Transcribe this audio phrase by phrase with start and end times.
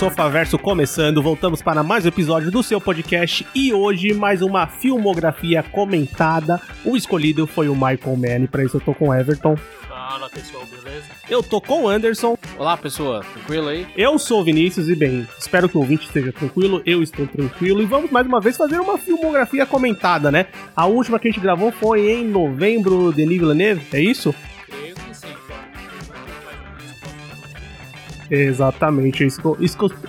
[0.00, 1.22] bem, Sofaverso começando.
[1.22, 6.60] Voltamos para mais um episódio do seu podcast e hoje mais uma filmografia comentada.
[6.84, 9.56] O escolhido foi o Michael Mann, para isso eu tô com o Everton.
[9.86, 11.04] Fala pessoal, beleza?
[11.28, 12.36] Eu tô com o Anderson.
[12.58, 13.86] Olá pessoa, tranquilo aí?
[13.94, 17.82] Eu sou o Vinícius e bem, espero que o ouvinte esteja tranquilo, eu estou tranquilo
[17.82, 20.46] e vamos mais uma vez fazer uma filmografia comentada, né?
[20.74, 24.34] A última que a gente gravou foi em novembro de Denis Villeneuve, é isso?
[24.66, 24.94] Creio
[28.30, 29.56] Exatamente, que eu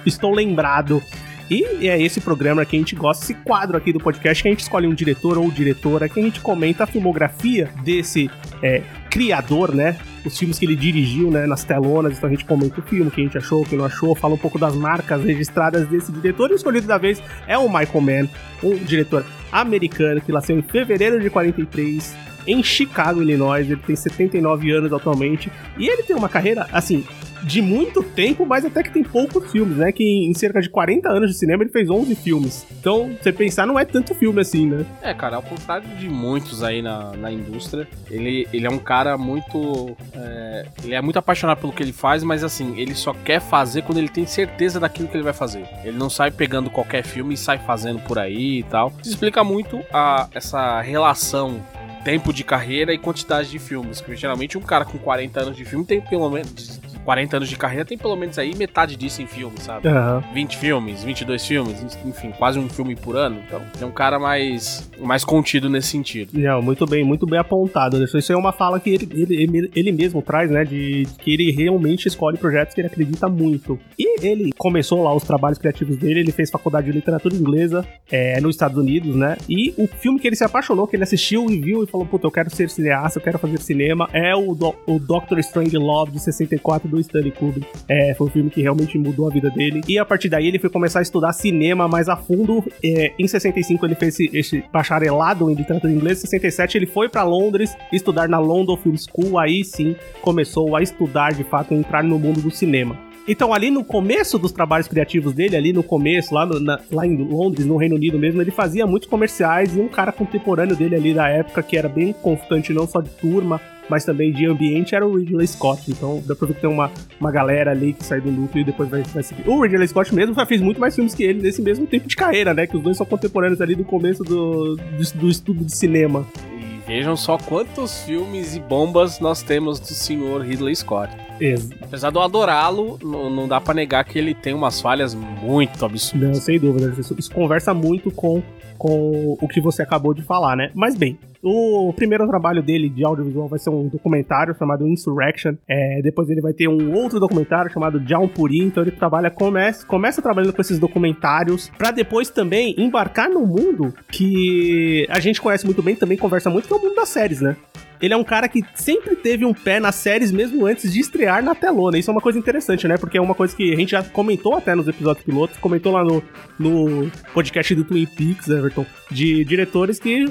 [0.06, 1.02] estou lembrado.
[1.50, 4.52] E é esse programa que a gente gosta, esse quadro aqui do podcast, que a
[4.52, 8.32] gente escolhe um diretor ou diretora, que a gente comenta a filmografia desse
[8.64, 9.98] é, criador, né?
[10.26, 11.46] Os filmes que ele dirigiu, né?
[11.46, 13.76] Nas telonas, então a gente comenta o filme, o que a gente achou, o que
[13.76, 16.50] não achou, fala um pouco das marcas registradas desse diretor.
[16.52, 18.30] E o escolhido da vez é o Michael Mann,
[18.64, 23.70] um diretor americano que nasceu em fevereiro de 43, em Chicago, Illinois.
[23.70, 25.52] Ele tem 79 anos atualmente.
[25.78, 27.06] E ele tem uma carreira, assim,
[27.44, 29.92] de muito tempo, mas até que tem poucos filmes, né?
[29.92, 32.66] Que em cerca de 40 anos de cinema ele fez 11 filmes.
[32.80, 34.86] Então, você pensar, não é tanto filme assim, né?
[35.02, 39.18] É, cara, ao contrário de muitos aí na, na indústria, ele, ele é um cara
[39.18, 39.96] muito.
[40.16, 43.84] é, ele é muito apaixonado pelo que ele faz, mas assim, ele só quer fazer
[43.84, 45.66] quando ele tem certeza daquilo que ele vai fazer.
[45.84, 48.94] Ele não sai pegando qualquer filme e sai fazendo por aí e tal.
[49.02, 51.62] Isso explica muito a, essa relação.
[52.04, 54.02] Tempo de carreira e quantidade de filmes.
[54.02, 56.81] Porque geralmente um cara com 40 anos de filme tem pelo menos.
[57.02, 59.88] De 40 anos de carreira tem pelo menos aí metade disso em filme, sabe?
[59.88, 60.24] Aham.
[60.34, 63.42] 20 filmes, 22 filmes, enfim, quase um filme por ano.
[63.46, 66.30] Então, é um cara mais, mais contido nesse sentido.
[66.34, 67.98] Não, muito bem, muito bem apontado.
[67.98, 68.18] Anderson.
[68.20, 70.64] Isso é uma fala que ele, ele, ele- ele mesmo traz, né?
[70.64, 73.80] De que ele realmente escolhe projetos que ele acredita muito.
[73.98, 78.40] E ele começou lá os trabalhos criativos dele, ele fez faculdade de literatura inglesa é,
[78.40, 79.38] nos Estados Unidos, né?
[79.50, 82.28] E o filme que ele se apaixonou, que ele assistiu e viu e falou: Puta,
[82.28, 86.12] eu quero ser cineasta, eu quero fazer cinema, é o, do, o Doctor Strange Love
[86.12, 87.66] de 64 do Stanley Kubrick.
[87.88, 89.82] É, foi um filme que realmente mudou a vida dele.
[89.88, 92.64] E a partir daí ele foi começar a estudar cinema mais a fundo.
[92.84, 96.26] É, em 65 ele fez esse, esse bacharelado em literatura inglesa.
[96.26, 99.40] Em 67 ele foi pra Londres estudar na London Film School.
[99.40, 102.98] Aí sim começou a estudar de fato, a entrar no mundo do cinema.
[103.28, 107.06] Então, ali no começo dos trabalhos criativos dele, ali no começo, lá, no- na- lá
[107.06, 110.96] em Londres, no Reino Unido mesmo, ele fazia muitos comerciais e um cara contemporâneo dele
[110.96, 114.96] ali da época, que era bem constante, não só de turma, mas também de ambiente,
[114.96, 115.92] era o Ridley Scott.
[115.92, 118.66] Então, dá pra ver que tem uma, uma galera ali que sai do núcleo e
[118.66, 119.48] depois vai, vai seguir.
[119.48, 122.16] O Ridley Scott mesmo já fez muito mais filmes que ele nesse mesmo tempo de
[122.16, 122.66] carreira, né?
[122.66, 126.26] Que os dois são contemporâneos ali do começo do, do, do estudo de cinema.
[126.58, 131.14] E vejam só quantos filmes e bombas nós temos do senhor Ridley Scott.
[131.40, 135.14] Ex- Apesar de eu adorá-lo, não, não dá pra negar que ele tem umas falhas
[135.14, 136.38] muito Não, absurdas.
[136.40, 136.94] sem dúvida.
[136.98, 138.42] Isso, isso conversa muito com,
[138.82, 140.72] com o que você acabou de falar, né?
[140.74, 145.54] Mas bem, o primeiro trabalho dele de audiovisual vai ser um documentário chamado Insurrection.
[145.70, 148.58] É, depois ele vai ter um outro documentário chamado John Puri.
[148.58, 153.94] Então ele trabalha, começa, começa trabalhando com esses documentários pra depois também embarcar no mundo
[154.12, 157.40] que a gente conhece muito bem, também conversa muito, que é o mundo das séries,
[157.40, 157.56] né?
[158.02, 161.44] Ele é um cara que sempre teve um pé nas séries mesmo antes de estrear
[161.44, 161.98] na telona.
[161.98, 162.98] Isso é uma coisa interessante, né?
[162.98, 166.04] Porque é uma coisa que a gente já comentou até nos episódios pilotos, comentou lá
[166.04, 166.24] no,
[166.60, 170.26] no podcast do Twin Peaks, Everton, de diretores que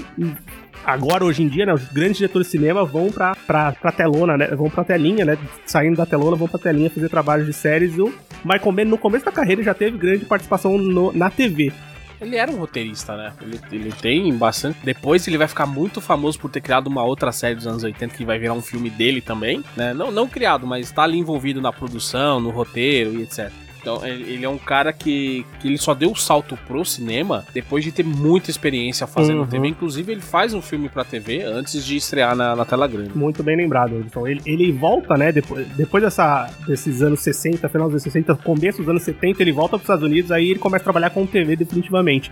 [0.84, 4.36] agora, hoje em dia, né, os grandes diretores de cinema vão pra, pra, pra telona,
[4.36, 4.46] né?
[4.48, 5.38] Vão pra telinha, né?
[5.66, 7.96] Saindo da telona, vão pra telinha fazer trabalhos de séries.
[7.98, 8.12] O
[8.44, 11.72] Michael Mann, no começo da carreira, já teve grande participação no- na TV.
[12.20, 13.32] Ele era um roteirista, né?
[13.40, 14.78] Ele, ele tem bastante.
[14.84, 18.14] Depois ele vai ficar muito famoso por ter criado uma outra série dos anos 80
[18.14, 19.94] que vai virar um filme dele também, né?
[19.94, 23.50] Não, não criado, mas tá ali envolvido na produção, no roteiro e etc.
[23.80, 27.44] Então ele ele é um cara que, que ele só deu o salto pro cinema
[27.52, 29.46] depois de ter muita experiência fazendo Uhum.
[29.46, 29.68] TV.
[29.68, 33.16] Inclusive, ele faz um filme pra TV antes de estrear na, na tela grande.
[33.16, 34.26] Muito bem lembrado, Edson.
[34.26, 35.32] Ele, ele volta, né?
[35.32, 39.52] Depois, depois dessa, desses anos 60, final dos anos 60, começo dos anos 70, ele
[39.52, 42.30] volta para os Estados Unidos, aí ele começa a trabalhar com TV definitivamente.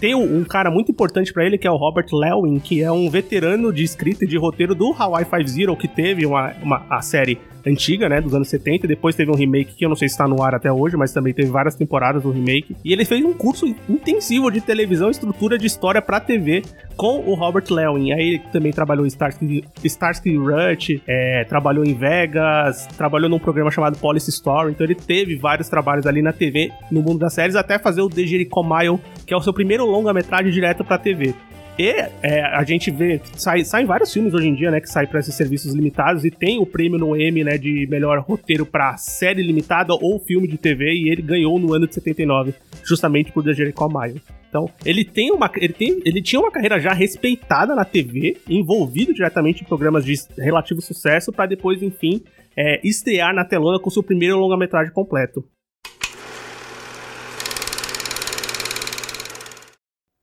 [0.00, 3.10] Tem um, cara muito importante pra ele, que é o Robert Lewin, que é um
[3.10, 7.38] veterano de escrita e de roteiro do Hawaii Five-Zero, que teve uma, uma, a série
[7.66, 8.86] antiga, né, dos anos 70.
[8.86, 11.12] Depois teve um remake que eu não sei se está no ar até hoje, mas
[11.12, 12.76] também teve várias temporadas do remake.
[12.84, 16.62] E ele fez um curso intensivo de televisão e estrutura de história para TV
[16.96, 18.12] com o Robert Lewin.
[18.12, 23.70] Aí ele também trabalhou em Starsky, Starsky Rush, é, trabalhou em Vegas, trabalhou num programa
[23.70, 24.72] chamado Policy Story.
[24.72, 28.08] Então ele teve vários trabalhos ali na TV, no mundo das séries, até fazer o
[28.08, 31.34] The Jericho Mile, que é o seu primeiro longa-metragem direto pra TV.
[31.80, 35.08] E é, a gente vê, sai, saem vários filmes hoje em dia, né, que saem
[35.08, 38.98] para esses serviços limitados e tem o prêmio no Emmy, né, de melhor roteiro para
[38.98, 42.52] série limitada ou filme de TV e ele ganhou no ano de 79,
[42.84, 44.20] justamente por The Jericho Mile.
[44.46, 49.14] Então, ele tem uma ele, tem, ele tinha uma carreira já respeitada na TV, envolvido
[49.14, 52.20] diretamente em programas de relativo sucesso para depois, enfim,
[52.54, 55.42] é, estrear na telona com seu primeiro longa-metragem completo.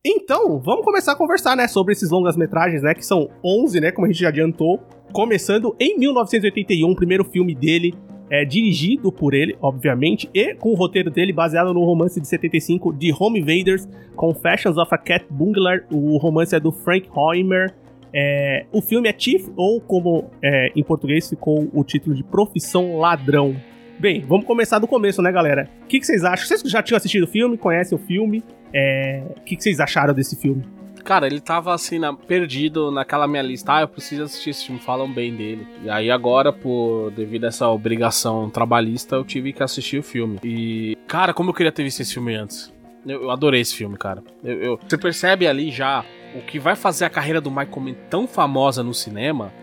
[0.06, 4.06] Então, vamos começar a conversar, né, sobre esses longas-metragens, né, que são 11, né, como
[4.06, 4.80] a gente já adiantou,
[5.12, 7.94] começando em 1981, o primeiro filme dele,
[8.30, 12.94] é, dirigido por ele, obviamente, e com o roteiro dele baseado no romance de 75
[12.94, 17.74] de Home Invaders, Confessions of a Cat Bungler, o romance é do Frank Hoimer,
[18.14, 22.98] é, o filme é Chief, ou como é, em português ficou o título de Profissão
[22.98, 23.56] Ladrão.
[24.00, 25.70] Bem, vamos começar do começo, né, galera?
[25.84, 26.46] O que, que vocês acham?
[26.46, 28.44] Vocês já tinham assistido o filme, conhecem o filme?
[28.74, 30.64] É, o que, vocês acharam desse filme?
[31.04, 33.76] Cara, ele tava assim, na, perdido naquela minha lista.
[33.76, 35.66] Ah, eu preciso assistir esse filme, falam bem dele.
[35.84, 40.38] E aí agora, por devido a essa obrigação trabalhista, eu tive que assistir o filme.
[40.44, 42.74] E, cara, como eu queria ter visto esse filme antes.
[43.06, 44.22] Eu, eu adorei esse filme, cara.
[44.44, 46.04] Eu, eu, você percebe ali já
[46.36, 49.54] o que vai fazer a carreira do Michael Mann tão famosa no cinema.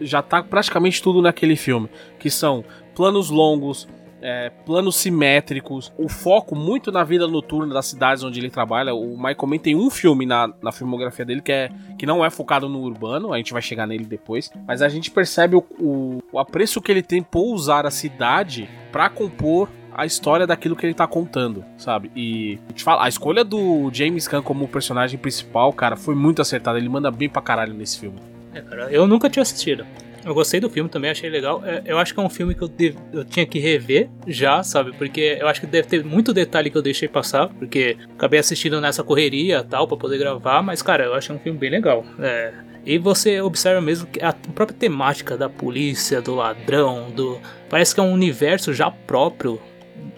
[0.00, 1.88] Já tá praticamente tudo naquele filme.
[2.20, 2.64] Que são
[2.94, 3.88] planos longos,
[4.24, 8.94] é, planos simétricos, o foco muito na vida noturna das cidades onde ele trabalha.
[8.94, 12.30] O Michael Mann tem um filme na, na filmografia dele que, é, que não é
[12.30, 16.22] focado no urbano, a gente vai chegar nele depois, mas a gente percebe o, o,
[16.32, 20.86] o apreço que ele tem por usar a cidade para compor a história daquilo que
[20.86, 22.10] ele tá contando, sabe?
[22.16, 26.78] E te falo, a escolha do James Gunn como personagem principal, cara, foi muito acertada.
[26.78, 28.18] Ele manda bem pra caralho nesse filme.
[28.52, 29.86] É, cara, eu nunca tinha assistido.
[30.24, 31.62] Eu gostei do filme também, achei legal.
[31.64, 32.70] É, eu acho que é um filme que eu,
[33.12, 34.92] eu tinha que rever já, sabe?
[34.96, 38.80] Porque eu acho que deve ter muito detalhe que eu deixei passar, porque acabei assistindo
[38.80, 42.04] nessa correria tal, para poder gravar, mas, cara, eu achei um filme bem legal.
[42.18, 42.54] É,
[42.86, 47.38] e você observa mesmo que a própria temática da polícia, do ladrão, do.
[47.68, 49.60] Parece que é um universo já próprio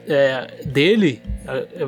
[0.06, 1.22] é, dele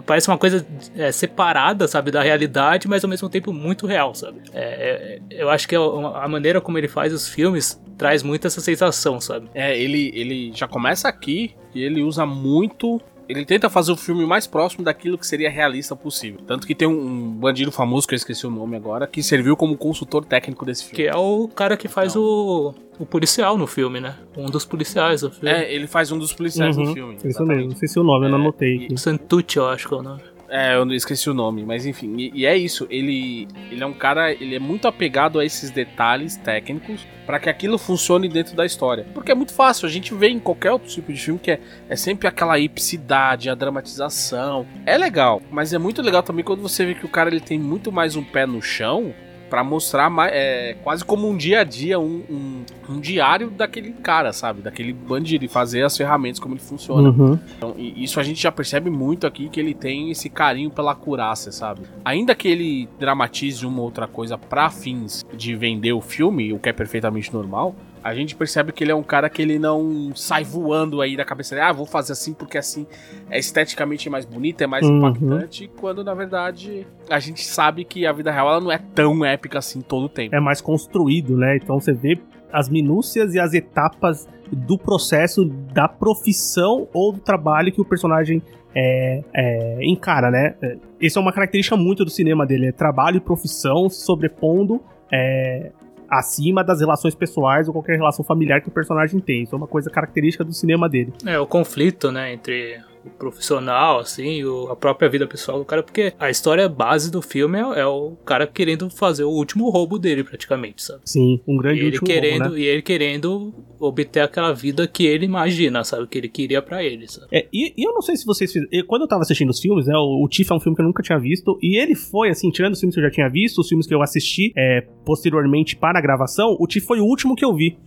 [0.07, 0.67] parece uma coisa
[0.97, 4.41] é, separada, sabe, da realidade, mas ao mesmo tempo muito real, sabe?
[4.53, 8.47] É, é eu acho que é a maneira como ele faz os filmes traz muito
[8.47, 9.49] essa sensação, sabe?
[9.53, 14.25] É, ele, ele já começa aqui e ele usa muito ele tenta fazer o filme
[14.25, 16.41] mais próximo daquilo que seria realista possível.
[16.47, 19.77] Tanto que tem um, bandido famoso, que eu esqueci o nome agora, que serviu como
[19.77, 20.97] consultor técnico desse filme.
[20.97, 24.17] Que é o cara que faz o, o policial no filme, né?
[24.37, 25.51] Um dos policiais do filme.
[25.51, 27.19] É, ele faz um dos policiais uhum, no filme.
[27.23, 28.99] Isso mesmo, não sei se o nome, é, eu não é, anotei aqui.
[28.99, 30.23] Santucci, eu acho que é o nome.
[30.49, 32.87] É, eu esqueci o nome, mas enfim, e, e, é isso.
[32.91, 37.51] Ele, ele é um cara, ele é muito apegado a esses detalhes técnicos para que
[37.51, 39.07] aquilo funcione dentro da história.
[39.13, 41.61] Porque é muito fácil, a gente vê em qualquer outro tipo de filme que é,
[41.89, 44.67] é sempre aquela epicidade, a dramatização.
[44.87, 47.59] É legal, mas é muito legal também quando você vê que o cara ele tem
[47.59, 49.15] muito mais um pé no chão
[49.49, 54.33] para mostrar é, quase como um dia a dia, um, um, um, diário daquele cara,
[54.33, 54.63] sabe?
[54.63, 57.11] Daquele bandido e fazer as ferramentas como ele funciona.
[57.11, 57.39] Uhum.
[57.57, 61.51] Então, isso a gente já percebe muito aqui que ele tem esse carinho pela curácia,
[61.53, 61.83] sabe?
[62.05, 66.69] Ainda que ele dramatize uma outra coisa para fins de vender o filme, o que
[66.69, 67.75] é perfeitamente normal,
[68.09, 71.25] a gente percebe que ele é um cara que ele não sai voando aí da
[71.25, 72.87] cabeça dele, ah, vou fazer assim porque assim
[73.31, 74.99] é esteticamente mais bonito, é mais uhum.
[74.99, 79.25] impactante, quando na verdade a gente sabe que a vida real ela não é tão
[79.25, 80.35] épica assim todo o tempo.
[80.35, 81.57] É mais construído, né?
[81.57, 82.19] Então você vê
[82.51, 88.43] as minúcias e as etapas do processo da profissão ou do trabalho que o personagem
[88.75, 90.55] é, é, encara, né?
[90.99, 94.81] Isso é uma característica muito do cinema dele, é trabalho e profissão se sobrepondo
[95.13, 95.73] é,
[96.09, 99.43] acima das relações pessoais ou qualquer relação familiar que o personagem tem.
[99.43, 101.13] Isso é uma coisa característica do cinema dele.
[101.27, 106.13] É, o conflito, né, entre profissional, assim, o, a própria vida pessoal do cara, porque
[106.19, 110.25] a história base do filme é, é, o cara querendo fazer o último roubo dele,
[110.25, 111.01] praticamente, sabe?
[111.05, 112.61] Sim, um grande e ele querendo roubo, né?
[112.61, 116.07] E ele querendo obter aquela vida que ele imagina, sabe?
[116.07, 117.29] Que ele queria para ele, sabe?
[117.33, 118.87] É, e, e, eu não sei se vocês fizeram.
[118.87, 119.97] Quando eu tava assistindo os filmes, né?
[119.97, 122.51] O, o Tiff é um filme que eu nunca tinha visto, e ele foi, assim,
[122.51, 125.77] tirando os filmes que eu já tinha visto, os filmes que eu assisti é, posteriormente
[125.77, 127.79] para a gravação, o Tiff foi o último que eu vi.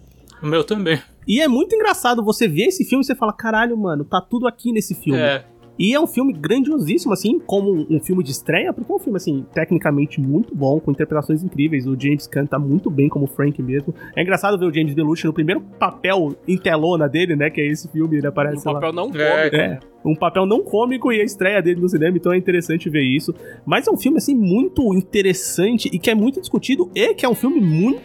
[0.42, 1.00] O meu também.
[1.28, 4.48] E é muito engraçado você ver esse filme e você fala, caralho, mano, tá tudo
[4.48, 5.20] aqui nesse filme.
[5.20, 5.46] É.
[5.80, 9.18] E é um filme grandiosíssimo, assim, como um filme de estreia, porque é um filme,
[9.18, 11.88] assim, tecnicamente muito bom, com interpretações incríveis.
[11.88, 13.94] O James canta muito bem como Frank mesmo.
[14.16, 17.50] É engraçado ver o James Belushi no primeiro papel em telona dele, né?
[17.50, 18.80] Que é esse filme, ele aparece um lá.
[18.80, 19.22] papel não cômico.
[19.22, 22.88] É, É, um papel não cômico e a estreia dele no cinema, então é interessante
[22.88, 23.34] ver isso.
[23.66, 27.30] Mas é um filme, assim, muito interessante e que é muito discutido e que é
[27.30, 28.02] um filme muito,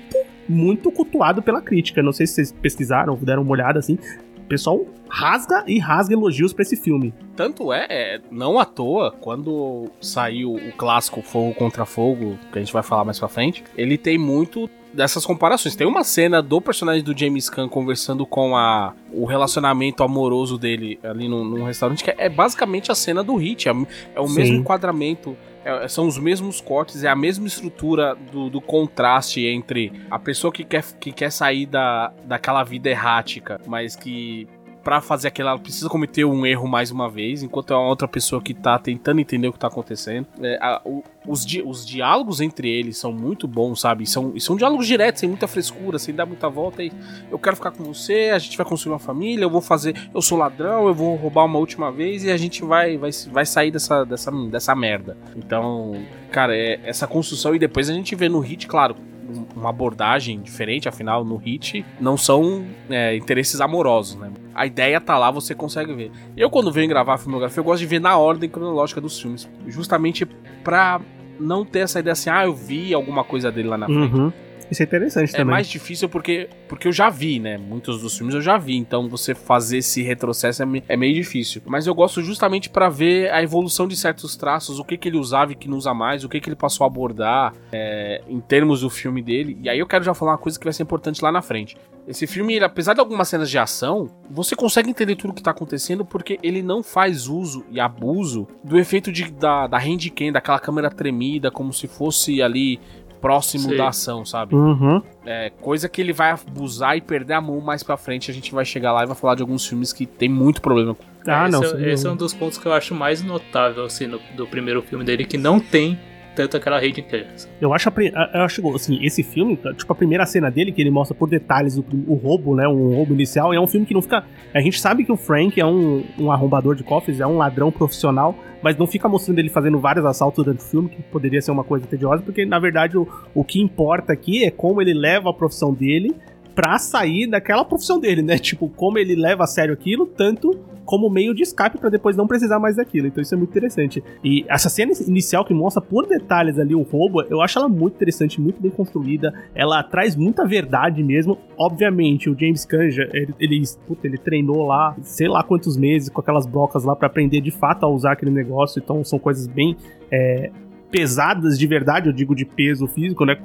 [0.48, 2.02] muito cultuado pela crítica.
[2.02, 3.98] Não sei se vocês pesquisaram, deram uma olhada, assim.
[4.38, 7.12] O pessoal rasga e rasga elogios pra esse filme.
[7.34, 12.62] Tanto é, é, não à toa, quando saiu o clássico Fogo contra Fogo, que a
[12.62, 15.76] gente vai falar mais pra frente, ele tem muito dessas comparações.
[15.76, 20.98] Tem uma cena do personagem do James Caan conversando com a, o relacionamento amoroso dele
[21.02, 23.72] ali num, num restaurante, que é, é basicamente a cena do Hit, é,
[24.14, 24.34] é o Sim.
[24.34, 25.36] mesmo enquadramento.
[25.66, 30.52] É- são os mesmos cortes, é a mesma estrutura do, do contraste entre a pessoa
[30.52, 34.48] que quer, que quer sair da, daquela vida errática, mas que
[34.86, 38.06] Pra fazer aquilo, ela precisa cometer um erro mais uma vez, enquanto é uma outra
[38.06, 40.28] pessoa que tá tentando entender o que tá acontecendo.
[40.40, 44.04] É, a- o- os, di- os diálogos entre eles são muito bons, sabe?
[44.04, 46.84] E São, são diálogos diretos, sem muita frescura, sem dar muita volta.
[46.84, 46.92] E
[47.32, 50.08] eu quero ficar com você, a gente vai construir uma família, eu vou fazer.
[50.14, 53.44] Eu sou ladrão, eu vou roubar uma última vez e a gente vai, vai, vai
[53.44, 55.16] sair dessa, dessa, dessa merda.
[55.34, 56.00] Então,
[56.30, 57.56] cara, é essa construção.
[57.56, 58.94] E depois a gente vê no hit, claro,
[59.28, 64.30] um- uma abordagem diferente, afinal, no hit não são é, interesses amorosos, né?
[64.56, 66.10] A ideia tá lá, você consegue ver.
[66.36, 69.48] Eu, quando venho gravar a filmografia, eu gosto de ver na ordem cronológica dos filmes,
[69.66, 70.26] justamente
[70.64, 71.00] pra
[71.38, 74.14] não ter essa ideia assim, ah, eu vi alguma coisa dele lá na frente.
[74.14, 74.32] Uhum.
[74.70, 75.52] Isso é interessante É também.
[75.52, 77.56] mais difícil porque, porque eu já vi, né?
[77.56, 81.62] Muitos dos filmes eu já vi, então você fazer esse retrocesso é, é meio difícil.
[81.66, 85.18] Mas eu gosto justamente pra ver a evolução de certos traços, o que, que ele
[85.18, 88.40] usava e que não usa mais, o que, que ele passou a abordar é, em
[88.40, 89.58] termos do filme dele.
[89.62, 91.76] E aí eu quero já falar uma coisa que vai ser importante lá na frente.
[92.06, 95.42] Esse filme, ele, apesar de algumas cenas de ação, você consegue entender tudo o que
[95.42, 100.30] tá acontecendo porque ele não faz uso e abuso do efeito de, da, da handcam,
[100.30, 102.78] daquela câmera tremida, como se fosse ali
[103.26, 103.76] próximo Sim.
[103.76, 104.54] da ação, sabe?
[104.54, 105.02] Uhum.
[105.24, 108.30] É, coisa que ele vai abusar e perder a mão mais pra frente.
[108.30, 110.94] A gente vai chegar lá e vai falar de alguns filmes que tem muito problema.
[110.94, 111.60] com- Ah, não.
[111.62, 112.12] esse, sem é- esse é dúvida.
[112.12, 115.36] um dos pontos que eu acho mais notável, assim, no- do primeiro filme dele, que
[115.36, 115.98] não tem
[116.36, 117.26] tanto aquela rede inteira.
[117.60, 121.16] Eu acho, eu acho assim, esse filme, tipo, a primeira cena dele, que ele mostra
[121.16, 122.68] por detalhes o, o roubo, né?
[122.68, 124.22] Um roubo inicial, é um filme que não fica.
[124.52, 127.72] A gente sabe que o Frank é um, um arrombador de cofres, é um ladrão
[127.72, 131.50] profissional, mas não fica mostrando ele fazendo vários assaltos durante o filme, que poderia ser
[131.50, 135.30] uma coisa tediosa, porque na verdade o, o que importa aqui é como ele leva
[135.30, 136.14] a profissão dele
[136.54, 138.36] pra sair daquela profissão dele, né?
[138.46, 142.26] Tipo, como ele leva a sério aquilo, tanto como meio de escape pra depois não
[142.26, 143.08] precisar mais daquilo.
[143.08, 144.02] Então isso é muito interessante.
[144.24, 147.94] E essa cena inicial que mostra por detalhes ali o roubo, eu acho ela muito
[147.96, 149.34] interessante, muito bem construída.
[149.54, 151.36] Ela traz muita verdade mesmo.
[151.58, 156.08] Obviamente, o James Caan, já- ele, ele, puta, ele treinou lá, sei lá quantos meses
[156.08, 158.80] com aquelas brocas lá pra aprender de fato a usar aquele negócio.
[158.82, 159.76] Então são coisas bem
[160.10, 160.50] é,
[160.90, 163.36] pesadas de verdade, eu digo de peso físico, né?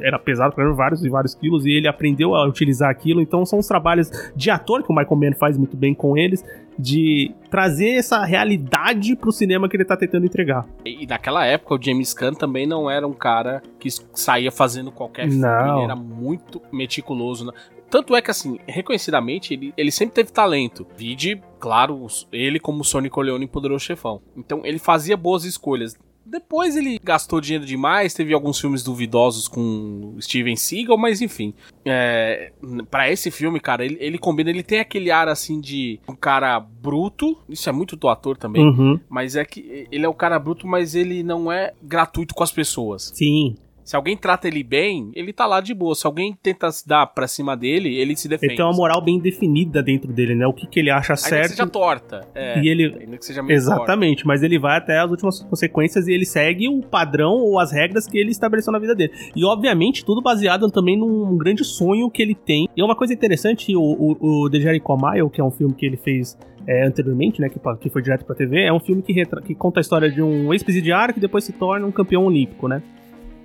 [0.00, 3.20] Era pesado para vários e vários quilos e ele aprendeu a utilizar aquilo.
[3.20, 6.44] Então são os trabalhos de ator que o Michael Mann faz muito bem com eles,
[6.78, 10.66] de trazer essa realidade pro cinema que ele tá tentando entregar.
[10.84, 15.24] E naquela época, o James Caan também não era um cara que saía fazendo qualquer
[15.28, 15.40] filme.
[15.40, 15.76] Não.
[15.76, 17.46] Ele era muito meticuloso.
[17.46, 17.52] né?
[17.90, 20.86] Tanto é que, assim, reconhecidamente, ele, ele sempre teve talento.
[20.96, 24.22] Vide, claro, ele como Sonny Corleone em Poderoso Chefão.
[24.34, 25.94] Então, ele fazia boas escolhas.
[26.24, 31.52] Depois ele gastou dinheiro demais, teve alguns filmes duvidosos com Steven Seagal, mas enfim.
[31.84, 32.52] É,
[32.90, 36.58] para esse filme, cara, ele, ele combina, ele tem aquele ar assim de um cara
[36.60, 38.98] bruto, isso é muito do ator também, Uhum.
[39.08, 42.52] mas é que ele é o cara bruto, mas ele não é gratuito com as
[42.52, 43.12] pessoas.
[43.14, 43.56] Sim.
[43.84, 45.94] Se alguém trata ele bem, ele tá lá de boa.
[45.94, 48.52] Se alguém tenta se dar pra cima dele, ele se defende.
[48.52, 50.46] Ele tem uma moral bem definida dentro dele, né?
[50.46, 51.48] O que, que ele acha Ainda que certo.
[51.50, 52.20] seja torta.
[52.34, 53.74] É, E ele- Ainda que seja meio torta.
[53.82, 57.72] Exatamente, mas ele vai até as últimas consequências e ele segue o padrão ou as
[57.72, 59.12] regras que ele estabeleceu na vida dele.
[59.34, 62.68] E obviamente tudo baseado também num grande sonho que ele tem.
[62.76, 65.74] E é uma coisa interessante, o, o, o The Jericho Mile, que é um filme
[65.74, 69.02] que ele fez é, anteriormente, né, que, que foi direto pra TV, é um filme
[69.02, 72.24] que, retra- que conta a história de um ex-presidiário que depois se torna um campeão
[72.26, 72.80] olímpico, né?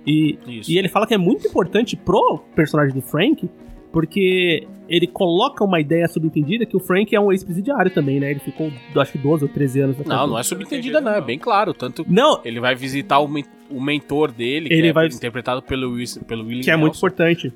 [0.08, 0.70] E, Isso.
[0.72, 3.48] e ele fala que é muito importante pro personagem do Frank,
[3.92, 8.30] porque ele coloca uma ideia subentendida que o Frank é um ex-presidiário também, né?
[8.30, 9.96] Ele ficou, acho que 12 ou 13 anos.
[10.06, 11.12] Não, não é subentendida, não.
[11.12, 11.74] É bem claro.
[11.74, 13.28] Tanto Não, ele vai visitar o,
[13.70, 15.94] o mentor dele, Ele que é vai- interpretado pelo,
[16.26, 17.06] pelo William que é muito Nelson.
[17.06, 17.52] importante.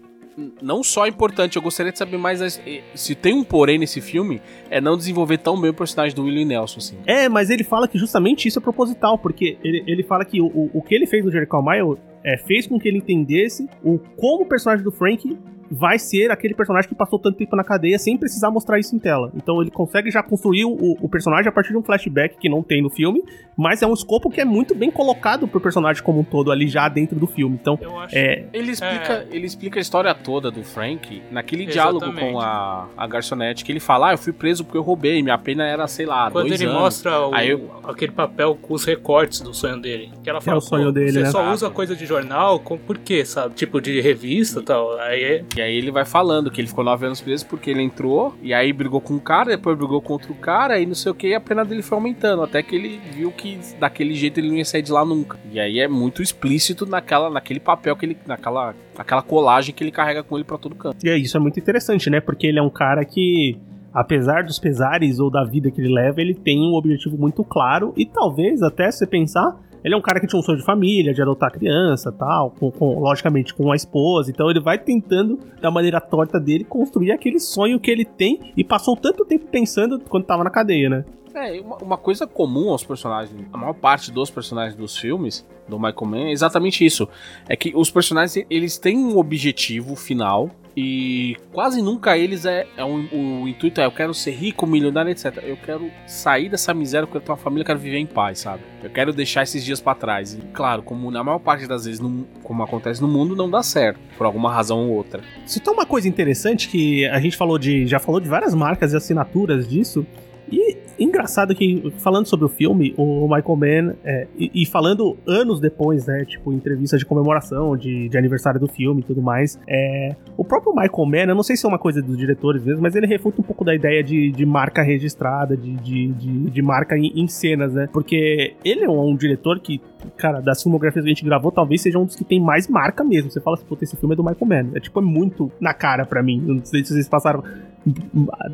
[0.62, 2.40] Não só é importante, eu gostaria de saber mais.
[2.42, 2.61] as-
[2.94, 4.40] Se tem um porém nesse filme,
[4.71, 6.97] é não desenvolver tão bem o personagem do William Nelson, assim.
[7.06, 10.47] É, mas ele fala que justamente isso é proposital, porque ele, ele fala que o,
[10.47, 13.98] o, o que ele fez no Jericho Mile é, fez com que ele entendesse o
[14.16, 15.38] como o personagem do Frank
[15.71, 18.99] vai ser aquele personagem que passou tanto tempo na cadeia sem precisar mostrar isso em
[18.99, 19.31] tela.
[19.35, 22.62] Então ele consegue já construir o, o personagem a partir de um flashback que não
[22.62, 23.23] tem no filme,
[23.57, 26.69] mas é um escopo que é muito bem colocado pro personagem como um todo ali
[26.69, 27.59] já dentro do filme.
[27.61, 27.78] Então,
[28.12, 28.45] é...
[28.52, 29.26] ele explica, é...
[29.31, 31.73] ele explica a história toda do Frank naquele Exatamente.
[31.73, 35.23] diálogo com a, a garçonete que ele fala: "Ah, eu fui preso porque eu roubei,
[35.23, 36.83] minha pena era, sei lá, Quando dois ele anos.
[36.83, 37.71] mostra o, Aí eu...
[37.85, 41.12] aquele papel com os recortes do sonho dele, que ela fala: é o sonho dele,
[41.12, 41.31] você né?
[41.31, 43.54] só usa coisa de jornal, com, por quê, sabe?
[43.54, 44.99] Tipo de revista e tal.
[44.99, 45.45] Aí é...
[45.62, 48.52] E aí ele vai falando que ele ficou nove anos preso porque ele entrou e
[48.52, 51.28] aí brigou com um cara, depois brigou com outro cara e não sei o que,
[51.28, 54.57] e a pena dele foi aumentando, até que ele viu que daquele jeito ele não
[54.57, 55.38] ia sair de lá nunca.
[55.52, 58.19] E aí é muito explícito naquela, naquele papel que ele.
[58.26, 61.07] naquela aquela colagem que ele carrega com ele para todo canto.
[61.07, 62.21] E é, isso é muito interessante, né?
[62.21, 63.57] Porque ele é um cara que
[63.95, 67.92] apesar dos pesares ou da vida que ele leva, ele tem um objetivo muito claro
[67.97, 71.12] e talvez até se pensar ele é um cara que tinha um sonho de família,
[71.12, 74.30] de adotar criança tal, com, com, logicamente com a esposa.
[74.30, 78.62] Então ele vai tentando, da maneira torta dele, construir aquele sonho que ele tem e
[78.62, 81.04] passou tanto tempo pensando quando tava na cadeia, né?
[81.34, 85.78] É, uma, uma, coisa comum aos personagens, a maior parte dos personagens dos filmes do
[85.78, 87.08] Michael Mann é exatamente isso.
[87.48, 92.84] É que os personagens, eles têm um objetivo final e quase nunca eles é, é
[92.84, 95.38] um, o intuito é eu quero ser rico, milionário, etc.
[95.42, 98.40] Eu quero sair dessa miséria, eu quero ter uma família, eu quero viver em paz,
[98.40, 98.62] sabe?
[98.82, 100.34] Eu quero deixar esses dias para trás.
[100.34, 103.62] E claro, como na maior parte das vezes, no, como acontece no mundo, não dá
[103.62, 105.22] certo, por alguma razão ou outra.
[105.62, 107.86] Tem uma coisa interessante que a gente falou de.
[107.86, 110.06] já falou de várias marcas e assinaturas disso.
[110.52, 115.59] E engraçado que, falando sobre o filme, o Michael Mann, é, e, e, falando anos
[115.59, 120.14] depois, né, tipo, entrevistas de comemoração, de, de aniversário do filme e tudo mais, é,
[120.37, 122.94] o próprio Michael Mann, eu não sei se é uma coisa dos diretores mesmo, mas
[122.94, 126.97] ele refuta um pouco da ideia de, de marca registrada, de, de, de, de marca
[126.97, 129.80] em, em, cenas, né, porque ele é um, um, diretor que,
[130.18, 133.02] cara, das filmografias que a gente gravou, talvez seja um dos que tem mais marca
[133.02, 133.30] mesmo.
[133.30, 134.71] Você fala assim, pô, esse filme é do Michael Mann.
[134.75, 136.40] É, tipo, é muito na cara para mim.
[136.40, 137.42] Não sei se vocês passaram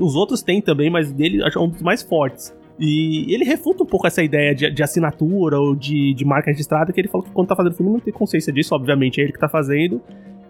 [0.00, 2.54] os outros têm também, mas dele acho é um dos mais fortes.
[2.78, 6.92] E ele refuta um pouco essa ideia de, de assinatura ou de, de, marca registrada,
[6.92, 9.32] que ele falou que quando tá fazendo filme não tem consciência disso, obviamente, é ele
[9.32, 10.00] que tá fazendo.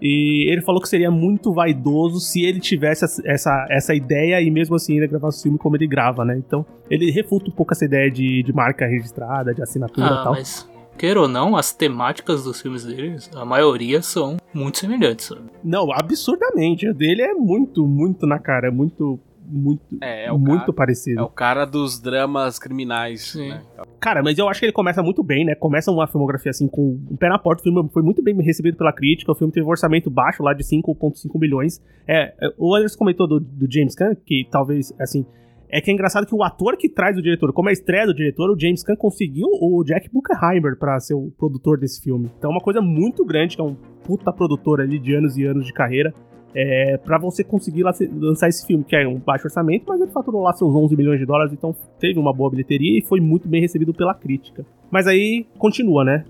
[0.00, 4.76] E ele falou que seria muito vaidoso se ele tivesse essa, essa ideia e mesmo
[4.76, 6.36] assim ele gravasse o filme como ele grava, né?
[6.38, 10.22] Então ele refuta um pouco essa ideia de, de marca registrada, de assinatura e ah,
[10.22, 10.32] tal.
[10.34, 10.67] Mas
[10.98, 15.26] queira ou não, as temáticas dos filmes deles, a maioria são muito semelhantes.
[15.26, 15.42] Sabe?
[15.62, 16.88] Não, absurdamente.
[16.88, 21.20] A dele é muito, muito na cara, é muito muito, é, é muito cara, parecido.
[21.20, 23.34] É o cara dos dramas criminais.
[23.34, 23.62] Né?
[23.98, 25.54] Cara, mas eu acho que ele começa muito bem, né?
[25.54, 27.62] Começa uma filmografia assim com um pé na porta.
[27.62, 29.32] O filme foi muito bem recebido pela crítica.
[29.32, 31.82] O filme teve um orçamento baixo lá de 5,5 milhões.
[32.06, 35.24] É, o Anderson comentou do, do James Gunn, que talvez, assim,
[35.70, 38.06] é que é engraçado que o ator que traz o diretor, como é a estreia
[38.06, 42.30] do diretor, o James Gunn conseguiu o Jack Buckheimer para ser o produtor desse filme.
[42.38, 45.44] Então é uma coisa muito grande, que é um puta produtor ali de anos e
[45.44, 46.14] anos de carreira.
[46.54, 47.84] É, para você conseguir
[48.16, 51.20] lançar esse filme, que é um baixo orçamento, mas ele faturou lá seus 11 milhões
[51.20, 54.64] de dólares, então teve uma boa bilheteria e foi muito bem recebido pela crítica.
[54.90, 56.24] Mas aí continua, né?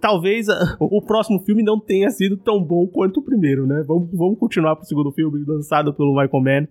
[0.00, 0.46] Talvez
[0.80, 3.84] o próximo filme não tenha sido tão bom quanto o primeiro, né?
[3.86, 6.66] Vamos, vamos continuar pro segundo filme, lançado pelo Michael Mann.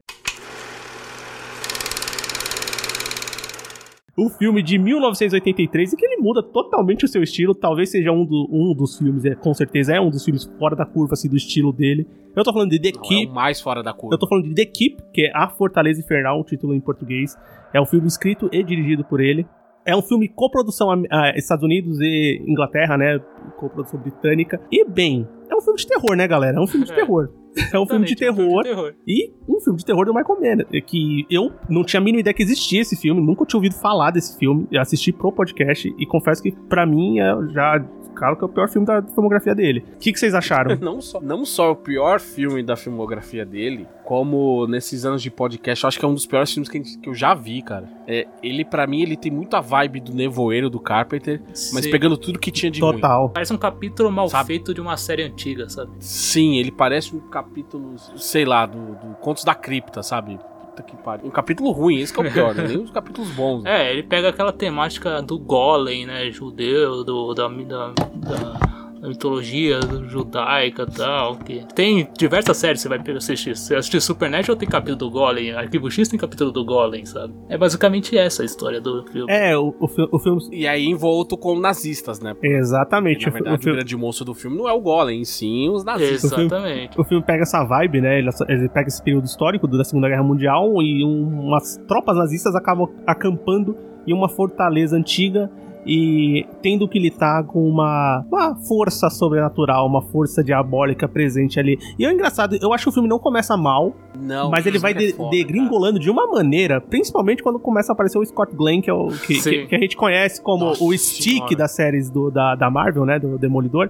[4.16, 7.56] O filme de 1983 e que ele muda totalmente o seu estilo.
[7.56, 10.76] Talvez seja um, do, um dos filmes, é, com certeza é um dos filmes fora
[10.76, 12.08] da curva assim, do estilo dele.
[12.36, 13.28] Eu tô falando de The Não, Keep.
[13.28, 14.16] É o mais fora da curva.
[14.16, 17.36] Eu tô falando de The Keep, que é A Fortaleza Infernal, um título em português.
[17.74, 19.46] É um filme escrito e dirigido por ele.
[19.86, 23.20] É um filme coprodução a, Estados Unidos e Inglaterra, né?
[23.58, 24.62] Coprodução britânica.
[24.72, 26.58] E bem, é um filme de terror, né, galera?
[26.58, 27.30] É um filme de terror.
[27.72, 28.94] É um filme de terror, um filme de terror.
[29.08, 30.82] E um filme de terror do Michael Mann.
[30.86, 34.12] Que eu não tinha a mínima ideia que existia esse filme, nunca tinha ouvido falar
[34.12, 34.68] desse filme.
[34.72, 38.50] Eu assisti pro podcast e confesso que, para mim, é já claro que é o
[38.50, 39.84] pior filme da filmografia dele.
[39.96, 40.76] O que, que vocês acharam?
[40.80, 45.84] não, só, não só o pior filme da filmografia dele, como nesses anos de podcast,
[45.84, 47.90] eu acho que é um dos piores filmes que, que eu já vi, cara.
[48.08, 51.76] É, ele, para mim, ele tem muita vibe do Nevoeiro do Carpenter, Sim.
[51.76, 53.24] mas pegando tudo que tinha de Total.
[53.24, 53.34] Ruim.
[53.34, 54.48] Parece um capítulo mal sabe?
[54.48, 55.92] feito de uma série antiga, sabe?
[56.00, 60.38] Sim, ele parece um capítulo, sei lá, do, do Contos da Cripta, sabe?
[60.66, 61.28] Puta que pariu.
[61.28, 62.68] Um capítulo ruim, esse que é o pior, né?
[62.68, 63.64] Nem os capítulos bons.
[63.64, 63.88] Né?
[63.88, 66.30] É, ele pega aquela temática do golem, né?
[66.30, 71.36] Judeu, do, da, da, da mitologia judaica e tal.
[71.38, 73.56] Que tem diversas séries que você vai assistir.
[73.56, 77.34] Se assistir Supernatural tem capítulo do Golem, Arquivo X tem capítulo do Golem, sabe?
[77.50, 79.32] É basicamente essa a história do filme.
[79.32, 80.42] É, o, o, o filme.
[80.52, 82.36] E aí envolto com nazistas, né?
[82.42, 83.26] Exatamente.
[83.26, 83.72] na verdade, o, filme...
[83.72, 86.32] o grande monstro do filme não é o Golem, sim os nazistas.
[86.32, 86.92] Exatamente.
[86.92, 88.20] O filme, o filme pega essa vibe, né?
[88.20, 92.56] Ele, ele, pega esse período histórico da Segunda Guerra Mundial e um, umas tropas nazistas
[92.56, 95.50] acabam acampando em uma fortaleza antiga
[95.86, 101.78] e tendo que lidar com uma, uma força sobrenatural, uma força diabólica presente ali.
[102.00, 104.92] E é engraçado, eu acho que o filme não começa mal, Não, mas ele vai
[104.92, 108.82] é de- foda, degringolando de uma maneira, principalmente quando começa a aparecer o Scott Glenn,
[108.82, 111.56] que, é o, que, que- que a gente conhece como Nossa o Stick senhora.
[111.58, 113.20] das séries do, da, da Marvel, né?
[113.20, 113.90] Do Demolidor.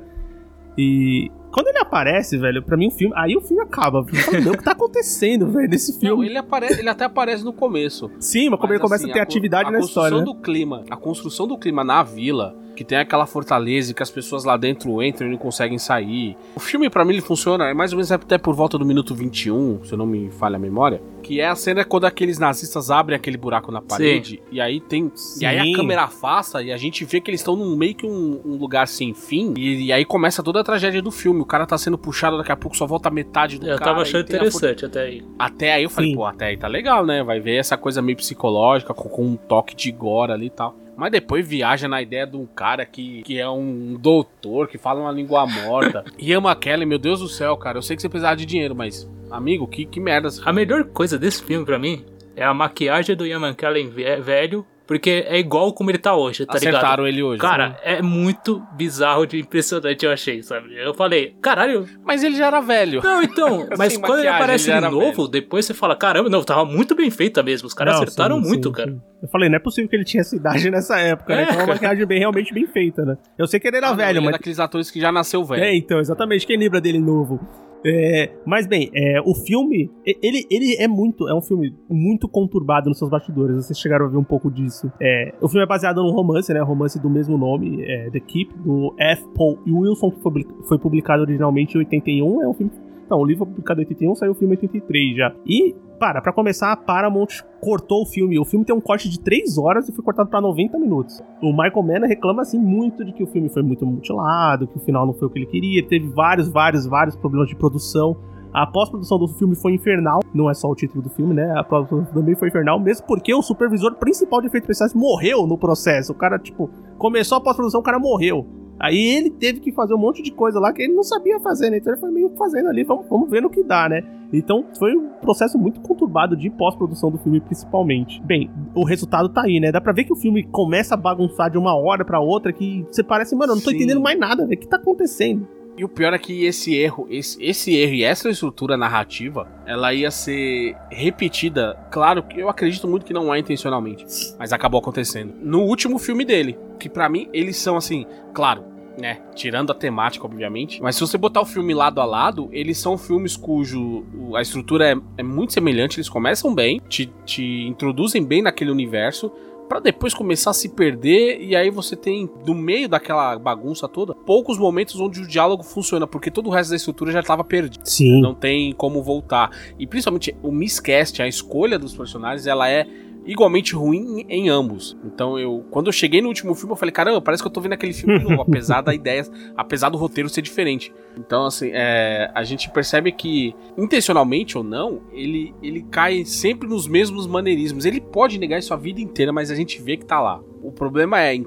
[0.77, 3.13] E quando ele aparece, velho, pra mim o filme.
[3.17, 4.03] Aí o filme acaba.
[4.43, 6.25] Meu, o que tá acontecendo, velho, nesse Não, filme?
[6.25, 6.65] ele, apare...
[6.77, 8.09] ele até aparece no começo.
[8.19, 10.11] Sim, mas como ele começa assim, a ter co- atividade a na história.
[10.11, 10.39] construção Né?
[10.39, 14.09] do clima, a construção do clima na vila, que tem aquela fortaleza e que as
[14.09, 16.35] pessoas lá dentro entram e não conseguem sair.
[16.55, 19.13] O filme pra mim ele funciona, é mais ou menos até por volta do minuto
[19.13, 22.91] 21, se eu não me falha a memória, que é a cena quando aqueles nazistas
[22.91, 25.73] abrem aquele buraco na parede e aí tem e aí Sim.
[25.73, 28.55] a câmera afasta e a gente vê que eles estão num meio que um, um
[28.57, 31.41] lugar sem fim e, e aí começa toda a tragédia do filme.
[31.41, 33.91] O cara tá sendo puxado, daqui a pouco só volta metade do Eu cara.
[33.91, 35.23] tava e achando interessante até aí.
[35.39, 36.15] até aí eu falei, Sim.
[36.15, 37.23] pô, até aí tá legal, né?
[37.23, 40.82] Vai ver essa coisa meio psicológica, com, com um toque de gore ali e tal.
[40.95, 45.01] Mas depois viaja na ideia de um cara que, que é um doutor, que fala
[45.01, 46.03] uma língua morta.
[46.19, 47.77] Ian McKellen, meu Deus do céu, cara.
[47.77, 50.29] Eu sei que você precisava de dinheiro, mas, amigo, que, que merda.
[50.45, 54.65] A melhor coisa desse filme pra mim é a maquiagem do Ian McKellen ve- velho,
[54.85, 56.75] porque é igual como ele tá hoje, tá ligado?
[56.75, 57.39] Acertaram ele hoje.
[57.41, 60.75] Cara, é muito bizarro de impressionante, eu achei, sabe?
[60.77, 61.87] Eu falei, caralho.
[62.03, 63.01] Mas ele já era velho.
[63.03, 65.27] Não, então, mas quando ele aparece ele de novo, velho.
[65.29, 67.67] depois você fala, caramba, não, tava muito bem feita mesmo.
[67.67, 68.91] Os caras Não, acertaram sim, muito, sim, cara.
[68.91, 69.01] sim.
[69.21, 71.41] Eu falei, não é possível que ele tinha essa idade nessa época, né?
[71.41, 73.17] É, Então é uma maquiagem bem, realmente bem feita, né?
[73.37, 74.31] Eu sei que ele era Ah, não, velho, ele é mas.
[74.33, 75.63] daqueles atores que já nasceu velho.
[75.63, 76.45] É, então, exatamente.
[76.45, 77.39] Quem lembra dele novo?
[77.85, 82.89] É, mas bem, é, o filme, ele, ele é muito, é um filme muito conturbado
[82.89, 83.57] nos seus bastidores.
[83.57, 84.91] Vocês chegaram a ver um pouco disso.
[85.01, 86.61] É, o filme é baseado num romance, né?
[86.61, 89.27] Romance do mesmo nome, é, The Keep, do F.
[89.35, 90.19] Paul Wilson, que
[90.67, 92.41] foi publicado originalmente em 81.
[92.41, 92.71] É um filme.
[93.09, 95.35] Não, o livro foi publicado em 81, saiu o filme em 83 já.
[95.45, 97.29] E, para, pra começar, a Paramount
[97.61, 98.37] cortou o filme.
[98.37, 101.23] O filme tem um corte de 3 horas e foi cortado pra 90 minutos.
[101.41, 104.81] O Michael Mann reclama, assim, muito de que o filme foi muito mutilado, que o
[104.81, 105.87] final não foi o que ele queria.
[105.87, 108.17] Teve vários, vários, vários problemas de produção.
[108.53, 110.19] A pós-produção do filme foi infernal.
[110.33, 111.53] Não é só o título do filme, né?
[111.57, 115.57] A pós-produção também foi infernal, mesmo porque o supervisor principal de efeitos especiais morreu no
[115.57, 116.11] processo.
[116.11, 118.45] O cara, tipo, começou a pós-produção, o cara morreu.
[118.79, 121.69] Aí ele teve que fazer um monte de coisa lá que ele não sabia fazer,
[121.69, 121.77] né?
[121.77, 124.01] Então ele foi meio fazendo ali, vamos, vamos ver no que dá, né?
[124.33, 128.21] Então foi um processo muito conturbado de pós-produção do filme, principalmente.
[128.23, 129.71] Bem, o resultado tá aí, né?
[129.71, 132.86] Dá pra ver que o filme começa a bagunçar de uma hora pra outra que
[132.91, 133.77] você parece, mano, eu não tô Sim.
[133.77, 134.57] entendendo mais nada, velho.
[134.57, 135.47] O que tá acontecendo?
[135.75, 139.93] E o pior é que esse erro, esse, esse erro e essa estrutura narrativa, ela
[139.93, 144.05] ia ser repetida, claro que eu acredito muito que não é intencionalmente,
[144.38, 145.33] mas acabou acontecendo.
[145.41, 148.63] No último filme dele, que pra mim eles são assim, claro,
[148.99, 152.77] né, tirando a temática obviamente, mas se você botar o filme lado a lado, eles
[152.77, 154.05] são filmes cujo
[154.36, 159.31] a estrutura é, é muito semelhante, eles começam bem, te, te introduzem bem naquele universo,
[159.67, 164.13] Pra depois começar a se perder e aí você tem no meio daquela bagunça toda
[164.13, 167.84] poucos momentos onde o diálogo funciona porque todo o resto da estrutura já estava perdido
[167.84, 168.21] Sim.
[168.21, 169.49] não tem como voltar
[169.80, 172.88] e principalmente o miscast a escolha dos personagens ela é
[173.25, 174.97] igualmente ruim em ambos.
[175.03, 177.62] Então eu quando eu cheguei no último filme eu falei caramba parece que eu tô
[177.62, 180.93] vendo aquele filme de novo apesar da ideia apesar do roteiro ser diferente.
[181.17, 186.88] Então assim é, a gente percebe que intencionalmente ou não ele ele cai sempre nos
[186.88, 187.86] mesmos maneirismos.
[187.86, 190.71] Ele pode negar isso a vida inteira mas a gente vê que tá lá o
[190.71, 191.45] problema é, em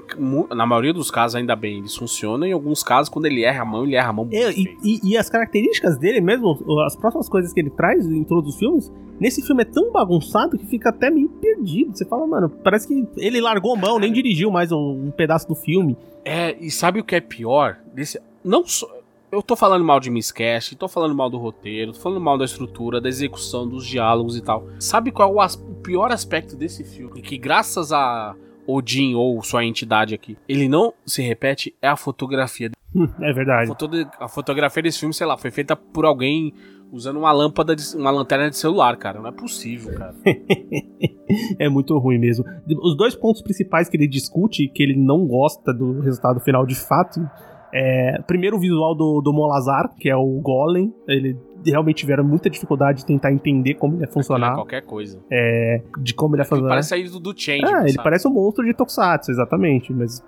[0.55, 2.45] na maioria dos casos, ainda bem, eles funcionam.
[2.47, 4.99] Em alguns casos, quando ele erra a mão, ele erra a mão É, e, e-
[5.03, 8.91] e as características dele mesmo, as próximas coisas que ele traz em todos os filmes,
[9.19, 11.95] nesse filme é tão bagunçado que fica até meio perdido.
[11.97, 15.47] Você fala, mano, parece que ele largou a mão, nem dirigiu mais um, um pedaço
[15.47, 15.97] do filme.
[16.23, 17.77] É, e sabe o que é pior?
[17.93, 18.87] Desse, não só.
[19.29, 22.45] Eu tô falando mal de Miscast, tô falando mal do roteiro, tô falando mal da
[22.45, 24.65] estrutura, da execução, dos diálogos e tal.
[24.79, 27.21] Sabe qual é o, as- o pior aspecto desse filme?
[27.21, 28.33] Que graças a
[28.67, 32.69] Odin ou sua entidade aqui, ele não se repete, é a fotografia.
[33.21, 33.67] É A, verdade.
[33.67, 36.53] foto- a fotografia desse filme, sei lá, foi feita por alguém
[36.91, 39.19] usando uma lâmpada, de, uma lanterna de celular, cara.
[39.19, 40.15] Não é possível, cara.
[41.59, 42.45] É muito ruim mesmo.
[42.81, 46.73] Os dois pontos principais que ele discute, que ele não gosta do resultado final de
[46.75, 47.19] fato,
[47.73, 50.93] é primeiro o visual do, do Molazar, que é o Golem.
[51.05, 51.37] Ele
[51.71, 55.19] realmente tiveram muita dificuldade de tentar entender como ele ia Aquilo é funcionar, qualquer coisa.
[56.01, 56.69] de como ele ia funcionar.
[56.69, 57.65] Parece saído do Change.
[57.65, 58.03] Ah, ele sabe?
[58.03, 60.23] parece um monstro de Tokusatsu, exatamente, mas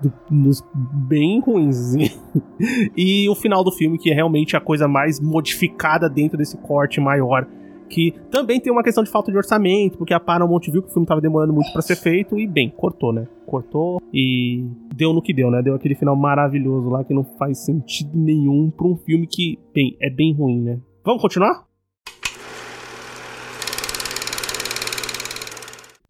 [0.00, 0.62] do- nos
[1.08, 1.94] bem ruins.
[2.96, 7.00] e o final do filme, que é realmente a coisa mais modificada dentro desse corte
[7.00, 7.46] maior,
[7.92, 10.92] que também tem uma questão de falta de orçamento, porque a Paramount viu que o
[10.92, 13.28] filme tava demorando muito pra ser feito e, bem, cortou, né?
[13.44, 14.64] Cortou e
[14.96, 15.60] deu no que deu, né?
[15.62, 19.94] Deu aquele final maravilhoso lá que não faz sentido nenhum pra um filme que, bem,
[20.00, 20.80] é bem ruim, né?
[21.04, 21.66] Vamos continuar?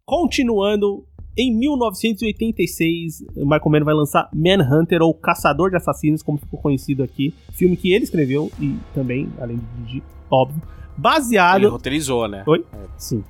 [0.05, 7.01] Continuando Em 1986, Michael Mann vai lançar Manhunter, ou Caçador de Assassinos, como ficou conhecido
[7.01, 7.33] aqui.
[7.51, 10.61] Filme que ele escreveu e também, além de dirigir, óbvio.
[10.97, 11.57] Baseado.
[11.57, 12.43] Ele roteirizou, né?
[12.45, 12.65] Oi?
[12.97, 13.23] Sim.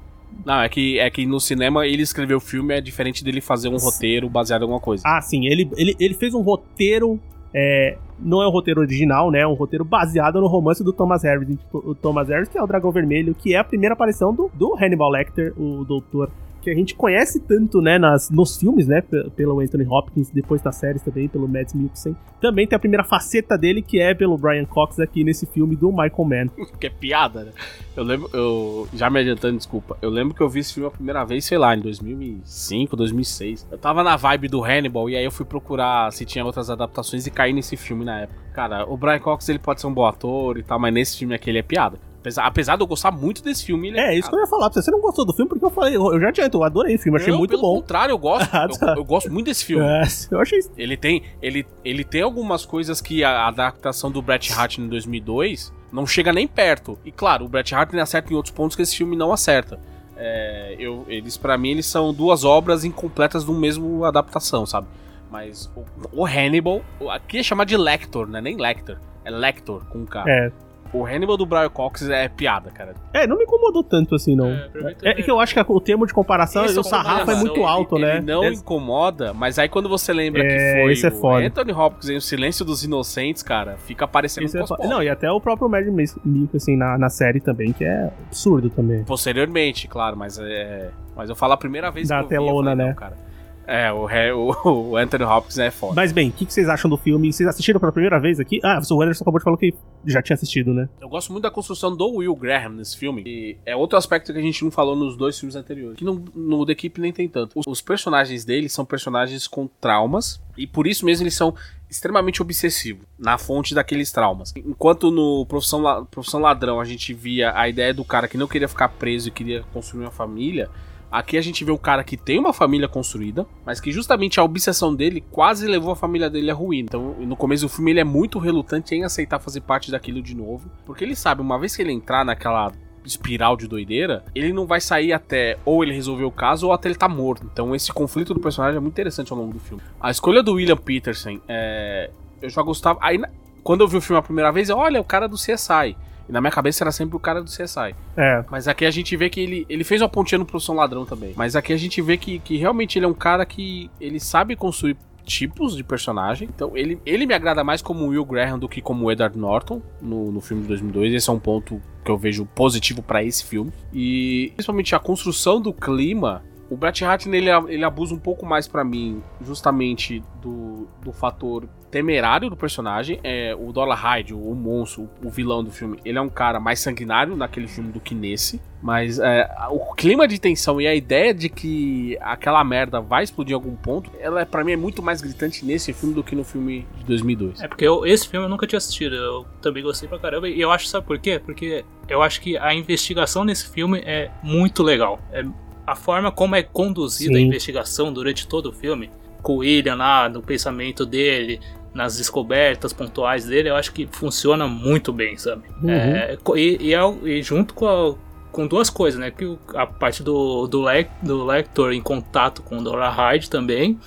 [0.46, 3.70] Não, é que, é que no cinema ele escreveu o filme, é diferente dele fazer
[3.70, 5.04] um roteiro baseado em alguma coisa.
[5.06, 5.46] Ah, sim.
[5.46, 7.20] Ele, ele, ele fez um roteiro.
[7.56, 9.42] É, não é o roteiro original, né?
[9.42, 11.58] É um roteiro baseado no romance do Thomas Harris.
[11.72, 14.76] O Thomas Harris, que é o Dragão Vermelho, que é a primeira aparição do, do
[14.76, 16.32] Hannibal Lecter, o doutor
[16.64, 19.02] que a gente conhece tanto, né, nas, nos filmes, né,
[19.36, 22.16] pelo Anthony Hopkins, depois das séries também, pelo Mads Mikkelsen.
[22.40, 25.90] Também tem a primeira faceta dele, que é pelo Brian Cox aqui nesse filme do
[25.90, 26.48] Michael Mann.
[26.80, 27.52] que é piada, né?
[27.96, 30.92] Eu lembro, eu, já me adiantando, desculpa, eu lembro que eu vi esse filme a
[30.92, 33.68] primeira vez, sei lá, em 2005, 2006.
[33.70, 37.28] Eu tava na vibe do Hannibal, e aí eu fui procurar se tinha outras adaptações
[37.28, 38.40] e caí nesse filme na época.
[38.54, 41.36] Cara, o Brian Cox, ele pode ser um bom ator e tal, mas nesse filme
[41.36, 41.98] aqui ele é piada.
[42.24, 44.14] Apesar, apesar de eu gostar muito desse filme, ele é.
[44.14, 44.86] É, isso que eu ia falar pra você.
[44.86, 47.18] Você não gostou do filme porque eu falei, eu já adianto, eu adorei o filme,
[47.20, 47.76] achei Não, muito pelo bom.
[47.76, 48.50] contrário, eu gosto.
[48.54, 48.92] Ah, tá.
[48.92, 49.84] eu, eu gosto muito desse filme.
[49.84, 50.60] É, eu achei.
[50.78, 55.74] Ele tem, ele, ele tem algumas coisas que a adaptação do Bret Hart em 2002
[55.92, 56.98] não chega nem perto.
[57.04, 59.78] E claro, o Bret Hart acerta em outros pontos que esse filme não acerta.
[60.16, 64.88] É, eu, eles, para mim, eles são duas obras incompletas do mesmo adaptação, sabe?
[65.30, 68.40] Mas o, o Hannibal, aqui é chamado de Lector, né?
[68.40, 70.24] Nem Lecter, é Lector com K.
[70.28, 70.52] É.
[70.94, 72.94] O Hannibal do Brian Cox é piada, cara.
[73.12, 74.52] É, não me incomodou tanto assim, não.
[74.52, 74.70] É,
[75.02, 77.96] É, que eu acho que o termo de comparação, Esse o sarrafo é muito alto,
[77.96, 78.18] ele, né?
[78.18, 81.14] Ele não É- incomoda, mas aí quando você lembra É, que foi isso é o
[81.14, 81.46] foda.
[81.46, 84.88] Anthony Hopkins em O Silêncio dos Inocentes, cara, fica parecendo Isso um é cosplay.
[84.90, 88.70] não, e até o próprio Mad Mikkelsen assim, na, na série também, que é absurdo
[88.70, 89.04] também.
[89.04, 90.92] Posteriormente, claro, mas é.
[91.16, 92.90] Mas eu falo a primeira vez Da que eu vi, eu telona, falei, né?
[92.92, 93.18] não, cara.
[93.68, 95.94] É, o, o, o Anthony Hopkins é foda.
[95.96, 97.32] Mas bem, o que, que vocês acham do filme?
[97.32, 98.60] Vocês assistiram pela primeira vez aqui?
[98.64, 99.74] Ah, o Anderson acabou de falar que
[100.06, 100.90] já tinha assistido, né?
[101.02, 103.24] Eu gosto muito da construção do Will Graham nesse filme.
[103.26, 105.98] E é outro aspecto que a gente não falou nos dois filmes anteriores.
[105.98, 107.58] Que no, no The Keep nem tem tanto.
[107.60, 110.42] Os, os personagens dele são personagens com traumas.
[110.58, 111.54] E por isso mesmo eles são
[111.90, 114.52] extremamente obsessivos na fonte daqueles traumas.
[114.56, 118.48] Enquanto no Profissão, La- Profissão Ladrão a gente via a ideia do cara que não
[118.48, 120.70] queria ficar preso e queria construir uma família.
[121.14, 124.44] Aqui a gente vê um cara que tem uma família construída, mas que justamente a
[124.44, 126.88] obsessão dele quase levou a família dele à ruína.
[126.88, 130.36] Então, no começo do filme, ele é muito relutante em aceitar fazer parte daquilo de
[130.36, 132.72] novo, porque ele sabe, uma vez que ele entrar naquela
[133.06, 136.90] espiral de doideira, ele não vai sair até ou ele resolver o caso ou até
[136.90, 137.48] ele tá morto.
[137.54, 139.84] Então, esse conflito do personagem é muito interessante ao longo do filme.
[140.02, 142.10] A escolha do William Peterson, é...
[142.42, 142.98] eu já gostava.
[143.00, 143.22] Aí,
[143.62, 145.96] quando eu vi o filme a primeira vez, olha, o cara do CSI.
[146.28, 147.96] E na minha cabeça era sempre o cara do CSI.
[148.16, 148.44] É.
[148.50, 151.34] Mas aqui a gente vê que ele, ele fez uma pontinha no Profissão Ladrão também.
[151.36, 154.56] Mas aqui a gente vê que, que realmente ele é um cara que ele sabe
[154.56, 156.50] construir tipos de personagem.
[156.54, 160.32] Então ele, ele me agrada mais como Will Graham do que como Edward Norton no,
[160.32, 161.14] no filme de 2002.
[161.14, 163.72] Esse é um ponto que eu vejo positivo pra esse filme.
[163.92, 166.44] E principalmente a construção do clima.
[166.74, 171.68] O Bret Hart ele, ele abusa um pouco mais pra mim justamente do, do fator
[171.92, 173.20] temerário do personagem.
[173.24, 176.80] É, o Dollar Hyde, o monstro, o vilão do filme, ele é um cara mais
[176.80, 178.60] sanguinário naquele filme do que nesse.
[178.82, 183.52] Mas é, o clima de tensão e a ideia de que aquela merda vai explodir
[183.52, 186.36] em algum ponto, ela é, pra mim é muito mais gritante nesse filme do que
[186.36, 187.62] no filme de 2002.
[187.62, 190.50] É porque eu- esse filme eu nunca tinha assistido, eu também gostei pra caramba.
[190.50, 191.40] E eu acho, sabe por quê?
[191.40, 195.20] Porque eu acho que a investigação nesse filme é muito legal.
[195.32, 195.44] É
[195.86, 197.46] a forma como é conduzida a Sim.
[197.48, 199.10] investigação durante todo o filme,
[199.42, 201.60] com o William lá, no pensamento dele,
[201.94, 205.64] nas descobertas pontuais dele, eu acho que funciona muito bem, sabe?
[205.82, 205.90] Uhum.
[205.90, 208.16] É, e, e é e junto com, a-
[208.52, 209.30] com duas coisas, né?
[209.32, 214.00] Que a parte do, do, lec, do Lector em contato com o Dora Hyde também,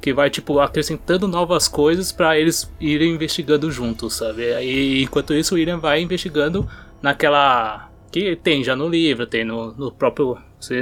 [0.00, 4.42] que vai, tipo, acrescentando novas coisas pra eles irem investigando juntos, sabe?
[4.60, 6.68] E enquanto isso, o William vai investigando
[7.00, 7.88] naquela.
[8.10, 10.36] que tem já no livro, tem no, no próprio.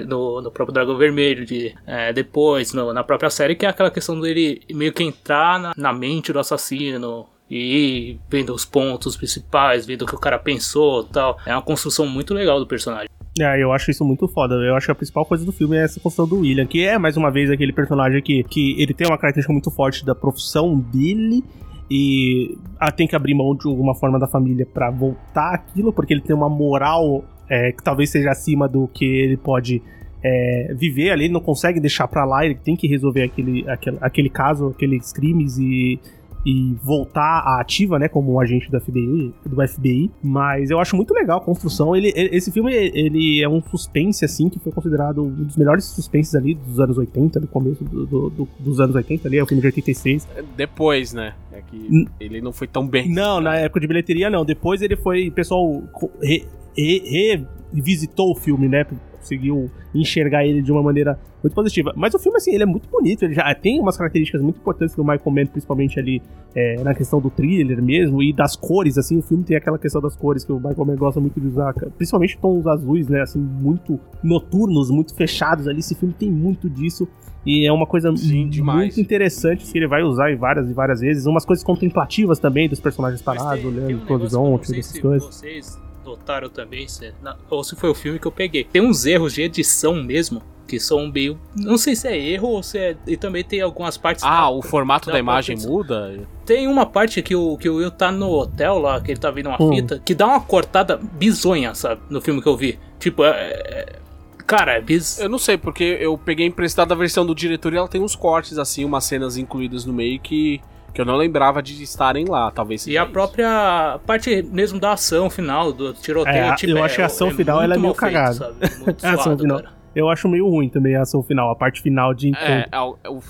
[0.07, 3.91] No, no próprio Dragão Vermelho, de, é, depois, no- na própria série, que é aquela
[3.91, 9.85] questão dele meio que entrar na, na mente do assassino e vendo os pontos principais,
[9.85, 11.37] vendo o que o cara pensou tal.
[11.45, 13.09] É uma construção muito legal do personagem.
[13.41, 14.55] É, eu acho isso muito foda.
[14.57, 16.99] Eu acho que a principal coisa do filme é essa construção do William, que é
[16.99, 20.79] mais uma vez aquele personagem que, que ele tem uma característica muito forte da profissão
[20.79, 21.43] dele
[21.91, 26.13] e ah, tem que abrir mão de alguma forma da família pra voltar aquilo, porque
[26.15, 29.83] ele tem uma moral é, que talvez seja acima do que ele pode
[30.23, 33.99] é, viver ali, ele não consegue deixar pra lá, ele tem que resolver aquele, aquele,
[34.01, 35.99] aquele caso, aqueles crimes e,
[36.47, 40.11] e voltar à ativa, né, como um agente do FBI, do FBI.
[40.23, 41.97] Mas eu acho muito legal a construção.
[41.97, 45.85] Ele, ele- esse filme ele é um suspense assim que foi considerado um dos melhores
[45.87, 49.43] suspenses ali dos anos 80, do começo do- do- do- dos anos 80 ali, é
[49.43, 50.29] o filme de 86.
[50.57, 51.35] Depois, né?
[51.53, 52.05] É que Hum.
[52.21, 53.09] ele não foi tão bem.
[53.11, 54.45] Não, na época de bilheteria não.
[54.45, 55.83] Depois ele foi, o pessoal
[56.23, 56.45] re-
[56.77, 58.85] re- revisitou o filme, né?
[59.21, 61.93] conseguiu enxergar ele de uma maneira muito positiva.
[61.95, 64.95] Mas o filme, assim, ele é muito bonito, ele já tem umas características muito importantes
[64.97, 66.23] do Michael Mann, principalmente ali
[66.55, 70.01] é, na questão do thriller mesmo, e das cores, assim, o filme tem aquela questão
[70.01, 73.39] das cores que o Michael Mann gosta muito de usar, principalmente tons azuis, né, assim,
[73.39, 77.07] muito noturnos, muito fechados ali, esse filme tem muito disso.
[77.45, 81.01] E é uma coisa Sim, muito interessante que ele vai usar em várias e várias
[81.01, 81.25] vezes.
[81.25, 85.37] Umas coisas contemplativas também dos personagens parados, olhando um horizonte, essas coisas.
[85.37, 85.81] Vocês
[86.11, 88.65] notaram também, se, na- ou se foi o filme que eu peguei.
[88.65, 91.39] Tem uns erros de edição mesmo, que são meio.
[91.57, 92.97] Não sei se é erro ou se é.
[93.07, 94.23] E também tem algumas partes.
[94.25, 96.29] Ah, da- o formato da da imagem própria- muda?
[96.47, 99.31] Tem uma parte que o, que o Will tá no hotel lá, que ele tá
[99.31, 99.75] vendo uma Hum.
[99.75, 102.01] fita, que dá uma cortada bizonha, sabe?
[102.09, 102.79] No filme que eu vi.
[102.99, 103.31] Tipo, é.
[103.31, 104.01] é-
[104.47, 105.21] Cara, é biz...
[105.21, 108.17] Eu não sei, porque eu peguei emprestado a versão do diretor e ela tem uns
[108.17, 110.61] cortes, assim, umas cenas incluídas no meio que,
[110.93, 112.51] que eu não lembrava de estarem lá.
[112.51, 113.13] Talvez seja E a isso.
[113.13, 117.31] própria parte mesmo da ação final, do tiroteio, É, tipo, eu acho que a ação
[117.31, 118.35] final, ela é muito meio cagada.
[118.35, 118.55] sabe?
[118.85, 119.57] Muito A ação suado, final.
[119.63, 119.73] cara.
[119.95, 122.47] Eu acho meio ruim também a ação final, a parte final de encontro.
[122.47, 123.21] É, é o- é o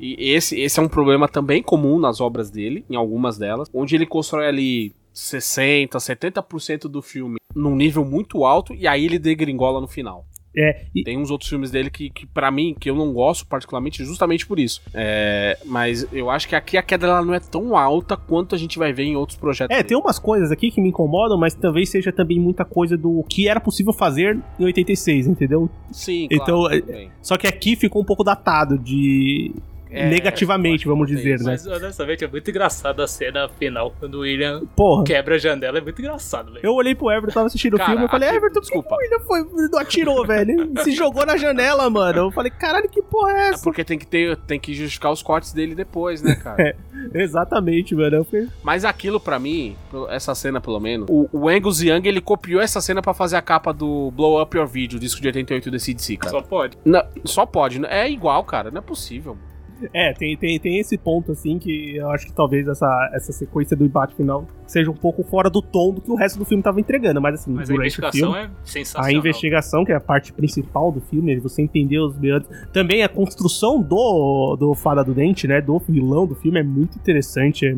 [0.00, 3.96] e esse, esse é um problema também comum nas obras dele, em algumas delas, onde
[3.96, 9.80] ele constrói ali 60, 70% do filme num nível muito alto e aí ele degringola
[9.80, 10.24] no final.
[10.60, 13.46] É, e- Tem uns outros filmes dele que, que para mim, que eu não gosto
[13.46, 14.82] particularmente, justamente por isso.
[14.92, 18.58] É, mas eu acho que aqui a queda ela não é tão alta quanto a
[18.58, 19.72] gente vai ver em outros projetos.
[19.74, 19.88] É, dele.
[19.88, 23.48] tem umas coisas aqui que me incomodam, mas talvez seja também muita coisa do que
[23.48, 25.70] era possível fazer em 86, entendeu?
[25.92, 27.10] Sim, Então, claro, bem.
[27.22, 29.52] Só que aqui ficou um pouco datado de.
[29.90, 31.44] É, negativamente, vamos dizer, né?
[31.52, 35.04] Mas honestamente é muito engraçado a cena final, quando o William Porra.
[35.04, 36.64] quebra a janela, é muito engraçado, velho.
[36.64, 38.94] Eu olhei pro Everton, tava assistindo o filme, eu falei, Everton, por que desculpa.
[38.94, 40.70] o William foi, não atirou, velho?
[40.82, 42.18] Se jogou na janela, mano.
[42.26, 43.62] Eu falei, caralho, que porra é É essa?
[43.64, 46.76] porque tem que ter, tem que justificar os cortes dele depois, né, cara?
[47.14, 48.24] Exatamente, mano.
[48.24, 49.76] Fiquei- Mas aquilo pra mim,
[50.10, 53.42] essa cena pelo menos, o, o Angus Young ele copiou essa cena pra fazer a
[53.42, 56.30] capa do Blow Up Your Video, disco de 88 do CDC, cara.
[56.32, 56.76] Só pode.
[56.84, 57.88] Não, só pode, né?
[57.90, 59.36] é igual, cara, não é possível.
[59.92, 63.76] É, tem, tem, tem esse ponto, assim, que eu acho que talvez essa, essa sequência
[63.76, 66.62] do embate final seja um pouco fora do tom do que o resto do filme
[66.62, 67.20] tava entregando.
[67.20, 68.46] Mas, assim, Mas a durante o investigação filme.
[68.46, 69.08] é sensacional.
[69.08, 72.50] A investigação, que é a parte principal do filme, você entender os meandros.
[72.72, 75.60] Também a construção do, do Fada do Dente, né?
[75.60, 77.66] Do vilão do filme é muito interessante.
[77.66, 77.74] É,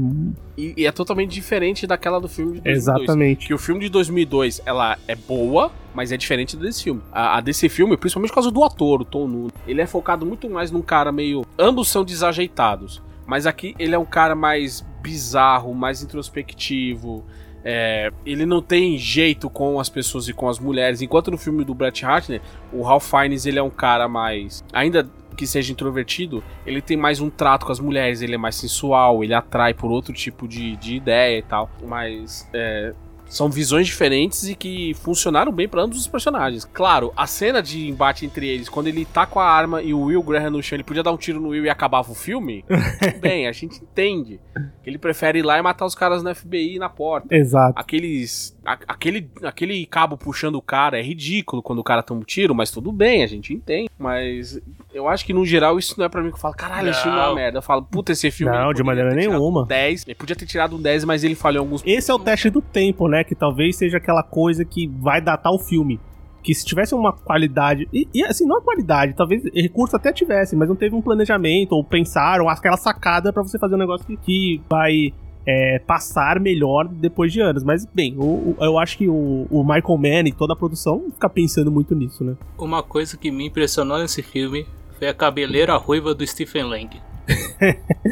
[0.56, 2.76] E, e é totalmente diferente daquela do filme de 2002.
[2.78, 3.46] exatamente.
[3.46, 7.02] Que o filme de 2002, ela é boa, mas é diferente desse filme.
[7.12, 10.24] A, a desse filme, principalmente por causa do ator, o Tom Nuno, ele é focado
[10.24, 11.44] muito mais num cara meio...
[11.58, 17.24] Ambos são desajeitados, mas aqui ele é um cara mais bizarro, mais introspectivo...
[17.64, 21.02] é, ele não tem jeito com as pessoas e com as mulheres.
[21.02, 22.40] Enquanto no filme do Bret Hartner,
[22.72, 27.20] o Ralph Fiennes ele é um cara mais, ainda que seja introvertido, ele tem mais
[27.20, 28.20] um trato com as mulheres.
[28.20, 31.70] Ele é mais sensual, ele atrai por outro tipo de, de ideia e tal.
[31.86, 32.92] Mas é,
[33.30, 36.64] são visões diferentes e que funcionaram bem pra ambos os personagens.
[36.64, 40.00] Claro, a cena de embate entre eles, quando ele tá com a arma e o
[40.02, 42.64] Will Graham no chão, ele podia dar um tiro no Will e acabava o filme.
[43.00, 44.38] Tudo bem, a gente entende.
[44.82, 47.78] Que ele prefere ir lá e matar os caras no FBI na porta Exato.
[47.78, 48.56] aqueles.
[48.66, 52.54] a- aquele, aquele cabo puxando o cara é ridículo quando o cara toma um tiro,
[52.54, 53.88] mas tudo bem, a gente entende.
[53.98, 54.60] Mas
[54.92, 57.02] eu acho que no geral isso não é pra mim que eu falo, caralho, esse
[57.02, 57.58] filme é uma merda.
[57.58, 58.52] Eu falo, puta, esse filme.
[58.56, 59.62] Não, de maneira nenhuma.
[59.62, 61.82] Um 10, ele podia ter tirado um 10, mas ele falhou alguns.
[61.86, 63.19] Esse é o teste do tempo, né?
[63.24, 65.98] Que talvez seja aquela coisa que vai datar o filme.
[66.42, 67.86] Que se tivesse uma qualidade.
[67.92, 71.72] E, e, assim, não a qualidade, talvez recurso até tivesse, mas não teve um planejamento,
[71.72, 75.12] ou pensaram, aquela sacada pra você fazer um negócio que, que vai
[75.46, 77.62] é, passar melhor depois de anos.
[77.62, 81.04] Mas, bem, o- o- eu acho que o, o Michael Mann e toda a produção
[81.12, 82.34] fica pensando muito nisso, né?
[82.58, 84.66] Uma coisa que me impressionou nesse filme
[84.98, 86.88] foi a cabeleira ruiva do Stephen Lang.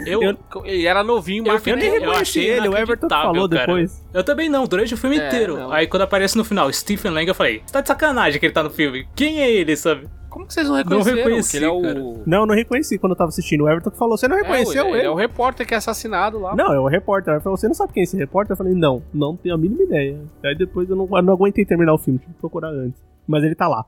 [0.06, 3.08] Eu, eu, Ele era novinho, mas Eu Eu nem Eu reconheci achei ele, o Everton
[3.08, 3.66] falou cara.
[3.66, 4.04] depois.
[4.24, 5.56] também não, durante o filme É, inteiro.
[5.56, 5.72] não.
[5.72, 8.52] Aí quando aparece no final Stephen Lang, eu falei, você tá de sacanagem que ele
[8.52, 9.06] tá no filme.
[9.14, 10.08] Quem é ele, sabe?
[10.28, 11.16] Como que vocês não reconheceram?
[11.16, 12.22] reconheci, que ele é o.
[12.26, 13.64] Não, eu não reconheci quando eu tava assistindo.
[13.64, 15.06] O Everton que falou, você não É, reconheceu ele, ele?
[15.06, 16.54] é o repórter que é assassinado lá.
[16.54, 17.32] Não, é o repórter.
[17.34, 18.52] Ele falou, você não sabe quem é esse repórter?
[18.52, 20.18] Eu falei, não, não tenho a mínima ideia.
[20.44, 23.00] Aí depois eu não, eu não aguentei terminar o filme, tive que procurar antes.
[23.26, 23.84] Mas ele tá lá.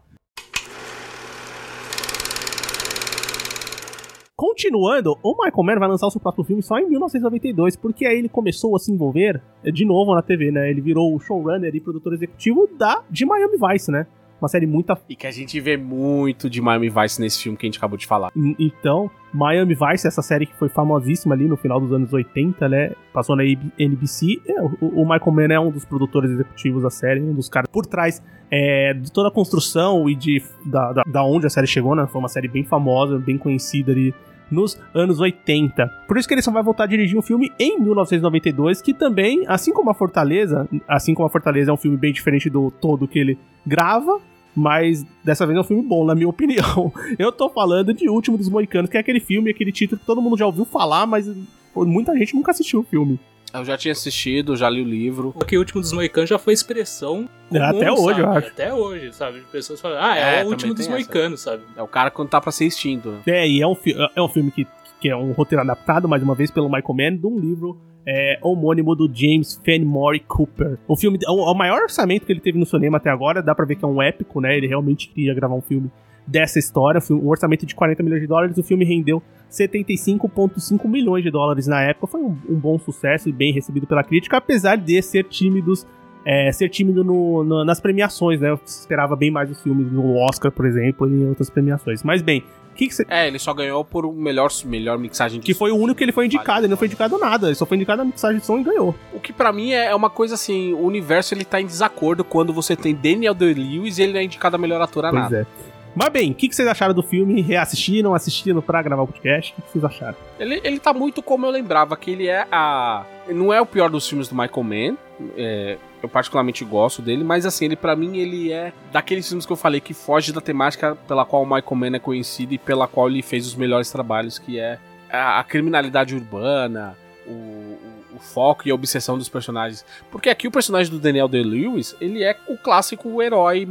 [4.40, 8.16] Continuando, o Michael Mann vai lançar o seu próprio filme só em 1992, porque aí
[8.20, 10.70] ele começou a se envolver eh, de novo na TV, né?
[10.70, 14.06] Ele virou o showrunner e produtor executivo da de Miami Vice, né?
[14.40, 17.66] Uma série muito E que a gente vê muito de Miami Vice nesse filme que
[17.66, 18.30] a gente acabou de falar.
[18.34, 22.66] N- Então, Miami Vice, essa série que foi famosíssima ali no final dos anos 80,
[22.66, 22.92] né?
[23.12, 24.40] Passou na NBC.
[24.46, 27.68] É, o, o Michael Mann é um dos produtores executivos da série, um dos caras
[27.70, 31.66] por trás é, de toda a construção e de da, da, da onde a série
[31.66, 32.06] chegou, né?
[32.10, 34.14] Foi uma série bem famosa, bem conhecida ali
[34.50, 35.86] nos anos 80.
[36.06, 39.44] Por isso que ele só vai voltar a dirigir um filme em 1992, que também,
[39.46, 43.08] assim como a Fortaleza, assim como a Fortaleza é um filme bem diferente do todo
[43.08, 44.20] que ele grava,
[44.54, 46.92] mas dessa vez é um filme bom, na minha opinião.
[47.18, 50.20] Eu tô falando de Último dos Moicanos, que é aquele filme, aquele título que todo
[50.20, 51.30] mundo já ouviu falar, mas
[51.74, 53.18] muita gente nunca assistiu o filme.
[53.52, 55.32] Eu já tinha assistido, já li o livro.
[55.32, 57.28] Porque o último dos Moicanos já foi expressão.
[57.52, 58.20] É, até hoje, sabe?
[58.20, 58.48] eu acho.
[58.48, 59.40] Até hoje, sabe?
[59.50, 61.04] Pessoas falam, ah, é, É, o último dos tem essa.
[61.04, 61.62] Moicanos, sabe?
[61.76, 63.18] É o cara quando tá pra ser extinto, né?
[63.26, 64.66] É, e é um, fi- é um filme que,
[65.00, 67.76] que é um roteiro adaptado, mais uma vez, pelo Michael Mann, de um livro
[68.06, 70.78] é, homônimo do James Fenimore Cooper.
[70.86, 73.64] O filme, o, o maior orçamento que ele teve no cinema até agora, dá pra
[73.64, 74.56] ver que é um épico, né?
[74.56, 75.90] Ele realmente queria gravar um filme
[76.26, 81.30] dessa história, um orçamento de 40 milhões de dólares, o filme rendeu 75,5 milhões de
[81.30, 85.00] dólares na época, foi um, um bom sucesso e bem recebido pela crítica, apesar de
[85.02, 85.86] ser tímidos
[86.22, 88.50] é, ser tímido no- no- nas premiações, né?
[88.50, 92.02] Eu esperava bem mais os filmes no Oscar, por exemplo, e em outras premiações.
[92.02, 93.06] Mas bem, o que, que você.
[93.08, 96.12] É, ele só ganhou por melhor, melhor mixagem de Que foi o único que ele
[96.12, 98.58] foi indicado, ele não foi indicado nada, ele só foi indicado na mixagem de som
[98.58, 98.94] e ganhou.
[99.14, 102.22] O que pra mim é é uma coisa assim, o universo ele tá em desacordo
[102.22, 105.48] quando você tem Daniel Day-Lewis e ele é indicado a melhor ator a Pois nada.
[105.66, 105.69] é.
[105.94, 107.40] Mas bem, o que, que vocês acharam do filme?
[107.40, 109.52] Reassistiram, assistiram pra gravar o podcast?
[109.52, 110.16] O que, que vocês acharam?
[110.38, 113.04] Ele, ele tá muito como eu lembrava, que ele é a...
[113.28, 114.96] Não é o pior dos filmes do Michael Mann,
[115.36, 119.52] é, eu particularmente gosto dele, mas assim, ele para mim ele é daqueles filmes que
[119.52, 122.86] eu falei que foge da temática pela qual o Michael Mann é conhecido e pela
[122.88, 124.78] qual ele fez os melhores trabalhos, que é
[125.10, 129.84] a, a criminalidade urbana, o, o- foco e a obsessão dos personagens.
[130.10, 133.68] Porque aqui o personagem do Daniel Day-Lewis, ele é o clássico herói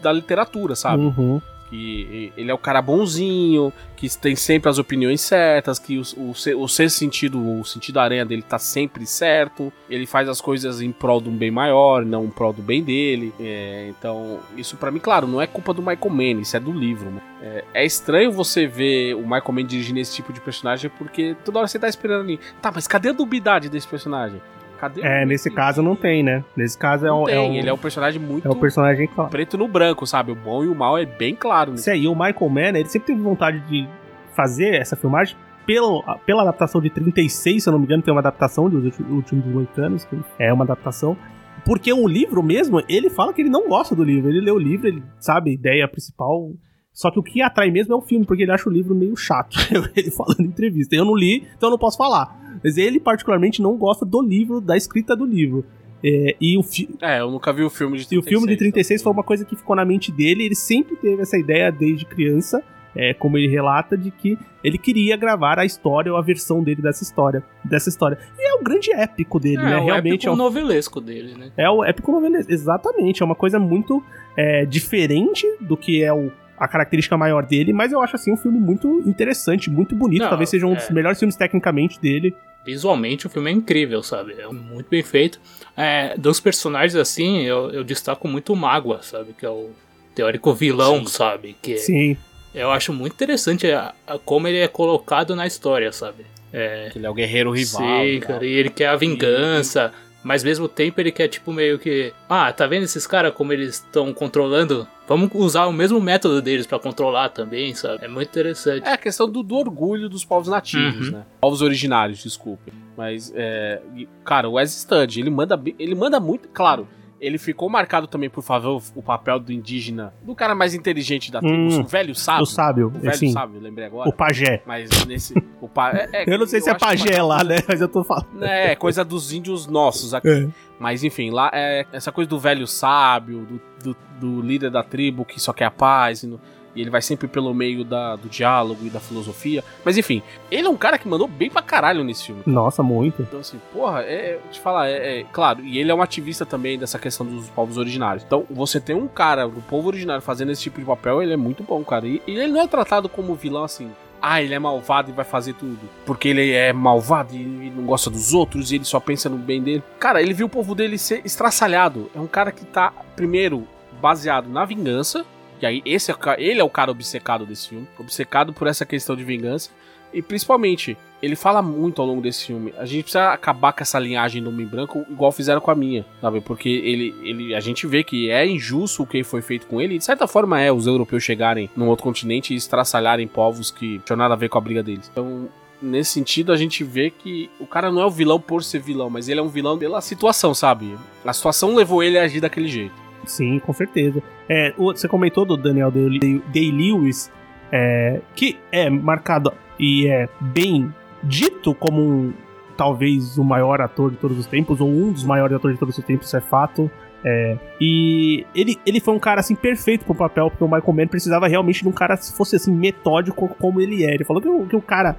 [0.00, 1.02] da literatura, sabe?
[1.02, 1.40] Uhum.
[1.70, 6.62] que ele é o cara bonzinho, que tem sempre as opiniões certas, que o, o,
[6.62, 10.90] o ser sentido, o sentido aranha dele tá sempre certo, ele faz as coisas em
[10.90, 13.32] prol de um bem maior, não em prol do bem dele.
[13.38, 16.72] É, então, isso pra mim, claro, não é culpa do Michael Mann, isso é do
[16.72, 17.08] livro.
[17.10, 17.22] né?
[17.40, 21.60] É, é estranho você ver o Michael Mann dirigindo esse tipo de personagem, porque toda
[21.60, 24.40] hora você tá esperando ali, tá, mas cadê a dubidade desse personagem?
[24.80, 26.42] Cadê É, o- nesse caso não tem, né?
[26.56, 27.26] Nesse caso é não um.
[27.26, 29.30] tem, é um, ele é um personagem muito é um personagem claro.
[29.30, 30.32] preto no branco, sabe?
[30.32, 31.74] O bom e o mal é bem claro.
[31.74, 33.86] Isso aí, o Michael Mann, ele sempre teve vontade de
[34.34, 38.20] fazer essa filmagem pelo, pela adaptação de 36, se eu não me engano, tem uma
[38.20, 41.16] adaptação dos Ulti- Últimos Moicanos, que é uma adaptação.
[41.64, 44.30] Porque o livro mesmo, ele fala que ele não gosta do livro.
[44.30, 46.50] Ele lê o livro, ele sabe a ideia principal.
[46.92, 49.14] Só que o que atrai mesmo é o filme, porque ele acha o livro meio
[49.14, 49.56] chato.
[49.94, 50.96] ele falando em entrevista.
[50.96, 52.34] Eu não li, então eu não posso falar.
[52.62, 55.64] Mas ele, particularmente, não gosta do livro, da escrita do livro.
[56.02, 58.12] É, e o, fi É, eu nunca vi o filme de 36.
[58.12, 59.18] e o filme de 36 foi então.
[59.18, 60.44] uma coisa que ficou na mente dele.
[60.44, 62.62] Ele sempre teve essa ideia desde criança,
[62.96, 66.80] é, como ele relata, de que ele queria gravar a história ou a versão dele
[66.80, 67.42] dessa história.
[67.64, 68.18] Dessa história.
[68.38, 69.76] E é o grande épico dele, É, né?
[69.76, 71.52] o Realmente é épico um, novelesco dele, né?
[71.56, 72.50] é o épico novelesco.
[72.50, 73.22] Exatamente.
[73.22, 74.02] É uma coisa muito
[74.36, 76.30] é, diferente do que é o.
[76.58, 80.20] A característica maior dele, mas eu acho assim um filme muito interessante, muito bonito.
[80.20, 80.92] Não, Talvez seja um dos é.
[80.92, 82.36] melhores filmes tecnicamente dele.
[82.64, 84.34] Visualmente o filme é incrível, sabe?
[84.38, 85.40] É muito bem feito.
[85.76, 89.32] É, dos personagens, assim, eu, eu destaco muito o Mágoa, sabe?
[89.38, 89.70] Que é o
[90.14, 91.06] teórico vilão, Sim.
[91.06, 91.56] sabe?
[91.62, 92.16] Que Sim.
[92.54, 96.26] eu acho muito interessante a- a- como ele é colocado na história, sabe?
[96.52, 97.82] É, Ele é o guerreiro rival.
[97.82, 99.92] Sim, e cara, e ele quer a vingança,
[100.22, 102.12] mas ao mesmo tempo ele quer, tipo, meio que.
[102.28, 104.86] Ah, tá vendo esses caras como eles estão controlando?
[105.08, 108.04] Vamos usar o mesmo método deles pra controlar também, sabe?
[108.04, 108.86] É muito interessante.
[108.86, 111.12] É a questão do, do orgulho dos povos nativos, Uhum.
[111.18, 111.24] né?
[111.40, 112.72] Povos originários, desculpe.
[112.96, 113.80] Mas, é,
[114.24, 116.86] cara, o Wes Stud, ele manda, ele manda muito, claro.
[117.20, 121.38] Ele ficou marcado também por fazer o, papel do indígena, do cara mais inteligente da
[121.40, 122.42] tribo, Hum, o velho sábio.
[122.42, 124.08] o sábio, O velho assim, sábio, lembrei agora.
[124.08, 124.62] o pajé.
[124.66, 125.34] Mas nesse.
[125.60, 127.56] O pa, é- é- Eu não sei se é pajé lá, né?
[127.68, 128.42] Mas eu tô falando.
[128.42, 130.28] É, coisa dos índios nossos aqui.
[130.28, 130.48] É.
[130.78, 133.60] Mas enfim, lá é essa coisa do velho sábio, do,
[133.92, 136.40] do, do líder da tribo que só quer a paz, e, no-
[136.80, 139.62] e ele vai sempre pelo meio da, do diálogo e da filosofia.
[139.84, 142.42] Mas enfim, ele é um cara que mandou bem pra caralho nesse filme.
[142.46, 143.20] Nossa, muito.
[143.22, 146.78] Então, assim, porra, é, te falar, é, é- claro, e ele é um ativista também
[146.78, 148.24] dessa questão dos povos originários.
[148.24, 151.36] Então, você tem um cara do povo originário fazendo esse tipo de papel, ele é
[151.36, 152.06] muito bom, cara.
[152.06, 153.90] E, e ele não é tratado como vilão assim.
[154.22, 155.78] Ah, ele é malvado e vai fazer tudo.
[156.04, 159.62] Porque ele é malvado e não gosta dos outros e ele só pensa no bem
[159.62, 159.82] dele.
[159.98, 162.10] Cara, ele viu o povo dele ser estraçalhado.
[162.14, 163.66] É um cara que tá, primeiro,
[164.00, 165.24] baseado na vingança.
[165.60, 167.86] E aí, esse é, ele é o cara obcecado desse filme.
[167.98, 169.70] Obcecado por essa questão de vingança.
[170.12, 172.72] E principalmente, ele fala muito ao longo desse filme.
[172.78, 176.04] A gente precisa acabar com essa linhagem do homem branco, igual fizeram com a minha,
[176.20, 176.40] sabe?
[176.40, 179.94] Porque ele, ele, a gente vê que é injusto o que foi feito com ele.
[179.94, 183.96] E de certa forma é os europeus chegarem num outro continente e estraçalharem povos que
[183.96, 185.08] não tinham nada a ver com a briga deles.
[185.12, 185.48] Então,
[185.80, 189.10] nesse sentido, a gente vê que o cara não é o vilão por ser vilão,
[189.10, 190.96] mas ele é um vilão pela situação, sabe?
[191.24, 193.09] A situação levou ele a agir daquele jeito.
[193.30, 194.20] Sim, com certeza.
[194.48, 197.30] É, você comentou do Daniel Day- Day-Lewis,
[197.70, 202.32] é, que é marcado e é bem dito como um,
[202.76, 205.96] talvez o maior ator de todos os tempos, ou um dos maiores atores de todos
[205.96, 206.90] os tempos, isso é fato.
[207.24, 211.06] É, e ele, ele foi um cara assim perfeito pro papel, porque o Michael Mann
[211.06, 214.14] precisava realmente de um cara que fosse assim metódico como ele é.
[214.14, 215.16] Ele falou que, o- que o cara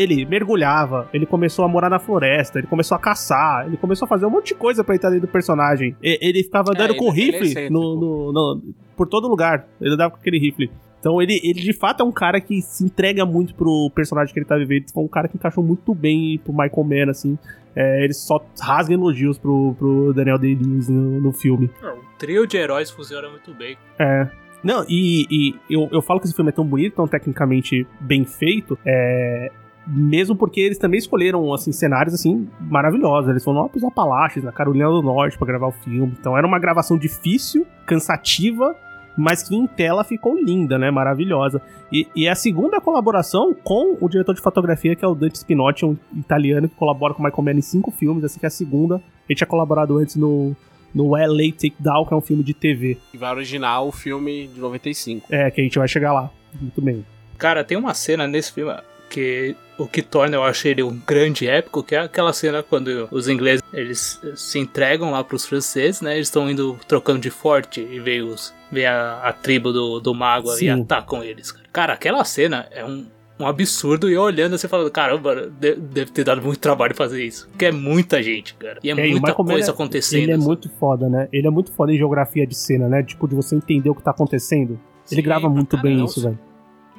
[0.00, 4.08] ele mergulhava, ele começou a morar na floresta, ele começou a caçar, ele começou a
[4.08, 5.96] fazer um monte de coisa pra entrar dentro do personagem.
[6.02, 8.62] E- ele ficava andando ele- com é rifle no, no- no-
[8.96, 9.66] por todo lugar.
[9.80, 10.70] Ele andava com aquele rifle.
[11.00, 14.40] Então ele, ele de fato é um cara que se entrega muito pro personagem que
[14.40, 14.90] ele tá vivendo.
[14.92, 17.38] Foi um cara que encaixou muito bem pro Michael Mann, assim.
[17.76, 21.70] É, ele só rasga elogios pro, pro Daniel Day-Lewis no, no filme.
[21.82, 23.76] O trio de heróis funciona muito bem.
[23.96, 24.28] É.
[24.64, 28.24] Não, e, e eu, eu falo que esse filme é tão bonito, tão tecnicamente bem
[28.24, 29.52] feito, é,
[29.90, 33.30] mesmo porque eles também escolheram assim cenários assim maravilhosos.
[33.30, 36.14] Eles foram lá pros Apalaches, na Carolina do Norte, pra gravar o filme.
[36.18, 38.76] Então era uma gravação difícil, cansativa,
[39.16, 40.90] mas que em tela ficou linda, né?
[40.90, 41.62] Maravilhosa.
[41.90, 45.38] E, e é a segunda colaboração com o diretor de fotografia, que é o Dante
[45.38, 48.22] Spinotti, um italiano que colabora com o Michael Mann em cinco filmes.
[48.22, 49.02] Essa que é a segunda.
[49.28, 50.54] Ele tinha colaborado antes no,
[50.94, 52.98] no LA Takedown, que é um filme de TV.
[53.12, 55.26] E vai originar o filme de 95.
[55.30, 56.30] É, que a gente vai chegar lá.
[56.60, 57.04] Muito bem.
[57.38, 58.72] Cara, tem uma cena nesse filme
[59.08, 63.08] que o que torna eu acho ele um grande épico, que é aquela cena quando
[63.10, 66.14] os ingleses eles se entregam lá pros franceses, né?
[66.16, 70.14] Eles estão indo trocando de forte e vem, os, vem a, a tribo do, do
[70.14, 70.70] mago e Sim.
[70.70, 71.52] atacam eles.
[71.52, 71.66] Cara.
[71.72, 73.06] cara, aquela cena é um,
[73.38, 77.24] um absurdo e eu olhando assim falando, caramba, de- deve ter dado muito trabalho fazer
[77.24, 77.46] isso.
[77.48, 78.80] Porque é muita gente, cara.
[78.82, 80.22] E é, É, e muita coisa é- acontecendo.
[80.22, 80.44] Ele é sabe?
[80.46, 81.28] muito foda, né?
[81.32, 83.02] Ele é muito foda em geografia de cena, né?
[83.04, 84.72] Tipo, de você entender o que tá acontecendo.
[85.10, 86.38] Ele Sim, grava muito cara, bem não isso, velho.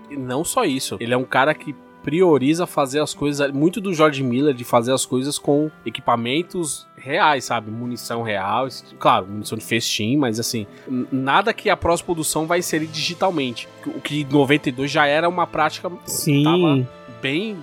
[0.09, 1.75] E não só isso, ele é um cara que
[2.09, 7.45] prioriza fazer as coisas, muito do George Miller de fazer as coisas com equipamentos reais,
[7.45, 7.69] sabe?
[7.69, 10.65] Munição real, claro, munição de festim, mas assim,
[11.11, 13.69] nada que a pós-produção vai inserir digitalmente.
[13.85, 16.43] O que em 92 já era uma prática Sim.
[16.43, 16.87] tava
[17.21, 17.55] bem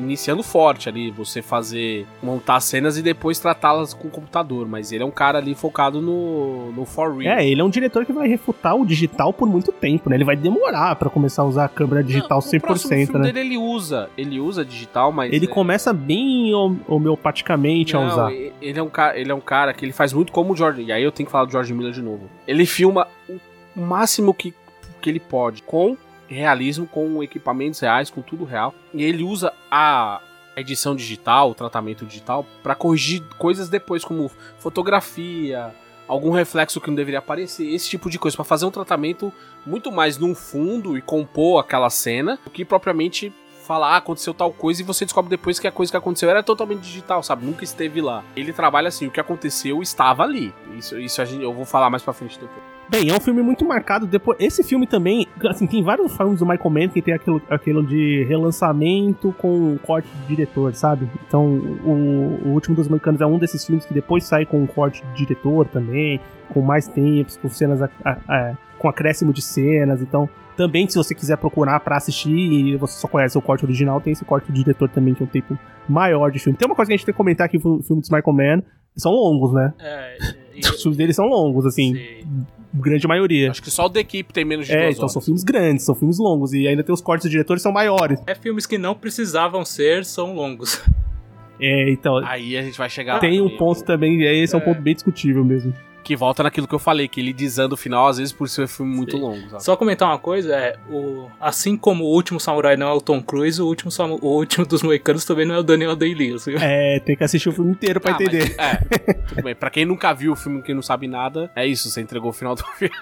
[0.00, 5.02] iniciando forte ali, você fazer, montar cenas e depois tratá-las com o computador, mas ele
[5.02, 7.38] é um cara ali focado no, no for real.
[7.38, 10.16] É, ele é um diretor que vai refutar o digital por muito tempo, né?
[10.16, 13.18] Ele vai demorar pra começar a usar a câmera digital Não, o próximo 100%, filme
[13.26, 13.32] né?
[13.32, 18.06] dele ele usa, ele usa digital, mas Ele é- começa bem hom- homeopaticamente a Não,
[18.08, 18.32] usar.
[18.32, 20.56] e- Ele é, um cara, ele é um cara que ele faz muito como o
[20.56, 20.82] George.
[20.82, 22.28] E aí eu tenho que falar do George Miller de novo.
[22.46, 24.54] Ele filma o máximo que,
[25.00, 25.96] que ele pode, com
[26.34, 28.74] realismo, com equipamentos reais, com tudo real.
[28.94, 30.20] E ele usa a
[30.56, 35.74] edição digital, o tratamento digital, pra corrigir coisas depois, como fotografia,
[36.06, 39.32] algum reflexo que não deveria aparecer, esse tipo de coisa, Pra fazer um tratamento
[39.64, 43.32] muito mais num fundo e compor aquela cena, do que propriamente
[43.66, 46.42] falar, ah, aconteceu tal coisa e você descobre depois que a coisa que aconteceu era
[46.42, 47.46] totalmente digital, sabe?
[47.46, 48.24] Nunca esteve lá.
[48.34, 50.52] Ele trabalha assim, o que aconteceu estava ali.
[50.76, 52.79] Isso, isso gente, eu vou falar mais pra frente depois.
[52.90, 54.04] Bem, é um filme muito marcado.
[54.04, 57.86] Depois, esse filme também, assim, tem vários filmes do Michael Mann que tem aquilo, aquilo
[57.86, 61.08] de relançamento com corte de diretor, sabe?
[61.26, 61.44] Então,
[61.84, 65.04] o, o último dos Americanos é um desses filmes que depois sai com um corte
[65.14, 66.18] de diretor também,
[66.52, 70.02] com mais tempos, com cenas, a- a- a- com acréscimo de cenas.
[70.02, 74.00] Então, também, se você quiser procurar pra assistir e você só conhece o corte original,
[74.00, 75.56] tem esse corte de diretor também, que é um tempo
[75.88, 76.58] maior de filme.
[76.58, 78.62] Tem uma coisa que a gente tem que comentar aqui no filme dos Michael Mann,
[78.96, 79.72] são longos, né?
[79.78, 80.16] É,
[80.56, 82.46] e- Os filmes deles são longos, assim, Sim.
[82.72, 83.50] Grande maioria.
[83.50, 85.12] Acho que só o The Keep tem menos de É, duas então horas.
[85.12, 86.52] são filmes grandes, são filmes longos.
[86.52, 88.20] E ainda tem os cortes dos diretores que são maiores.
[88.26, 90.80] É filmes que não precisavam ser, são longos.
[91.60, 92.16] É, então.
[92.24, 94.64] Aí a gente vai chegar tem lá um ponto também, é, esse é um É.
[94.64, 95.74] ponto bem discutível mesmo.
[96.02, 98.62] Que volta naquilo que eu falei, que ele desanda o final, às vezes por ser
[98.64, 99.22] um filme muito Sim.
[99.22, 99.50] longo.
[99.50, 99.62] sabe?
[99.64, 103.22] Só comentar uma coisa, é, o, assim como o último samurai não é o Tom
[103.22, 106.44] Cruise, o último, samu- o último dos moicanos também não é o Daniel Day-Lewis.
[106.46, 106.58] viu?
[106.58, 108.54] É, tem que assistir o filme inteiro pra Ah, mas- entender.
[108.58, 108.76] é,
[109.28, 109.54] tudo bem.
[109.54, 112.32] Pra quem nunca viu o filme, quem não sabe nada, é isso, você entregou o
[112.34, 112.94] final do filme.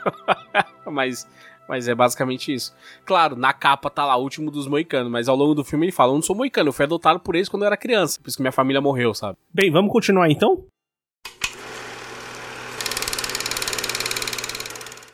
[0.90, 1.26] mas,
[1.68, 2.74] mas é basicamente isso.
[3.04, 5.92] Claro, na capa tá lá, o último dos moicanos, mas ao longo do filme ele
[5.92, 8.28] fala, eu não sou moicano, eu fui adotado por eles quando eu era criança, por
[8.28, 9.36] isso que minha família morreu, sabe?
[9.52, 10.64] Bem, vamos continuar então?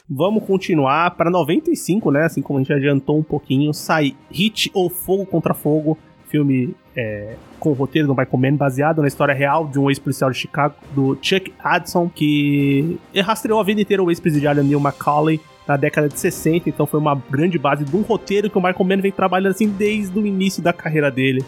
[0.09, 2.25] Vamos continuar para 95, né?
[2.25, 5.97] Assim como a gente adiantou um pouquinho, sai Hit ou Fogo contra Fogo,
[6.29, 10.31] filme é, com o roteiro do Michael Mann, baseado na história real de um ex-policial
[10.31, 15.79] de Chicago, do Chuck Addison, que rastreou a vida inteira o ex-presidiário Neil McCauley na
[15.79, 19.01] década de 60, então foi uma grande base de um roteiro que o Michael Mann
[19.01, 21.43] vem trabalhando assim desde o início da carreira dele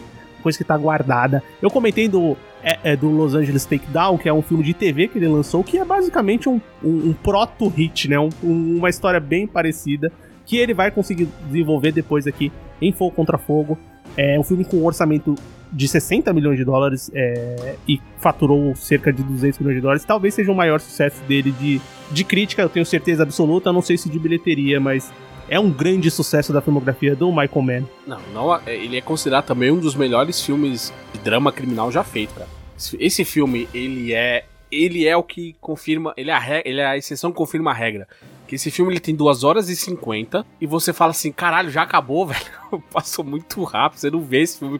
[0.47, 1.43] coisa que tá guardada.
[1.61, 5.07] Eu comentei do, é, é, do Los Angeles Takedown, que é um filme de TV
[5.07, 8.17] que ele lançou, que é basicamente um, um, um proto-hit, né?
[8.19, 10.11] Um- um- uma história bem parecida,
[10.45, 13.77] que ele vai conseguir desenvolver depois aqui em Fogo Contra Fogo.
[14.15, 15.35] É um filme com um orçamento
[15.71, 20.05] de 60 milhões de dólares é, e faturou cerca de 200 milhões de dólares.
[20.05, 21.81] Talvez seja o maior sucesso dele de,
[22.11, 23.73] de crítica, eu tenho certeza absoluta.
[23.73, 25.11] Não sei se de bilheteria, mas
[25.49, 27.83] é um grande sucesso da filmografia do Michael Mann.
[28.05, 32.03] Não, não, é- ele é considerado também um dos melhores filmes de drama criminal já
[32.03, 32.47] feito, cara.
[32.99, 36.97] Esse- filme, ele é ele é o que confirma, ele é a, ele é a
[36.97, 38.05] exceção que confirma a regra.
[38.45, 41.83] Que esse filme ele tem 2 horas e 50 e você fala assim, caralho, já
[41.83, 42.41] acabou, velho.
[42.91, 44.79] Passou muito rápido, você não vê esse filme,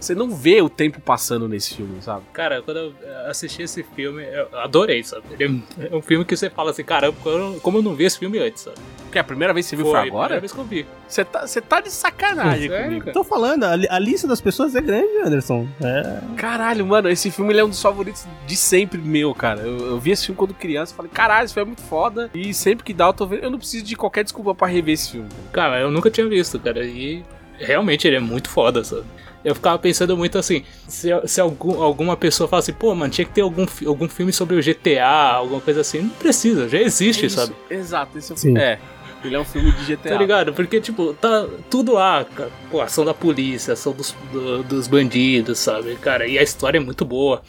[0.00, 2.22] você não vê o tempo passando nesse filme, sabe?
[2.32, 5.24] Cara, quando eu eh, assisti esse filme, eu adorei, sabe?
[5.38, 7.16] Ele é um filme que você fala assim, caramba,
[7.62, 8.76] como eu- não vi esse filme antes, sabe?
[9.04, 10.40] Porque a primeira vez que você viu foi, a primeira agora?
[10.40, 10.86] vez que eu vi.
[11.06, 13.00] Você tá, você tá de sacanagem Sério, comigo.
[13.04, 13.12] cara?
[13.12, 15.68] Tô falando, a, a lista das pessoas é grande, Anderson.
[15.82, 16.20] É.
[16.36, 19.60] Caralho, mano, esse filme ele é um dos favoritos de sempre meu, cara.
[19.60, 22.30] Eu, eu vi esse filme quando criança e falei, caralho, esse filme é muito foda.
[22.34, 23.44] E sempre que dá, eu tô vendo.
[23.44, 25.28] Eu não preciso de qualquer desculpa pra rever esse filme.
[25.52, 27.23] Cara, eu nunca tinha visto, cara, e
[27.58, 29.04] realmente ele é muito foda, sabe?
[29.44, 33.26] Eu ficava pensando muito assim, se, se algum, alguma pessoa fala assim, pô, mano, tinha
[33.26, 37.24] que ter algum, algum filme sobre o GTA, alguma coisa assim, não precisa, já existe,
[37.24, 37.54] É isso, sabe?
[37.68, 38.56] Exato, esse é o Sim.
[38.58, 38.78] É.
[39.22, 40.10] Ele é um filme de GTA.
[40.10, 40.52] Tá ligado?
[40.52, 42.50] Porque, tipo, tá tudo lá, cara.
[42.70, 45.94] Pô, ação da polícia, ação dos, do- dos bandidos, sabe?
[45.96, 47.42] Cara, e a história é muito boa.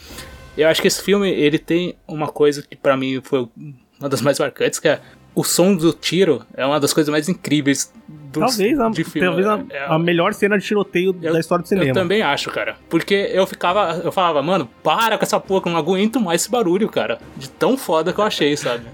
[0.57, 3.45] Eu acho que esse filme, ele tem uma coisa que pra mim foi
[3.99, 5.01] uma das mais marcantes, que é
[5.33, 7.91] o som do tiro é uma das coisas mais incríveis
[8.39, 9.27] do Talvez, a, de filme.
[9.27, 11.93] talvez a, É- a melhor cena de tiroteio Eu- da história do Eu cinema.
[11.93, 12.75] também acho, cara.
[12.89, 16.41] Porque eu ficava, eu falava, mano, para com essa porra, que eu não aguento mais
[16.41, 17.19] esse barulho, cara.
[17.37, 18.85] De tão foda que eu achei, sabe?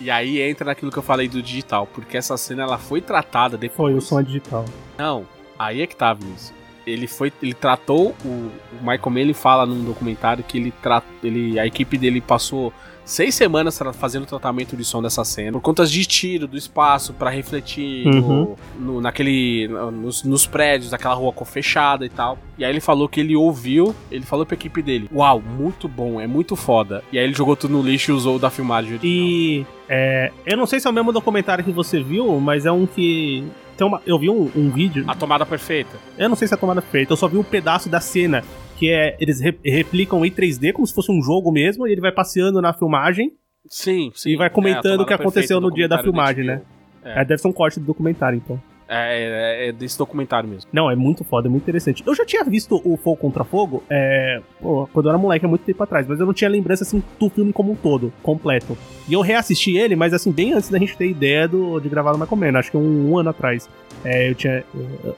[0.00, 3.56] E aí entra naquilo que eu falei do digital, porque essa cena ela foi tratada
[3.56, 3.92] depois.
[3.92, 4.64] Foi, o som é digital.
[4.98, 5.24] Não,
[5.58, 6.52] aí é que tá, Vinícius.
[6.86, 8.50] Ele foi, ele tratou o, o
[8.80, 12.70] Michael Mann, ele fala num documentário que ele, tra, ele a equipe dele passou
[13.04, 17.28] seis semanas fazendo tratamento de som dessa cena por contas de tiro do espaço pra
[17.30, 18.56] refletir no- Uhum.
[18.78, 22.38] no, naquele nos, nos prédios daquela rua fechada e tal.
[22.58, 26.20] E aí ele falou que ele ouviu, ele falou pra equipe dele: "Uau, muito bom,
[26.20, 27.02] é muito foda".
[27.12, 28.98] E aí ele jogou tudo no lixo e usou o da filmagem.
[29.02, 32.72] E é, eu não sei se é o mesmo documentário que você viu, mas é
[32.72, 33.44] um que.
[33.76, 35.04] Tem uma, eu vi um, um vídeo.
[35.08, 35.96] A tomada perfeita.
[36.16, 38.42] Eu não sei se é a tomada feita, eu só vi um pedaço da cena.
[38.78, 39.16] Que é.
[39.20, 42.60] Eles re- replicam em 3D como se fosse um jogo mesmo, e ele vai passeando
[42.60, 43.32] na filmagem.
[43.68, 44.30] Sim, sim.
[44.30, 46.62] E vai comentando É, o que aconteceu no dia da filmagem, HBO.
[47.04, 47.20] É.
[47.20, 47.24] É.
[47.24, 48.60] deve ser um corte do documentário, então.
[48.86, 50.68] É, é, é desse documentário mesmo.
[50.70, 52.02] Não, é muito foda, é muito interessante.
[52.06, 55.48] Eu já tinha visto o Fogo contra Fogo é, pô, quando eu era moleque, há
[55.48, 58.76] muito tempo atrás, mas eu não tinha lembrança assim do filme como um todo, completo.
[59.08, 62.12] E eu reassisti ele, mas assim, bem antes da gente ter ideia do, de gravar
[62.12, 63.70] no Michael Mann, acho que um, um ano atrás.
[64.04, 64.52] É, eu tinha.
[64.52, 64.64] é,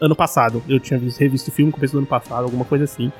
[0.01, 3.11] Ano passado, eu tinha visto, revisto o filme, começo do ano passado, alguma coisa assim.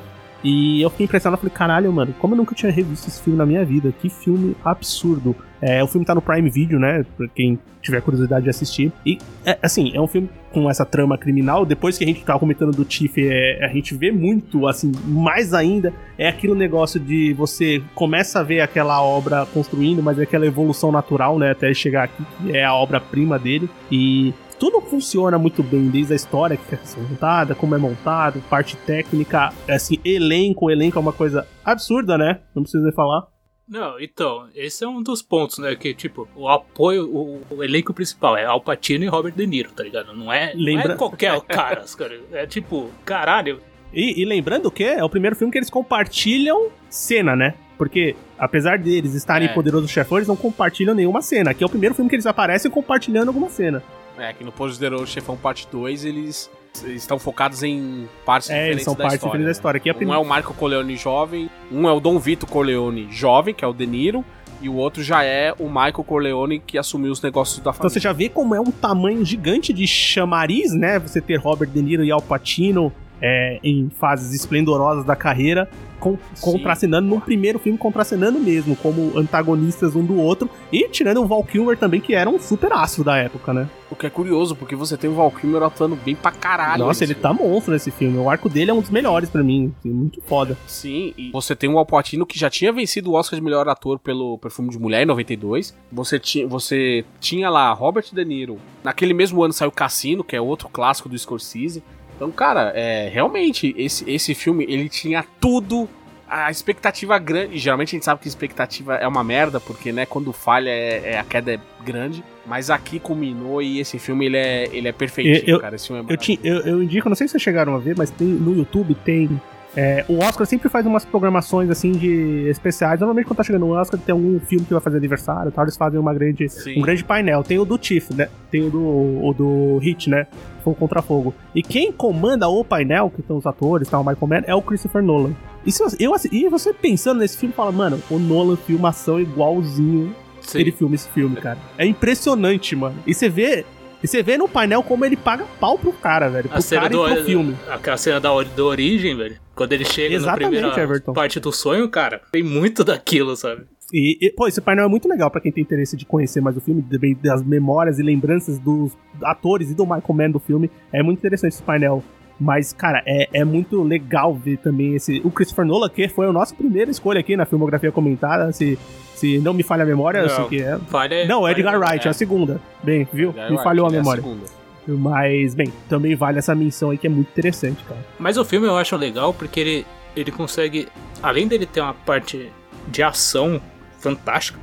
[0.47, 3.45] E eu fiquei impressionado, falei, caralho, mano, como eu nunca tinha revisto esse filme na
[3.45, 3.93] minha vida?
[4.01, 5.35] Que filme absurdo.
[5.61, 7.05] É, o filme tá no Prime Video, né?
[7.17, 8.93] Pra quem tiver curiosidade de assistir.
[9.05, 11.67] E, é, assim, é um filme com essa trama criminal.
[11.67, 15.53] Depois que a gente tava comentando do Tiff, é, a gente vê muito, assim, mais
[15.53, 15.93] ainda.
[16.17, 20.93] É aquele negócio de você começa a ver aquela obra construindo, mas é aquela evolução
[20.93, 21.51] natural, né?
[21.51, 23.69] Até chegar aqui, que é a obra-prima dele.
[23.91, 28.77] E tudo funciona muito bem, desde a história que ser montada, como é montado, parte
[28.79, 32.41] técnica, assim, elenco, elenco é uma coisa absurda, né?
[32.55, 33.27] Não precisa nem falar.
[33.69, 35.75] Não, então, esse é um dos pontos, né?
[35.75, 39.73] Que, tipo, o apoio, o, o elenco principal é Al Pacino e Robert De Niro,
[39.73, 40.15] tá ligado?
[40.15, 42.21] Não é, Lembra- não é qualquer cara, cara.
[42.33, 43.61] É tipo, caralho.
[43.93, 47.55] E, e lembrando que é o primeiro filme que eles compartilham cena, né?
[47.77, 49.51] Porque, apesar deles estarem É.
[49.51, 51.51] em Poderoso Chefão, eles não compartilham nenhuma cena.
[51.51, 53.83] Aqui é o primeiro filme que eles aparecem compartilhando alguma cena.
[54.19, 56.51] É, que no Poderoso Chefão Parte 2, eles,
[56.87, 59.29] estão focados em partes É, diferentes eles são da parte história.
[59.31, 59.53] diferente da né?
[59.53, 59.79] história.
[59.79, 60.21] Aqui é Um primeira.
[60.21, 63.73] é o Marco Corleone jovem, um é o Dom Vito Corleone jovem, que é o
[63.75, 64.25] De Niro,
[64.63, 67.91] e o outro já é o Michael Corleone que assumiu os negócios da Então família.
[67.91, 70.99] você já vê como é um tamanho gigante de chamariz, né?
[70.99, 72.91] Você ter Robert De Niro e Al Pacino
[73.21, 79.95] é, em fases esplendorosas da carreira, com, contracenando num primeiro filme, contracenando mesmo, como antagonistas
[79.95, 83.17] um do outro, e tirando o Val Kilmer também, que era um super astro da
[83.17, 83.69] época, né?
[83.91, 86.85] O que é curioso, porque você tem o Val Kilmer atuando bem pra caralho.
[86.85, 88.19] Nossa, ele nesse tá monstro nesse filme.
[88.19, 89.73] O arco dele é um dos melhores pra mim.
[89.79, 90.59] assim, muito foda.
[90.67, 93.69] Sim, e você tem o Al Pacino que já tinha vencido o Oscar de melhor
[93.69, 95.75] ator pelo Perfume de Mulher em 92.
[95.93, 98.59] Você, ti, você tinha lá Robert De Niro.
[98.83, 101.83] Naquele mesmo ano saiu Cassino, que é outro clássico do Scorsese.
[102.17, 105.89] Então, cara, é, realmente, esse, esse filme, ele tinha tudo.
[106.29, 107.55] A expectativa grande.
[107.55, 111.13] E geralmente a gente sabe que expectativa é uma merda, porque, né, quando falha, é,
[111.13, 112.25] é- a queda é grande.
[112.45, 115.77] Mas aqui culminou e esse filme, ele é, ele é perfeitinho, Eu- cara.
[115.77, 117.95] Esse filme é Eu, ti- eu, eu indico, não sei se vocês chegaram a ver,
[117.97, 119.41] mas tem, no YouTube tem.
[119.77, 122.99] É, o Oscar sempre faz umas programações assim de especiais.
[122.99, 125.77] Normalmente quando tá chegando o Oscar, tem algum filme que vai fazer aniversário tal, eles
[125.77, 126.79] fazem uma grande, Sim.
[126.79, 127.43] um grande painel.
[127.43, 128.29] Tem o do Tiff, né?
[128.51, 130.27] Tem o do, o do Hit, né?
[130.65, 131.35] Fogo contra Fogo.
[131.55, 134.63] E quem comanda o painel, que estão os atores, tá, o Michael Mann, é o
[134.63, 135.35] Christopher Nolan.
[135.65, 139.21] E, se você, eu, e você pensando nesse filme, fala, mano, o Nolan filma ação
[139.21, 140.15] igualzinho
[140.47, 140.61] Sim.
[140.61, 141.59] ele filma esse filme, cara.
[141.77, 142.97] É impressionante, mano.
[143.07, 143.65] E você vê.
[144.03, 146.49] E você vê no painel como ele paga pau pro cara, velho.
[146.49, 147.57] Pro A cena cara do, e pro filme.
[147.69, 149.37] Aquela cena da, da origem, velho.
[149.55, 151.13] Quando ele chega Exatamente, na primeira Everton.
[151.13, 153.65] parte do sonho, cara, tem muito daquilo, sabe?
[153.93, 156.57] E, e, pô, esse painel é muito legal pra quem tem interesse de conhecer mais
[156.57, 158.93] o filme, também das memórias e lembranças dos
[159.23, 160.71] atores e do Michael Mann do filme.
[160.93, 162.03] É muito interessante esse painel.
[162.39, 165.21] Mas, cara, é, é muito legal ver também esse.
[165.25, 168.53] O Christopher Nolan, que foi a nossa primeira escolha aqui na filmografia comentada.
[168.53, 168.79] Se,
[169.15, 170.35] se não me falha a memória, eu Não.
[170.37, 170.79] sei que é.
[170.89, 171.25] Falha.
[171.27, 172.61] Não, Edgar falha- Wright, é a segunda.
[172.83, 173.31] Bem, viu?
[173.31, 174.23] Edgar me Wright, falhou a é memória.
[174.23, 174.45] segunda.
[174.87, 178.01] Mas, bem, também vale essa menção aí que é muito interessante, cara.
[178.19, 180.87] Mas o filme eu acho legal porque ele, ele consegue,
[181.23, 182.53] além dele ter uma parte
[182.89, 183.61] de ação
[183.99, 184.59] fantástica,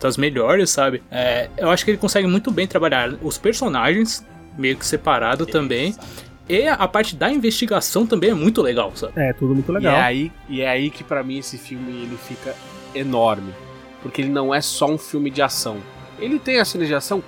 [0.00, 1.02] das melhores, sabe?
[1.10, 4.26] É, eu acho que ele consegue muito bem trabalhar os personagens,
[4.56, 5.94] meio que separado também.
[6.48, 9.12] E a parte da investigação também é muito legal, sabe?
[9.16, 9.96] É, tudo muito E legal.
[9.96, 12.54] é, aí, e é aí que pra mim esse filme ele fica
[12.94, 13.52] enorme.
[14.02, 15.78] Porque ele não é só um filme de ação.
[16.18, 17.22] Ele tem a cena de ação.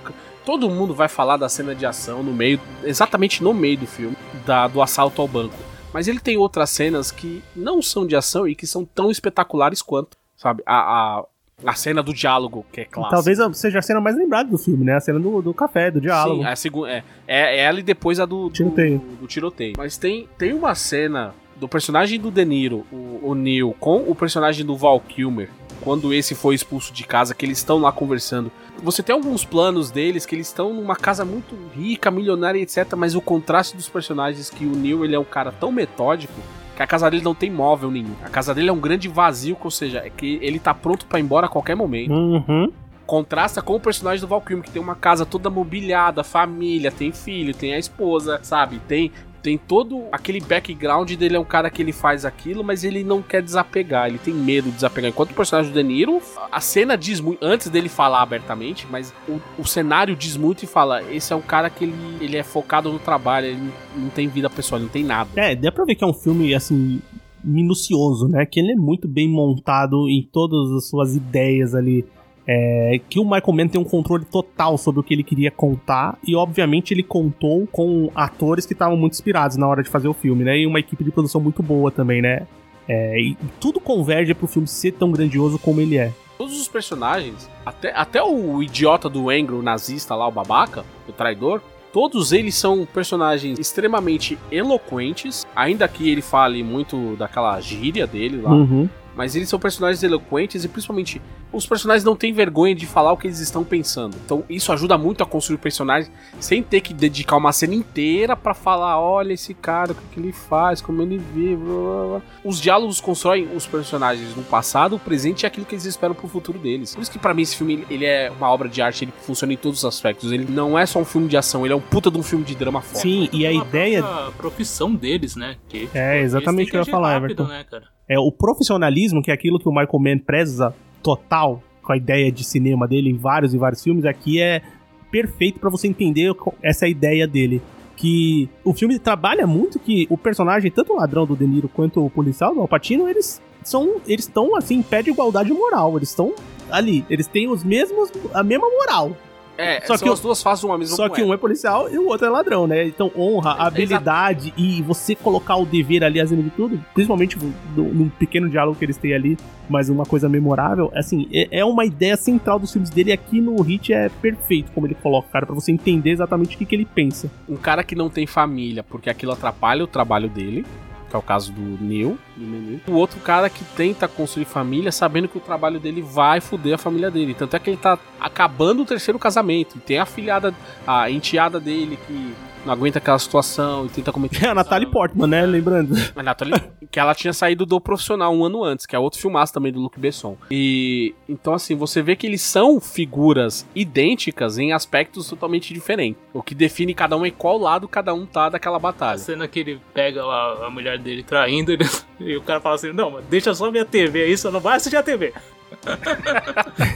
[0.45, 4.17] Todo mundo vai falar da cena de ação no meio, exatamente no meio do filme,
[4.47, 5.55] da, do assalto ao banco.
[5.93, 9.83] Mas ele tem outras cenas que não são de ação e que são tão espetaculares
[9.83, 10.63] quanto, sabe?
[10.65, 10.77] A,
[11.19, 11.25] a,
[11.65, 13.17] a cena do diálogo, que é clássica.
[13.17, 14.95] Talvez seja a cena mais lembrada do filme, né?
[14.95, 16.43] A cena do, do café, do diálogo.
[16.43, 18.99] Sim, a segunda, é, é ela e depois a do, do Tiroteio.
[18.99, 19.75] Do, do tiroteio.
[19.77, 24.15] Mas tem, tem uma cena do personagem do De Niro, o, o Neil, com o
[24.15, 25.51] personagem do Val Kilmer,
[25.83, 28.51] quando esse foi expulso de casa, que eles estão lá conversando.
[28.83, 32.95] Você tem alguns planos deles que eles estão numa casa muito rica, milionária, etc.
[32.97, 36.33] Mas o contraste dos personagens, que o Neil ele é um cara tão metódico
[36.81, 38.15] que a casa dele não tem móvel nenhum.
[38.25, 41.19] A casa dele é um grande vazio, ou seja, é que ele tá pronto pra
[41.19, 42.73] ir embora a qualquer momento Uhum.
[43.07, 47.13] contrasta com o personagem do Val Kilmer, que tem uma casa toda mobiliada, família, tem
[47.13, 48.81] filho, tem a esposa, sabe?
[48.89, 49.13] Tem
[49.43, 53.23] tem todo aquele background dele é um cara que ele faz aquilo, mas ele não
[53.23, 55.11] quer desapegar, ele tem medo de desapegar.
[55.11, 56.21] Enquanto o personagem do De Niro,
[56.51, 60.67] a cena diz muito, antes dele falar abertamente, mas o, o cenário diz muito e
[60.67, 64.29] fala, esse é um cara que ele, ele é focado no trabalho, ele não, tem
[64.29, 65.31] vida pessoal, ele não tem nada.
[65.37, 67.01] É, dá pra ver que é um filme, assim,
[67.43, 68.45] minucioso, né?
[68.47, 72.05] Que ele é muito bem montado em todas as suas ideias ali.
[72.53, 76.19] É, que o Michael Mann tem um controle total sobre o que ele queria contar.
[76.27, 80.13] E, obviamente, ele contou com atores que estavam muito inspirados na hora de fazer o
[80.15, 80.59] filme, né?
[80.59, 82.49] E uma equipe de produção muito boa também, né?
[82.89, 86.13] É, e tudo converge pro filme ser tão grandioso como ele é.
[86.37, 91.13] Todos os personagens, até, até o idiota do Angry, o nazista lá, o babaca, o
[91.13, 91.61] traidor,
[91.93, 98.51] todos eles são personagens extremamente eloquentes, ainda que ele fale muito daquela gíria dele lá,
[98.53, 98.89] Uhum.
[99.15, 101.21] mas eles são personagens eloquentes e principalmente
[101.53, 104.17] os personagens não têm vergonha de falar o que eles estão pensando.
[104.25, 108.55] Então isso ajuda muito a construir personagens sem ter que dedicar uma cena inteira pra
[108.55, 111.57] falar, olha esse cara, o que, que ele faz, como ele vive.
[111.57, 112.23] blá, blá, blá.
[112.45, 116.29] Os diálogos constroem os personagens no passado, o presente e aquilo que eles esperam pro
[116.29, 116.95] futuro deles.
[116.95, 119.53] Por isso que pra mim esse filme ele é uma obra de arte, ele funciona
[119.53, 120.33] em todos os aspectos.
[120.33, 122.45] Ele não é só um filme de ação, ele é um puta de um filme
[122.45, 123.03] de drama forte.
[123.03, 124.03] Sim, e a ideia.
[124.03, 125.57] própria profissão deles, né?
[125.69, 127.49] Que, É, exatamente o que eu ia falar, rápido, Everton.
[127.49, 127.85] né, cara?
[128.09, 132.31] É, o profissionalismo, que é aquilo que o Michael Mann preza total com a ideia
[132.31, 134.63] de cinema dele em vários e vários filmes, aqui é
[135.11, 136.33] perfeito pra você entender
[136.63, 137.61] essa ideia dele.
[137.97, 142.05] Que o filme trabalha muito que o personagem, tanto o ladrão do De Niro quanto
[142.05, 143.97] o policial do Alpatino, eles são.
[144.07, 145.97] Eles estão assim, em pé de igualdade moral.
[145.97, 146.33] Eles estão
[146.71, 147.05] ali.
[147.11, 148.11] Eles têm os mesmos.
[148.33, 149.15] a mesma moral.
[149.61, 152.09] É, Só que as duas de uma mesma Só que um é policial e o
[152.09, 152.87] outro é ladrão, né?
[152.87, 157.37] Então, honra, É, habilidade e você colocar o dever ali acima de tudo, principalmente
[157.77, 159.37] num pequeno diálogo que eles têm ali,
[159.69, 163.11] mas uma coisa memorável, assim, é, é uma ideia central dos filmes dele.
[163.11, 166.59] e Aqui no Hit é perfeito como ele coloca, cara, pra você entender exatamente o
[166.59, 167.31] que, que ele pensa.
[167.49, 170.65] um cara que não tem família porque aquilo atrapalha o trabalho dele,
[171.11, 172.81] que é o caso do Neil, do menino.
[172.87, 176.79] O outro cara que tenta construir família sabendo que o trabalho dele vai foder a
[176.79, 177.35] família dele.
[177.35, 179.77] Tanto é que ele tá acabando o terceiro casamento.
[179.77, 180.55] E tem a filhada,
[180.87, 182.35] a enteada dele que
[182.65, 184.45] não aguenta aquela situação e tenta cometer.
[184.45, 185.47] É a Natalie Portman, né?
[185.47, 185.95] Lembrando.
[186.15, 186.55] A Natalie,
[186.91, 189.81] que ela tinha saído do profissional um ano antes, que é outro filmaço também do
[189.81, 190.37] Luc Besson.
[190.51, 196.21] E então, assim, você vê que eles são figuras idênticas em aspectos totalmente diferentes.
[196.33, 199.19] O que define cada um é qual lado cada um tá daquela A batalha.
[199.19, 201.89] cena que ele pega a, a mulher dele traindo ele-
[202.21, 204.77] e o cara fala assim: Não, mas deixa só minha TV aí, só não vai
[204.77, 205.33] assistir a TV.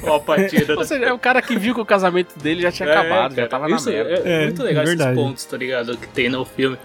[0.04, 0.74] Ó, partida.
[0.76, 3.36] Ou seja, é o cara que viu que o casamento dele já tinha acabado, já
[3.36, 4.10] cara, tava na isso merda.
[4.28, 5.10] É, É, muito legal é verdade.
[5.12, 5.96] esses pontos, tá ligado?
[5.96, 6.76] Que tem no filme.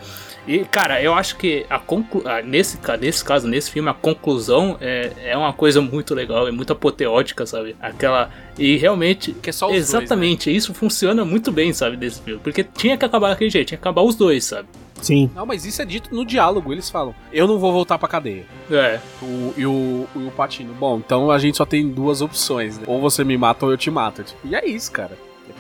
[0.48, 2.24] E, cara, eu acho que a conclu...
[2.26, 6.52] ah, nesse, nesse caso, nesse filme, a conclusão é, é uma coisa muito legal, é
[6.52, 7.76] muito apoteótica, sabe?
[7.82, 8.30] Aquela.
[8.58, 9.34] E realmente.
[9.34, 12.40] Que é só os dois, Exatamente, isso funciona muito bem, sabe, desse filme.
[12.44, 14.68] Porque tinha que acabar daquele jeito, tinha que acabar os dois, sabe?
[15.02, 15.30] Sim.
[15.34, 17.16] Não, mas isso é dito no diálogo, eles falam.
[17.32, 18.46] Eu não vou voltar pra cadeia.
[18.70, 19.00] É.
[19.22, 20.74] O, e, o, e o Patino.
[20.74, 22.84] Bom, então a gente só tem duas opções, né?
[22.88, 24.24] Ou você me mata ou eu te mato.
[24.24, 25.18] Tipo, e é isso, cara.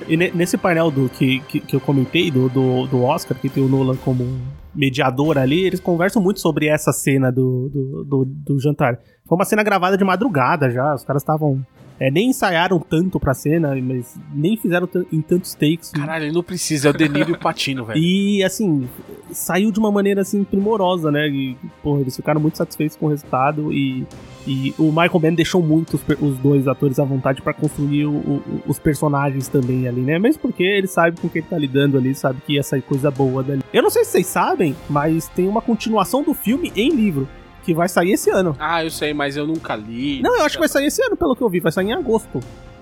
[0.07, 3.49] E ne- nesse painel do, que, que, que eu comentei, do, do, do Oscar, que
[3.49, 4.39] tem o Nolan como um
[4.73, 8.99] mediador ali, eles conversam muito sobre essa cena do, do, do, do jantar.
[9.27, 11.63] Foi uma cena gravada de madrugada já, os caras estavam.
[11.99, 15.91] é, nem ensaiaram tanto pra cena, mas nem fizeram em tantos takes.
[15.91, 17.99] Caralho, ele não precisa, é o Deniro e o Patino, velho.
[18.01, 18.87] E assim,
[19.31, 21.27] saiu de uma maneira assim primorosa, né?
[21.27, 24.05] E, porra, eles ficaram muito satisfeitos com o resultado e,
[24.47, 28.11] e o Michael Mann deixou muito os, os dois atores à vontade pra construir o-
[28.11, 30.17] o- os personagens também ali, né?
[30.17, 33.11] Mesmo porque ele sabe com quem ele tá lidando ali, sabe que ia sair coisa
[33.11, 33.61] boa dali.
[33.73, 37.27] Eu não sei se vocês sabem, mas tem uma continuação do filme em livro.
[37.65, 38.55] Que vai sair esse ano.
[38.57, 40.21] Ah, eu sei, mas eu nunca li.
[40.23, 41.59] Não, eu acho que vai sair esse ano, pelo que eu vi.
[41.59, 42.39] Vai sair em agosto.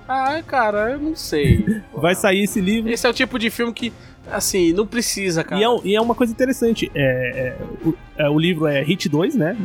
[0.07, 1.81] Ah, cara, eu não sei.
[1.93, 2.89] Vai sair esse livro.
[2.89, 3.91] Esse é o tipo de filme que,
[4.31, 5.59] assim, não precisa, cara.
[5.59, 6.89] E é, e é uma coisa interessante.
[6.95, 9.57] É, é, o, é, o livro é Hit 2, né?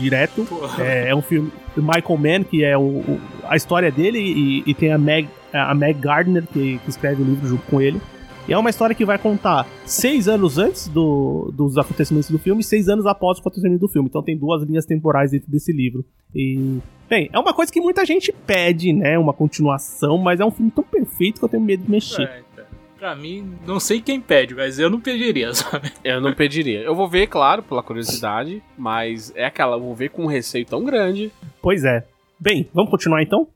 [0.00, 0.46] Direto.
[0.78, 4.62] É, é um filme do Michael Mann, que é o, o- a história dele, e,
[4.66, 8.00] e tem a Meg, a Meg Gardner, que, que escreve o livro junto com ele.
[8.48, 12.62] E é uma história que vai contar seis anos antes do- dos acontecimentos do filme
[12.62, 14.08] e seis anos após o acontecimento do filme.
[14.08, 16.04] Então tem duas linhas temporais dentro desse livro.
[16.34, 16.78] E,
[17.08, 19.18] bem, é uma coisa que muita gente pede, né?
[19.18, 22.22] Uma continuação, mas é um filme tão perfeito que eu tenho medo de mexer.
[22.22, 22.42] É,
[23.00, 25.90] pra mim, não sei quem pede, mas eu não pediria, sabe?
[26.04, 26.80] Eu não pediria.
[26.80, 30.66] Eu vou ver, claro, pela curiosidade, mas é aquela, eu vou ver com um receio
[30.66, 31.32] tão grande.
[31.62, 32.04] Pois é.
[32.38, 33.48] Bem, vamos continuar então?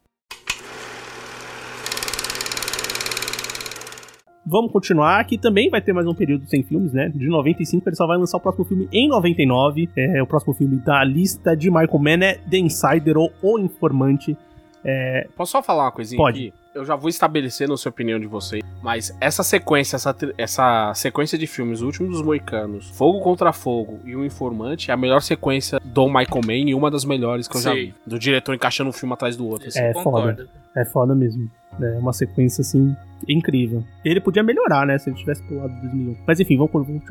[4.47, 7.11] Vamos continuar, aqui também vai ter mais um período sem filmes, né?
[7.15, 9.91] De 95, ele só vai lançar o próximo filme em 99.
[9.97, 14.37] É, o próximo filme da lista de Michael Mann é The Insider ou O Informante.
[14.83, 16.49] É, Posso só falar uma coisinha Pode.
[16.49, 16.64] aqui?
[16.75, 21.39] Eu já vou estabelecer na sua opinião de vocês, mas essa sequência, essa, essa sequência
[21.39, 25.21] de filmes, O Último dos Moicanos, Fogo contra Fogo e O Informante, é a melhor
[25.23, 27.77] sequência do Michael Mann e uma das melhores que eu já Sim.
[27.77, 27.95] vi.
[28.05, 29.69] Do diretor encaixando um filme atrás do outro.
[29.69, 30.49] Isso É, concordo.
[30.77, 31.49] é foda mesmo.
[31.81, 32.95] É uma sequência, assim,
[33.29, 33.85] incrível.
[34.05, 34.99] Ele podia melhorar, né?
[34.99, 36.17] Se ele tivesse pulado 2001.
[36.27, 37.05] Mas enfim, vamos, vamos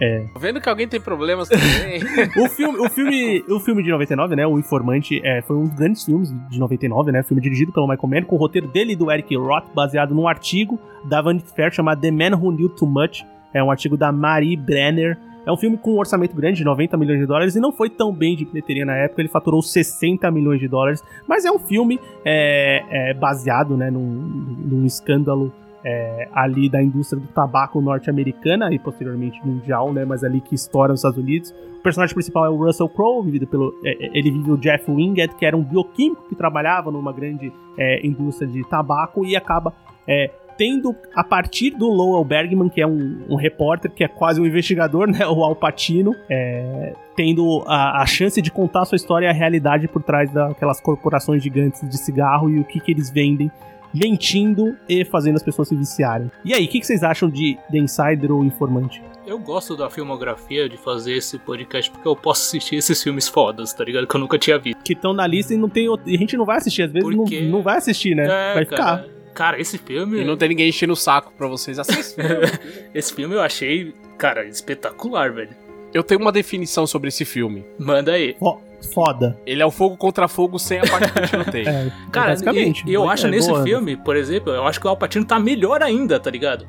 [0.00, 0.28] continuar.
[0.32, 2.00] Tô vendo que alguém tem problemas também.
[2.36, 5.74] o filme, o filme, o filme de 99, né, o Informante, é, foi um dos
[5.74, 8.96] grandes filmes de 99, né, filme dirigido pelo Michael Mann, com o roteiro dele e
[8.96, 12.88] do Eric Roth, baseado num artigo da Vanity Fair chamado The Man Who Knew Too
[12.88, 15.18] Much, é um artigo da Marie Brenner.
[15.46, 17.88] É um filme com um orçamento grande, de 90 milhões de dólares, e não foi
[17.88, 21.58] tão bem de bilheteria na época, ele faturou 60 milhões de dólares, mas é um
[21.58, 25.50] filme é, é, baseado, né, num, num escândalo
[25.84, 30.04] é, ali da indústria do tabaco norte-americana e posteriormente mundial, né?
[30.04, 31.54] Mas ali que estoura nos Estados Unidos.
[31.78, 33.74] O personagem principal é o Russell Crowe, vivido pelo.
[33.84, 37.52] é, é, ele vive o Jeff Wingate, que era um bioquímico que trabalhava numa grande
[37.78, 39.72] é, indústria de tabaco e acaba
[40.06, 44.38] é, tendo, a partir do Lowell Bergman, que é um, um repórter, que é quase
[44.38, 45.26] um investigador, né?
[45.26, 49.88] O Al Pacino, é, tendo a, a chance de contar sua história e a realidade
[49.88, 53.50] por trás daquelas corporações gigantes de cigarro e o que, que eles vendem
[53.94, 56.30] mentindo e fazendo as pessoas se viciarem.
[56.44, 59.02] E aí, o que, que vocês acham de The Insider ou Informante?
[59.26, 63.72] Eu gosto da filmografia de fazer esse podcast porque eu posso assistir esses filmes fodas,
[63.72, 64.06] tá ligado?
[64.06, 64.82] Que eu nunca tinha visto.
[64.82, 66.90] Que estão na lista e não tem outro, e a gente não vai assistir, às
[66.90, 68.24] vezes não, Porque- não vai assistir, né?
[68.24, 69.20] É, vai cara, ficar.
[69.34, 70.20] Cara, esse filme.
[70.20, 72.28] e não tem ninguém enchendo o saco pra vocês assistirem.
[72.92, 75.50] Esse filme eu achei, cara, espetacular, velho.
[75.94, 77.64] Eu tenho uma definição sobre esse filme.
[77.78, 78.34] Manda aí.
[78.38, 78.60] Fo-
[78.94, 79.38] Foda.
[79.46, 81.68] Ele é o fogo contra fogo sem a parte do tiroteio.
[81.70, 82.82] É, Cara, basicamente.
[82.86, 83.62] e, eu É, acho nesse boa.
[83.62, 86.66] filme, por exemplo, eu acho que o Alpatino tá melhor ainda, tá ligado?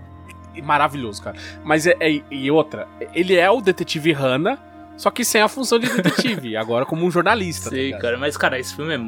[0.63, 1.37] Maravilhoso, cara.
[1.63, 4.59] Mas é, é- e outra, ele é o detetive Hanna,
[4.97, 7.65] só que sem a função de detetive, agora como um jornalista.
[7.69, 8.01] tá Sei, ligado?
[8.01, 8.99] cara, mas cara, esse filme é.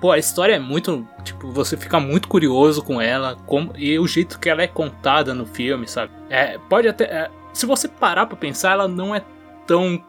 [0.00, 1.06] Pô, a história é muito.
[1.24, 5.34] Tipo, você fica muito curioso com ela, como, e o jeito que ela é contada
[5.34, 6.12] no filme, sabe?
[6.28, 7.04] É, pode até.
[7.04, 9.22] é, se você parar pra pensar, ela não é
[9.66, 10.00] tão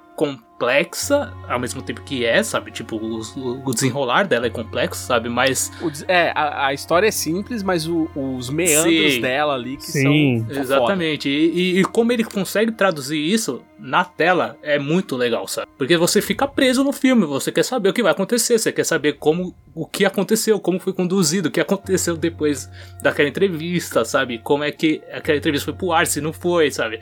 [0.61, 2.71] complexa, ao mesmo tempo que é, sabe?
[2.71, 3.19] Tipo, o,
[3.65, 5.27] o desenrolar dela é complexo, sabe?
[5.27, 5.71] Mas.
[5.81, 9.21] O é, a, a história é simples, mas o- os meandros Sim.
[9.21, 10.45] dela ali que Sim.
[10.45, 10.53] são.
[10.53, 11.27] são Exatamente.
[11.29, 15.67] E, e- e como ele consegue traduzir isso na tela é muito legal, sabe?
[15.77, 18.83] Porque você fica preso no filme, você quer saber o que vai acontecer, você quer
[18.83, 22.69] saber como o que aconteceu, como foi conduzido, o que aconteceu depois
[23.01, 24.37] daquela entrevista, sabe?
[24.37, 26.99] Como é que aquela entrevista foi pro ar, se não foi, sabe?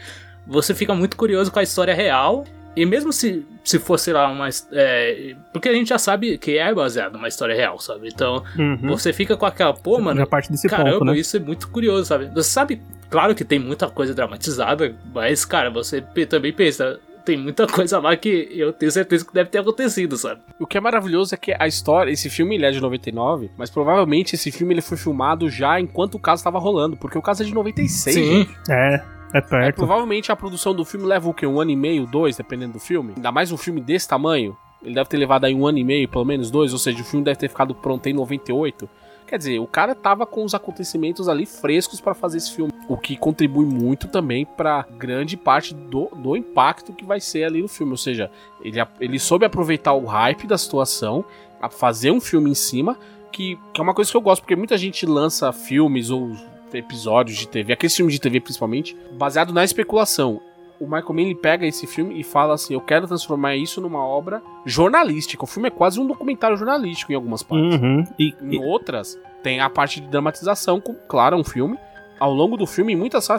[0.48, 2.46] Você fica muito curioso com a história real.
[2.82, 4.48] E mesmo se, se fosse lá uma.
[4.72, 8.08] é, porque a gente já sabe que é baseado numa história real, sabe?
[8.14, 8.78] Então Uhum.
[8.88, 11.18] você fica com aquela, pô, mano, Já parte desse Caramba, ponto, né?
[11.18, 12.28] isso é muito curioso, sabe?
[12.34, 17.68] Você sabe, claro que tem muita coisa dramatizada, mas, cara, você também pensa, tem muita
[17.68, 20.42] coisa lá que eu tenho certeza que deve ter acontecido, sabe?
[20.60, 23.70] O que é maravilhoso é que a história, esse filme ele é de 99, mas
[23.70, 27.44] provavelmente esse filme ele foi filmado já enquanto o caso estava rolando, porque o caso
[27.44, 28.16] é de 96.
[28.16, 28.50] gente.
[28.70, 29.04] É,
[29.34, 29.76] é É, perto.
[29.76, 31.46] provavelmente a produção do filme leva o quê?
[31.46, 33.14] Um ano e meio, dois, dependendo do filme.
[33.16, 34.56] Ainda mais um filme desse tamanho.
[34.82, 37.04] Ele deve ter levado aí um ano e meio, pelo menos dois, ou seja, o
[37.04, 38.90] filme deve ter ficado pronto em 98.
[39.28, 42.98] Quer dizer, o cara tava com os acontecimentos ali frescos para fazer esse filme, o
[42.98, 47.68] que contribui muito também para grande parte do, do impacto que vai ser ali no
[47.68, 47.92] filme.
[47.92, 48.32] Ou seja,
[48.64, 51.24] ele, ele soube aproveitar o hype da situação,
[51.62, 52.98] a fazer um filme em cima,
[53.32, 56.36] que, que é uma coisa que eu gosto, porque muita gente lança filmes ou
[56.74, 60.42] episódios de TV, aqueles filmes de TV principalmente, baseado na especulação
[60.80, 64.04] o Michael Mann ele pega esse filme e fala assim: eu quero transformar isso numa
[64.04, 65.44] obra jornalística.
[65.44, 67.80] O filme é quase um documentário jornalístico em algumas partes.
[67.80, 68.04] Uhum.
[68.18, 68.58] E, em e...
[68.58, 71.78] outras, tem a parte de dramatização, com, claro, é um filme.
[72.18, 73.30] Ao longo do filme, em muitas,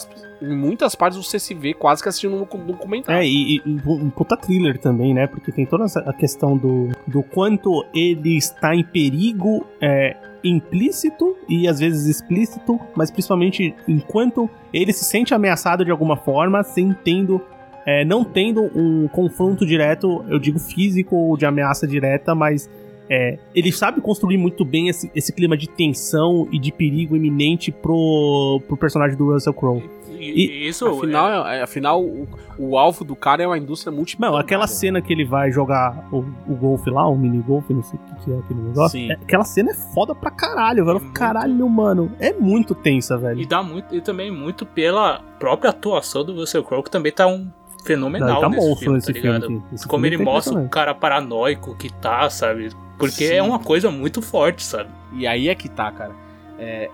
[0.41, 3.21] em muitas partes você se vê quase que assistindo um documentário.
[3.21, 5.27] É, e, e um puta thriller também, né?
[5.27, 11.69] Porque tem toda a questão do, do quanto ele está em perigo é, implícito e
[11.69, 17.41] às vezes explícito, mas principalmente enquanto ele se sente ameaçado de alguma forma, sem tendo,
[17.87, 22.69] é, não tendo um confronto direto, eu digo físico ou de ameaça direta, mas
[23.09, 27.73] é, ele sabe construir muito bem esse, esse, clima de tensão e de perigo iminente
[27.73, 29.83] pro, pro personagem do Russell Crowe.
[30.21, 31.63] E, isso, afinal, é...
[31.63, 34.37] afinal o, o, alvo do cara é uma indústria multimilionária.
[34.37, 37.83] Não, aquela cena que ele vai jogar o, o golfe lá, o mini golfe, não
[37.83, 39.11] sei o que, que é aquele negócio.
[39.11, 40.99] É, aquela cena é foda pra caralho, velho.
[40.99, 41.71] É caralho, muito...
[41.71, 42.13] mano.
[42.19, 43.41] É muito tensa, velho.
[43.41, 47.27] E dá muito, e também muito pela própria atuação do Russell Crowe, que também tá
[47.27, 47.49] um
[47.85, 49.63] fenomenal tá nesse monstro filme, nesse tá filme.
[49.73, 52.71] Esse Como filme ele mostra o cara paranoico que tá, sabe?
[52.99, 53.35] Porque Sim.
[53.35, 54.91] é uma coisa muito forte, sabe?
[55.13, 56.13] E aí é que tá, cara.
[56.61, 56.91] É,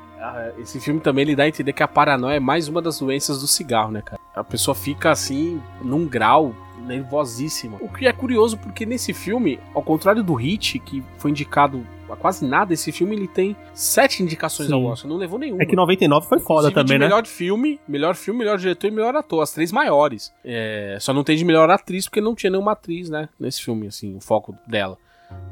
[0.59, 3.41] esse filme também ele dá a entender que a paranoia é mais uma das doenças
[3.41, 4.21] do cigarro, né, cara?
[4.35, 6.55] A pessoa fica assim, num grau
[6.87, 7.79] nervosíssima.
[7.81, 12.15] O que é curioso porque nesse filme, ao contrário do Hit, que foi indicado a
[12.15, 14.75] quase nada, esse filme ele tem sete indicações Sim.
[14.75, 15.63] ao Oscar, não levou nenhuma.
[15.63, 17.07] É que 99 foi foda também, de né?
[17.07, 20.33] melhor filme, melhor filme, melhor diretor e melhor ator, as três maiores.
[20.45, 23.89] É, só não tem de melhor atriz porque não tinha nenhuma atriz, né, nesse filme,
[23.89, 24.97] assim, o foco dela.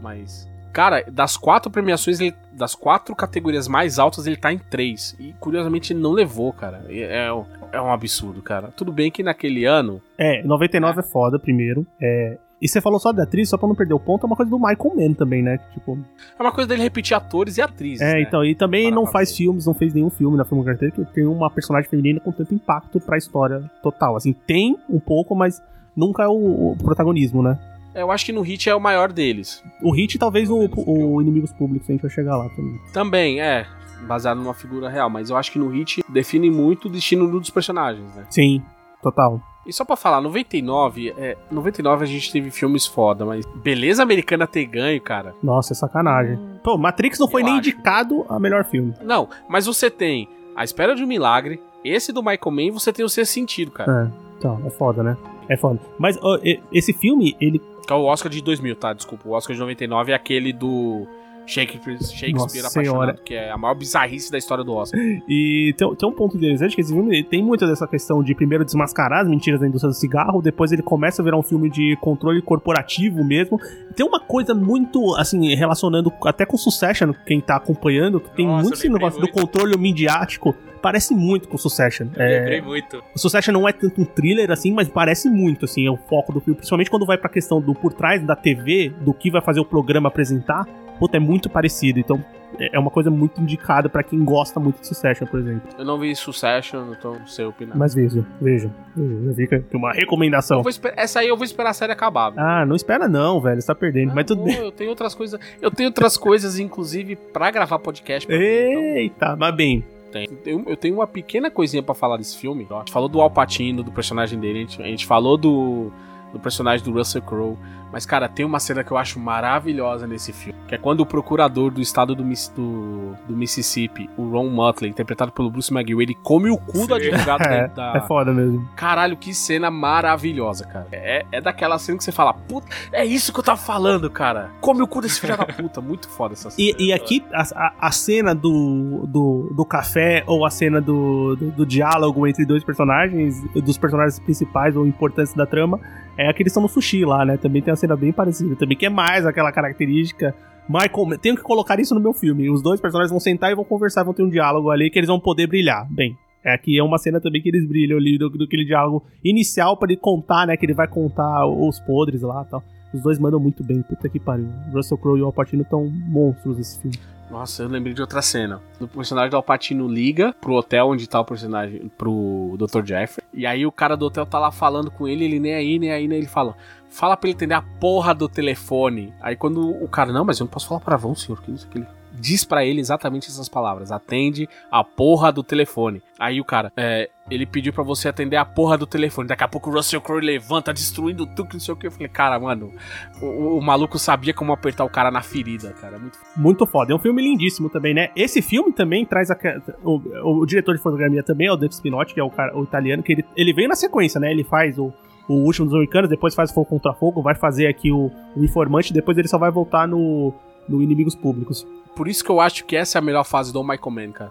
[0.01, 5.15] Mas Cara, das quatro premiações, ele, das quatro categorias mais altas, ele tá em três.
[5.21, 6.85] E curiosamente ele não levou, cara.
[6.89, 7.29] É,
[7.73, 8.73] é um absurdo, cara.
[8.77, 10.03] Tudo bem que naquele ano.
[10.19, 11.87] É, 99 é, é foda, primeiro.
[12.03, 14.35] É, e você falou só da atriz, só pra não perder o ponto, é uma
[14.35, 15.59] coisa do Michael Mann também, né?
[15.75, 15.99] Tipo...
[16.39, 18.01] É uma coisa dele repetir atores e atrizes.
[18.01, 18.23] É, né?
[18.23, 19.37] então, e também Para não faz ver.
[19.37, 22.55] filmes, não fez nenhum filme na filme carteira que tem uma personagem feminina com tanto
[22.55, 24.17] impacto pra história total.
[24.17, 25.63] Assim, tem um pouco, mas
[25.95, 27.59] nunca é o, o protagonismo, né?
[27.95, 29.63] Eu acho que no Hit é o maior deles.
[29.81, 32.81] O Hit talvez o, o Inimigos Públicos, a gente vai chegar lá também.
[32.93, 33.67] Também, é.
[34.03, 35.09] Baseado numa figura real.
[35.09, 38.27] Mas eu acho que no Hit define muito o destino dos personagens, né?
[38.31, 38.63] Sim,
[39.03, 39.41] total.
[39.67, 44.47] E só pra falar, 99, é, 99 a gente teve filmes foda, mas beleza americana
[44.47, 45.35] ter ganho, cara.
[45.43, 46.39] Nossa, é sacanagem.
[46.63, 47.71] Pô, Matrix não foi nem acho.
[47.71, 48.93] indicado a melhor filme.
[49.03, 53.05] Não, mas você tem A Espera de um Milagre, esse do Michael Mann, você tem
[53.05, 54.13] o Ser Sentido, cara.
[54.13, 55.17] É, então, é foda, né?
[55.49, 55.81] É foda.
[55.99, 56.39] Mas ó,
[56.71, 57.61] esse filme, ele
[57.93, 58.93] é o Oscar de 2000, tá?
[58.93, 59.29] Desculpa.
[59.29, 61.07] O Oscar de 99 é aquele do
[61.47, 65.01] Shakespeare, Shakespeare apaixonado, que é a maior bizarrice da história do Oscar.
[65.29, 68.65] E tem, tem um ponto interessante que esse filme tem muito dessa questão de primeiro
[68.65, 71.97] desmascarar as mentiras da indústria do cigarro, depois ele começa a virar um filme de
[72.01, 73.59] controle corporativo mesmo.
[73.97, 78.63] Tem uma coisa muito, assim, relacionando até com Succession, quem tá acompanhando, que tem Nossa,
[78.63, 79.33] muito esse negócio muito.
[79.33, 82.09] do controle midiático parece muito com Succession.
[82.15, 83.03] Eu é, lembrei muito.
[83.15, 86.31] O Succession não é tanto um thriller assim, mas parece muito, assim, é o foco
[86.31, 86.57] do filme.
[86.57, 89.65] Principalmente quando vai pra questão do por trás da TV, do que vai fazer o
[89.65, 90.67] programa apresentar.
[90.99, 91.99] Puta, é muito parecido.
[91.99, 92.25] Então,
[92.59, 95.69] é uma coisa muito indicada para quem gosta muito de Succession, por exemplo.
[95.77, 97.77] Eu não vi Succession, então não sei opinar.
[97.77, 98.71] Mas veja, veja.
[98.97, 100.63] Já fica uma recomendação.
[100.97, 102.31] Essa aí eu vou esperar a série acabar.
[102.31, 102.41] Viu?
[102.41, 103.61] Ah, não espera não, velho.
[103.61, 104.13] Você tá perdendo.
[104.13, 104.57] Ah, mas tudo bem.
[104.57, 105.41] Eu tenho outras coisas.
[105.61, 108.27] Eu tenho outras coisas, inclusive, para gravar podcast.
[108.27, 109.37] Pra Eita, então.
[109.37, 109.85] mas bem
[110.15, 110.29] tem.
[110.47, 112.67] Eu, tenho uma pequena coisinha para falar desse filme.
[112.71, 115.91] A gente falou do Alpatino, do personagem dele, a gente, a gente falou do,
[116.33, 117.57] do personagem do Russell Crowe.
[117.95, 120.59] Mas, cara, tem uma cena que eu acho maravilhosa nesse filme.
[120.67, 125.31] Que é quando o procurador do estado do, do, do Mississippi, o Ron Mutley, interpretado
[125.31, 126.87] pelo Bruce McGill, ele come o cu Sim.
[126.89, 127.93] do advogado é, da.
[127.95, 128.69] É foda mesmo.
[128.75, 130.89] Caralho, que cena maravilhosa, cara.
[130.91, 134.51] É, é daquela cena que você fala, puta, é isso que eu tava falando, cara.
[134.61, 135.81] Come o cu desse filho da puta.
[135.81, 136.77] Muito foda essa cena.
[136.77, 141.37] E, e aqui, a, a, a, cena do, do, do café ou a cena do,
[141.37, 145.79] do, do diálogo entre dois personagens, dos personagens principais ou importantes da trama,
[146.17, 147.37] é a que eles estão no sushi lá, né?
[147.37, 150.35] Também tem uma cena bem parecida também, que é mais aquela característica.
[150.69, 152.49] Michael, tenho que colocar isso no meu filme.
[152.51, 155.09] Os dois personagens vão sentar e vão conversar, vão ter um diálogo ali que eles
[155.09, 155.87] vão poder brilhar.
[155.91, 159.05] Bem, é, aqui é uma cena também que eles brilham ali do, do aquele diálogo
[159.23, 160.57] inicial para ele contar, né?
[160.57, 162.63] Que ele vai contar os podres lá e tal.
[162.95, 164.49] Os dois mandam muito bem, puta que pariu.
[164.73, 166.97] Russell Crowe e o Al Pacino estão monstros nesse filme.
[167.31, 168.61] Nossa, eu lembrei de outra cena.
[168.81, 172.85] O personagem do Alpatino liga pro hotel onde tá o personagem, pro Dr.
[172.85, 173.25] Jeffrey.
[173.33, 175.91] E aí o cara do hotel tá lá falando com ele, ele nem aí, nem
[175.91, 176.57] aí, nem ele fala.
[176.89, 179.13] Fala pra ele entender a porra do telefone.
[179.21, 181.41] Aí quando o cara, não, mas eu não posso falar palavrão, senhor.
[181.43, 181.87] Que isso, aquele.
[182.15, 186.03] Diz para ele exatamente essas palavras: atende a porra do telefone.
[186.19, 189.29] Aí o cara, é, ele pediu para você atender a porra do telefone.
[189.29, 191.87] Daqui a pouco o Russell Crowe levanta, destruindo tudo, não sei o que.
[191.87, 192.73] Eu falei, cara, mano,
[193.21, 195.99] o, o, maluco sabia como apertar o cara na ferida, cara.
[195.99, 196.19] Muito...
[196.37, 196.93] Muito foda.
[196.93, 198.11] É um filme lindíssimo também, né?
[198.15, 199.37] Esse filme também traz a,
[199.83, 202.63] o, o, diretor de fotografia também é o Dave Spinotti, que é o, cara, o
[202.63, 204.31] italiano, que ele, ele veio na sequência, né?
[204.31, 204.93] Ele faz o
[205.29, 208.93] o último dos Americanos, depois faz Fogo contra Fogo, vai fazer aqui o, o Informante,
[208.93, 210.35] depois ele só vai voltar no,
[210.69, 211.67] no Inimigos Públicos.
[211.97, 214.31] Por isso que eu acho que essa é a melhor fase do Michael Mann, cara.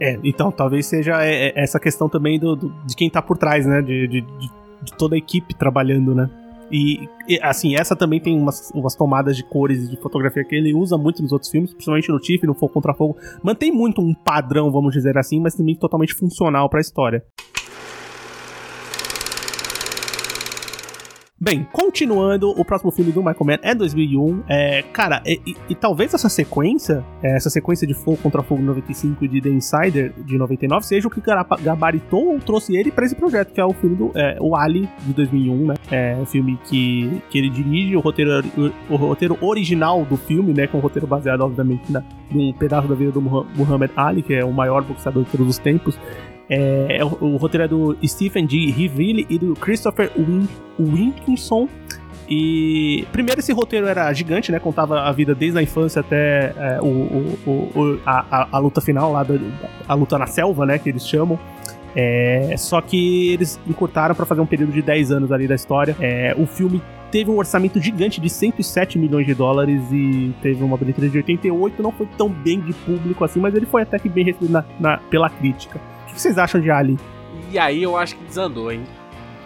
[0.00, 3.36] É, então talvez seja é, é, essa questão também do, do, de quem tá por
[3.36, 3.80] trás, né?
[3.80, 4.50] De, de, de,
[4.82, 6.28] de toda a equipe trabalhando, né?
[6.70, 10.56] E, e, assim, essa também tem umas, umas tomadas de cores e de fotografia que
[10.56, 13.16] ele usa muito nos outros filmes, principalmente no Tiff, no Fogo contra Fogo.
[13.42, 17.22] Mantém muito um padrão, vamos dizer assim, mas também totalmente funcional para a história.
[21.44, 24.44] Bem, continuando, o próximo filme do Michael Mann é 2001.
[24.48, 28.62] É, cara, e, e, e talvez essa sequência, é, essa sequência de Fogo contra Fogo
[28.62, 31.20] 95 e de The Insider de 99, seja o que
[31.60, 34.88] gabaritou ou trouxe ele para esse projeto, que é o filme do é, o Ali
[35.02, 35.74] de 2001, né?
[35.90, 38.42] É um filme que, que ele dirige, o roteiro,
[38.88, 40.66] o, o roteiro original do filme, né?
[40.66, 44.42] Com o roteiro baseado, obviamente, na, num pedaço da vida do Muhammad Ali, que é
[44.42, 45.98] o maior boxeador de todos os tempos.
[46.48, 48.70] É, é, o, o, roteiro é do Stephen D.
[48.70, 51.68] Riville e do Christopher Win Winkinson.
[52.28, 54.58] E primeiro esse roteiro era gigante, né?
[54.58, 59.12] Contava a vida desde a infância até é, o, o, a, a, a, luta final
[59.12, 59.34] lá, da,
[59.86, 60.78] a luta na selva, né?
[60.78, 61.38] Que eles chamam.
[61.96, 65.96] É, só que eles encurtaram para fazer um período de 10 anos ali da história.
[66.00, 70.76] É, o filme teve um orçamento gigante de 107 milhões de dólares e teve uma
[70.76, 71.82] bilheteria de 88.
[71.82, 74.64] Não foi tão bem de público assim, mas ele foi até que bem recebido na,
[74.80, 75.78] na, pela crítica
[76.14, 76.98] que vocês acham de Ali?
[77.50, 78.84] E aí eu acho que desandou, hein?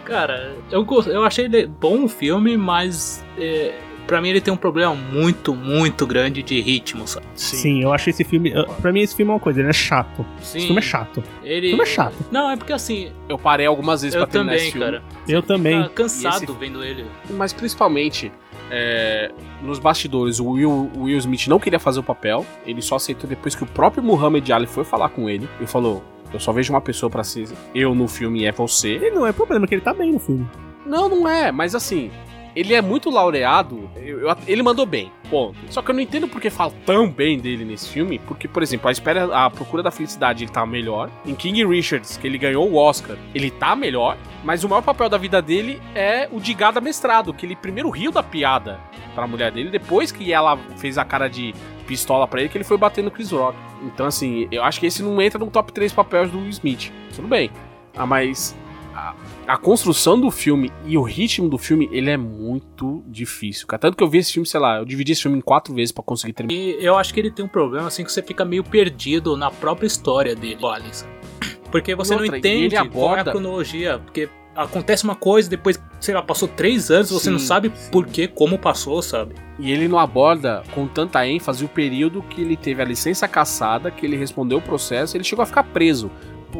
[0.05, 3.75] Cara, eu, eu achei bom o filme, mas é,
[4.09, 7.27] para mim ele tem um problema muito, muito grande de ritmo, sabe?
[7.35, 8.51] Sim, Sim eu achei esse filme.
[8.81, 10.25] para mim esse filme é uma coisa, ele é chato.
[10.41, 10.57] Sim.
[10.57, 11.23] Esse filme é chato.
[11.43, 11.67] Ele...
[11.67, 12.15] O filme é chato.
[12.31, 13.11] Não, é porque assim.
[13.29, 14.85] Eu parei algumas vezes eu pra terminar também, esse filme.
[14.85, 15.03] Cara.
[15.27, 15.89] Eu também.
[15.89, 16.51] cansado esse...
[16.53, 17.05] vendo ele.
[17.29, 18.31] Mas principalmente.
[18.71, 19.31] É,
[19.63, 23.27] nos bastidores, o Will, o Will Smith não queria fazer o papel, ele só aceitou
[23.27, 26.03] depois que o próprio Muhammad Ali foi falar com ele e falou:
[26.33, 28.97] eu só vejo uma pessoa para ser eu no filme e é você.
[28.97, 30.47] E não é problema, que ele tá bem no filme.
[30.85, 32.11] Não, não é, mas assim,
[32.55, 35.57] ele é muito laureado, eu, eu, ele mandou bem, ponto.
[35.69, 38.89] Só que eu não entendo porque fala tão bem dele nesse filme, porque, por exemplo,
[38.89, 41.09] a espera, a procura da felicidade ele tá melhor.
[41.25, 45.09] Em King Richards, que ele ganhou o Oscar, ele tá melhor, mas o maior papel
[45.09, 48.79] da vida dele é o de gada mestrado, que ele primeiro riu da piada
[49.13, 51.53] pra mulher dele, depois que ela fez a cara de
[51.89, 53.57] pistola para ele, que ele foi bater no Chris Rock.
[53.81, 56.91] Então, assim, eu acho que esse não entra no top 3 papéis do Will Smith.
[57.15, 57.49] Tudo bem.
[57.95, 58.55] Ah, mas
[58.93, 59.15] a,
[59.47, 63.79] a, construção do filme e o ritmo do filme, ele é muito difícil, cara.
[63.79, 65.91] Tanto que eu vi esse filme, sei lá, eu dividi esse filme em quatro vezes
[65.91, 66.61] para conseguir terminar.
[66.61, 69.49] E eu acho que ele tem um problema, assim, que você fica meio perdido na
[69.49, 71.07] própria história dele, Alex.
[71.71, 72.93] Porque você outra, não entende aborda...
[72.93, 73.99] qual é a cronologia.
[73.99, 74.29] Porque
[74.63, 77.31] acontece uma coisa, depois, sei lá, passou três anos, você Sim.
[77.31, 79.35] não sabe por que, como passou, sabe?
[79.57, 83.89] E ele não aborda com tanta ênfase o período que ele teve a licença caçada,
[83.89, 86.11] que ele respondeu o processo, ele chegou a ficar preso.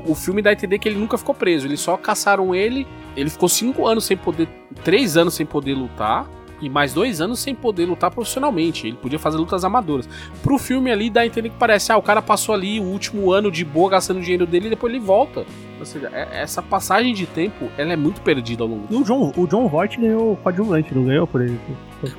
[0.06, 2.88] O filme dá a entender que ele nunca ficou preso, eles só caçaram ele,
[3.18, 4.48] ele ficou cinco anos sem poder,
[4.84, 6.30] três anos sem poder lutar,
[6.62, 8.86] e mais dois anos sem poder lutar profissionalmente.
[8.86, 10.10] Ele podia fazer lutas amadoras.
[10.44, 13.32] Pro filme ali dá a entender que parece, ah, o cara passou ali o último
[13.32, 15.46] ano de boa gastando dinheiro dele e depois ele volta.
[15.80, 18.86] Ou seja, é, essa passagem de tempo, ela é muito perdida ao longo.
[18.90, 21.60] E o John, o John Voight ganhou coadjuvante, não ganhou por ele?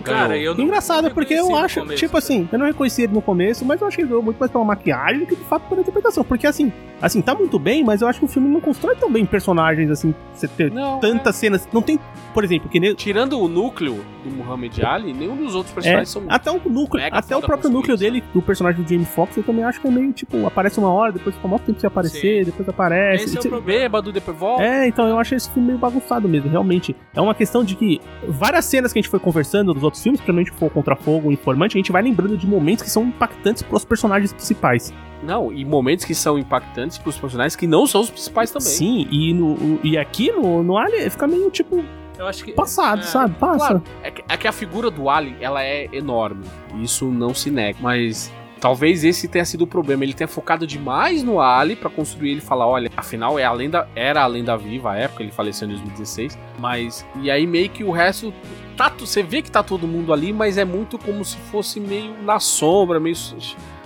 [0.03, 0.65] Cara, eu não.
[0.65, 2.25] Engraçado, não porque eu acho, começo, tipo cara.
[2.25, 4.51] assim, eu não reconheci ele no começo, mas eu acho que ele ganhou muito mais
[4.51, 6.25] pela maquiagem do que de fato pela interpretação.
[6.25, 9.11] Porque assim, assim, tá muito bem, mas eu acho que o filme não constrói tão
[9.11, 11.39] bem personagens, assim, você ter não, tantas é.
[11.39, 11.69] cenas.
[11.73, 11.99] Não tem,
[12.35, 12.95] por exemplo, que nem.
[12.95, 16.25] Tirando o núcleo do Muhammad Ali, nenhum dos outros personagens é, são.
[16.29, 19.65] Até o núcleo, até o próprio núcleo dele, do personagem do Jamie Foxx, eu também
[19.65, 22.51] acho que é meio, tipo, aparece uma hora, depois fica muito tempo sem aparecer, Sim.
[22.51, 23.25] depois aparece.
[23.25, 24.63] Esse é o bêbado, depois volta.
[24.63, 26.95] É, então eu acho esse filme meio bagunçado mesmo, realmente.
[27.15, 30.21] É uma questão de que várias cenas que a gente foi conversando dos outros filmes,
[30.21, 33.85] principalmente for contra fogo, informante, a gente vai lembrando de momentos que são impactantes pros
[33.85, 34.93] personagens principais.
[35.23, 38.69] Não, e momentos que são impactantes pros personagens que não são os principais também.
[38.69, 41.85] Sim, e, no, e aqui no, no Alien fica meio tipo.
[42.19, 42.53] Eu acho que.
[42.53, 43.35] Passado, é, sabe?
[43.35, 43.59] Passa.
[43.59, 46.45] Claro, é, que, é que a figura do Alien, ela é enorme.
[46.83, 47.79] Isso não se nega.
[47.81, 50.05] Mas Talvez esse tenha sido o problema.
[50.05, 53.89] Ele tenha focado demais no Ali para construir ele falar: olha, afinal é a lenda,
[53.97, 56.39] era a lenda viva à época, ele faleceu em 2016.
[56.59, 57.07] Mas.
[57.23, 58.33] E aí meio que o resto.
[58.81, 62.15] Tá, você vê que tá todo mundo ali, mas é muito como se fosse meio
[62.23, 63.15] na sombra, meio.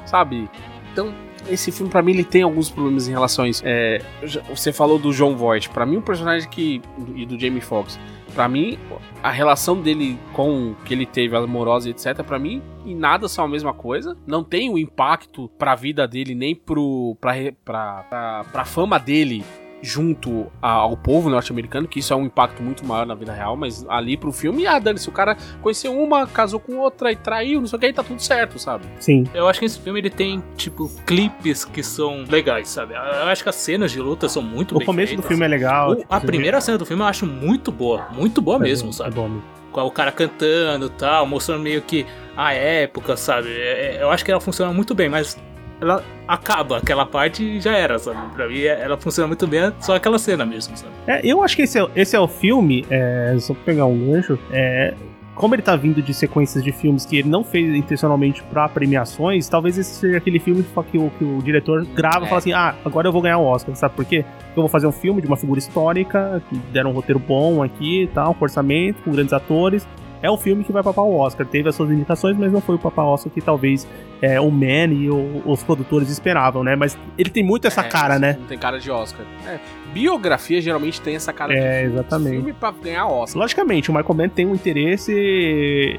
[0.06, 0.48] Sabe?
[0.92, 1.12] Então,
[1.48, 3.60] esse filme para mim ele tem alguns problemas em relação a isso.
[3.66, 4.00] É,
[4.48, 6.80] você falou do John Voight, para mim um personagem que
[7.16, 7.98] e do Jamie Foxx
[8.36, 8.78] Pra mim,
[9.20, 13.48] a relação dele com que ele teve, amorosa etc, pra mim, em nada são a
[13.48, 14.16] mesma coisa.
[14.24, 17.32] Não tem o impacto pra vida dele, nem pro, pra,
[17.64, 19.44] pra, pra, pra fama dele
[19.84, 23.56] junto a- ao povo norte-americano, que isso é um impacto muito maior na vida real,
[23.56, 27.60] mas ali pro filme, ah, dane-se, o cara conheceu uma, casou com outra e traiu,
[27.60, 28.84] não sei o que, aí tá tudo certo, sabe?
[28.98, 29.24] Sim.
[29.34, 32.94] Eu acho que esse filme ele tem, tipo, clipes que são legais, sabe?
[32.94, 35.28] Eu acho que as cenas de luta são muito O bem começo do feitas.
[35.28, 35.90] filme é legal.
[35.90, 38.88] O- tipo, a primeira cena do filme eu acho muito boa, muito boa vê- mesmo,
[38.88, 39.10] é sabe?
[39.14, 39.44] bom, mesmo.
[39.70, 42.06] Com o cara cantando e tal, mostrando meio que
[42.36, 43.48] a época, sabe?
[43.50, 45.36] É- é- Eu acho que ela funciona muito bem, mas
[45.80, 48.18] ela acaba aquela parte e já era, sabe?
[48.34, 50.92] Pra mim é- ela funciona muito bem, só aquela cena mesmo, sabe?
[51.06, 54.10] É, eu acho que esse é, esse é o filme, é, só pra pegar um
[54.12, 54.94] gancho, é,
[55.34, 59.48] como ele tá vindo de sequências de filmes que ele não fez intencionalmente pra premiações,
[59.48, 62.28] talvez esse seja aquele filme que o, que o diretor grava e É.
[62.28, 64.24] fala assim, ah, agora eu vou ganhar o Oscar, sabe por quê?
[64.24, 67.62] Porque eu vou fazer um filme de uma figura histórica, que deram um roteiro bom
[67.64, 69.84] aqui e tal, com orçamento, com grandes atores,
[70.24, 71.46] é o filme que vai papar o Oscar.
[71.46, 73.86] Teve as suas indicações, mas não foi o papar Oscar que talvez
[74.22, 76.74] é, o Man e o- os produtores esperavam, né?
[76.74, 78.36] Mas ele tem muito essa É, cara, né?
[78.40, 79.26] Não tem cara de Oscar.
[79.46, 79.58] É,
[79.94, 82.36] biografia geralmente tem essa cara É, de filme, exatamente.
[82.36, 83.40] filme pra ganhar Oscar.
[83.40, 85.12] Logicamente, o Michael Mann tem um interesse.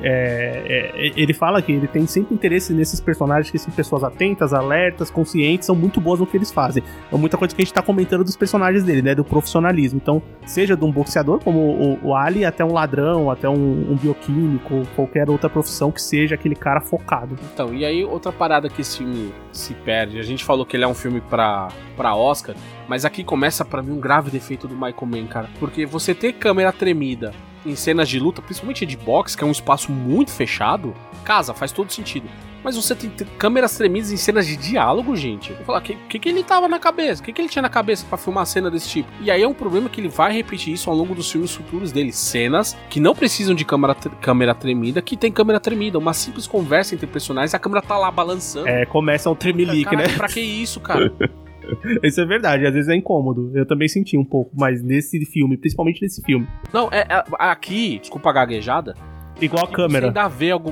[0.04, 4.54] é, é, ele fala que ele tem sempre interesse nesses personagens que são pessoas atentas,
[4.54, 6.84] alertas, conscientes, são muito boas no que eles fazem.
[7.12, 9.16] É muita coisa que a gente tá comentando dos personagens dele, né?
[9.16, 10.00] Do profissionalismo.
[10.02, 13.96] Então, seja de um boxeador como o, o Ali, até um ladrão, até um, um
[13.96, 17.38] bioquímico, qualquer outra profissão que seja aquele cara focado.
[17.54, 20.20] Então, e aí outra parada que esse filme se perde.
[20.20, 22.56] A gente falou que ele é um filme pra, pra Oscar,
[22.88, 25.50] mas aqui começa pra mim um grave defeito do Michael Mann, cara.
[25.60, 27.34] Porque você ter câmera tremida
[27.66, 30.94] em cenas de luta, principalmente de boxe, que é um espaço muito fechado,
[31.24, 32.30] casa, faz todo sentido.
[32.64, 35.52] Mas você tem câmeras tremidas em cenas de diálogo, gente.
[35.52, 37.22] Eu vou falar, o que, que, que ele tava na cabeça?
[37.22, 39.10] O que, que ele tinha na cabeça pra filmar cena desse tipo?
[39.22, 41.92] E aí é um problema que ele vai repetir isso ao longo dos filmes futuros
[41.92, 42.12] dele.
[42.12, 46.00] Cenas que não precisam de câmera, câmera tremida, que tem câmera tremida.
[46.00, 48.68] Uma simples conversa entre personagens, a câmera tá lá balançando.
[48.68, 50.08] É, começa o tremelique, né?
[50.18, 51.14] Pra que isso, cara?
[52.04, 53.52] Isso é verdade, às vezes é incômodo.
[53.56, 56.48] Eu também senti um pouco, mas nesse filme, principalmente nesse filme.
[56.74, 58.96] Não, é, é- aqui, desculpa a gaguejada.
[59.42, 60.02] Igual a câmera.
[60.02, 60.72] Você ainda vê algum.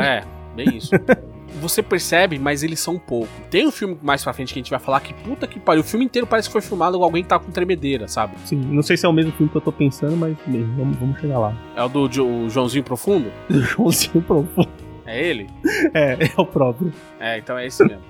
[0.00, 0.22] É,
[0.54, 0.90] bem isso.
[1.60, 3.28] Você percebe, mas eles são pouco.
[3.48, 5.82] Tem um filme mais pra frente que a gente vai falar que puta que pariu.
[5.82, 8.34] O filme inteiro parece que foi filmado com alguém que tá com tremedeira, sabe?
[8.44, 10.96] Sim, não sei se é o mesmo filme que eu tô pensando, mas bem, vamos,
[10.96, 11.56] vamos chegar lá.
[11.76, 13.30] É o do Jo- Joãozinho Profundo?
[13.48, 14.68] Joãozinho profundo.
[15.06, 15.46] É ele?
[15.94, 16.92] É, é o próprio.
[17.20, 18.02] É, então é esse mesmo.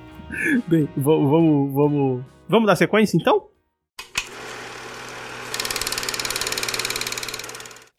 [0.67, 2.23] Bem, va- vamos, vamos.
[2.49, 3.47] Vamos dar sequência então?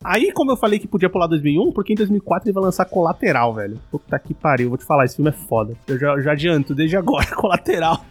[0.05, 3.53] Aí, como eu falei que podia pular 2001, porque em 2004 ele vai lançar Colateral,
[3.53, 3.79] velho.
[3.91, 5.73] Puta que pariu, vou te falar, esse filme é foda.
[5.87, 8.05] Eu já, já adianto desde agora, Colateral.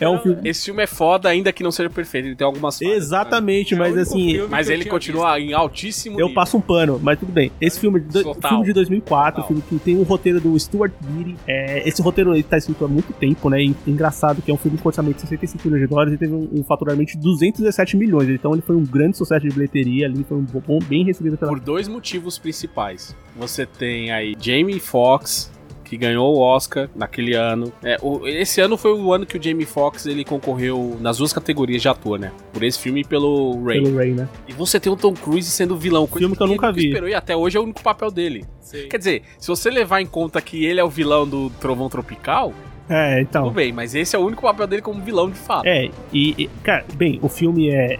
[0.00, 0.40] É um filme.
[0.48, 2.28] Esse filme é foda, ainda que não seja perfeito.
[2.28, 6.20] Ele tem algumas falhas, Exatamente, É o mas único assim, Mas ele continua em altíssimo
[6.20, 6.34] Eu nível.
[6.34, 7.50] passo um pano, mas tudo bem.
[7.60, 8.50] Esse filme, de, Total.
[8.50, 9.48] filme de 2004, Total.
[9.48, 11.36] filme que tem um roteiro do Stuart Beatty.
[11.46, 13.62] É, esse roteiro ele tá escrito há muito tempo, né?
[13.62, 16.32] E engraçado que é um filme com orçamento de 65 milhões de dólares e teve
[16.32, 18.28] um, um faturamento de 217 milhões.
[18.28, 21.39] Então ele foi um grande sucesso de bilheteria ali, foi um bom, bem recebido.
[21.48, 23.14] Por dois motivos principais.
[23.36, 25.50] Você tem aí Jamie Foxx,
[25.84, 27.72] que ganhou o Oscar naquele ano.
[27.82, 31.32] É, o- esse ano foi o ano que o Jamie Foxx ele concorreu nas duas
[31.32, 32.30] categorias de ator, né?
[32.52, 33.82] Por esse filme e pelo Ray.
[33.82, 34.28] Pelo Ray, né?
[34.46, 36.06] E você tem o Tom Cruise sendo vilão.
[36.06, 36.86] coisa Filme que eu ele nunca vi.
[36.88, 38.44] Esperou, e até hoje é o único papel dele.
[38.88, 42.52] Quer dizer, se você levar em conta que ele é o vilão do Trovão Tropical,
[42.88, 43.50] É, tudo então.
[43.52, 45.66] bem, mas esse é o único papel dele como vilão de fato.
[45.66, 47.98] É, e, e, cara, bem, o filme é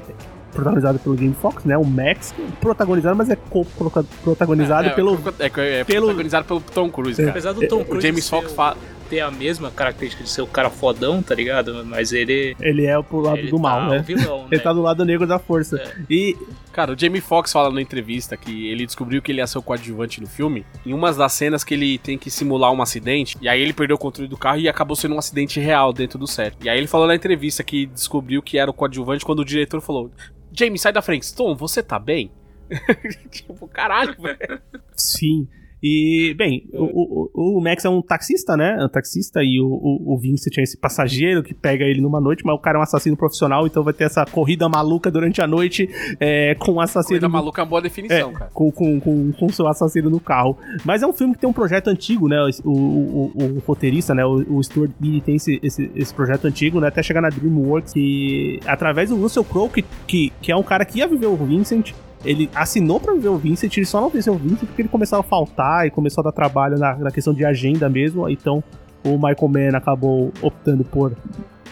[0.52, 1.76] protagonizado pelo Jamie Foxx, né?
[1.76, 5.14] O Max, protagonizado, mas é co-protagonizado é, pelo.
[5.38, 7.24] é, é, é pelo- protagonizado pelo Tom Cruise, É.
[7.24, 7.30] cara.
[7.30, 8.76] Apesar do Tom O Cruise James ser Fox o- fala.
[9.08, 11.84] ter a mesma característica de ser o cara fodão, tá ligado?
[11.84, 12.54] Mas ele.
[12.60, 13.98] Ele é pro lado ele do mal, tá né?
[13.98, 14.48] o vilão, né?
[14.52, 15.78] Ele tá do lado negro da força.
[15.78, 15.94] É.
[16.08, 16.36] E
[16.72, 19.62] Cara, o Jamie Foxx fala na entrevista que ele descobriu que ele ia ser o
[19.62, 20.64] coadjuvante no filme.
[20.86, 23.96] Em umas das cenas que ele tem que simular um acidente, e aí ele perdeu
[23.96, 26.54] o controle do carro e acabou sendo um acidente real dentro do set.
[26.62, 29.80] E aí ele falou na entrevista que descobriu que era o coadjuvante quando o diretor
[29.80, 30.12] falou:
[30.52, 31.34] Jamie, sai da frente.
[31.34, 32.30] Tom, você tá bem?
[33.30, 34.60] tipo, caralho, velho.
[34.94, 35.48] Sim.
[35.82, 38.76] E, bem, o, o, o Max é um taxista, né?
[38.80, 42.20] É um taxista e o, o, o Vincent é esse passageiro que pega ele numa
[42.20, 45.40] noite, mas o cara é um assassino profissional, então vai ter essa corrida maluca durante
[45.40, 45.88] a noite
[46.18, 47.20] é, com o assassino.
[47.20, 48.50] Corrida maluca é uma boa definição, cara.
[48.52, 50.58] com, com, com, com seu assassino no carro.
[50.84, 52.36] Mas é um filme que tem um projeto antigo, né?
[52.64, 54.24] O, o, o, o roteirista, né?
[54.24, 56.88] O, o Stuart Beatty tem esse, esse, esse projeto antigo, né?
[56.88, 60.84] Até chegar na DreamWorks, que através do Russell Crowe, que, que, que é um cara
[60.84, 61.92] que ia viver o Vincent,
[62.24, 65.20] ele assinou pra viver o Vincent, ele só não venceu o Vincent porque ele começava
[65.20, 68.28] a faltar e começou a dar trabalho na, na questão de agenda mesmo.
[68.28, 68.62] Então
[69.04, 71.16] o Michael Mann acabou optando por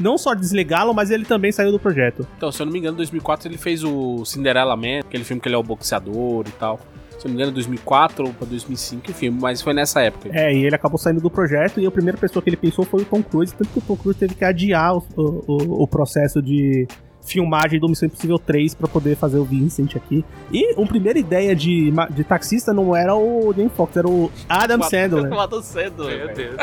[0.01, 2.27] não só desligá-lo, mas ele também saiu do projeto.
[2.37, 5.41] Então, se eu não me engano, em 2004 ele fez o Cinderella Man, aquele filme
[5.41, 6.79] que ele é o boxeador e tal.
[7.19, 10.31] Se eu não me engano, 2004 ou pra 2005, enfim, mas foi nessa época.
[10.33, 13.03] É, e ele acabou saindo do projeto e a primeira pessoa que ele pensou foi
[13.03, 16.41] o Tom Cruise, tanto que o Tom Cruise teve que adiar o, o, o processo
[16.41, 16.87] de
[17.29, 20.25] filmagem do Missão Impossível 3 para poder fazer o Vincent aqui.
[20.53, 24.83] E uma primeira ideia de, de taxista não era o Jamie Foxx, era o Adam
[24.83, 25.33] Sandler.
[25.33, 26.57] O Adam Sandler, Meu Deus.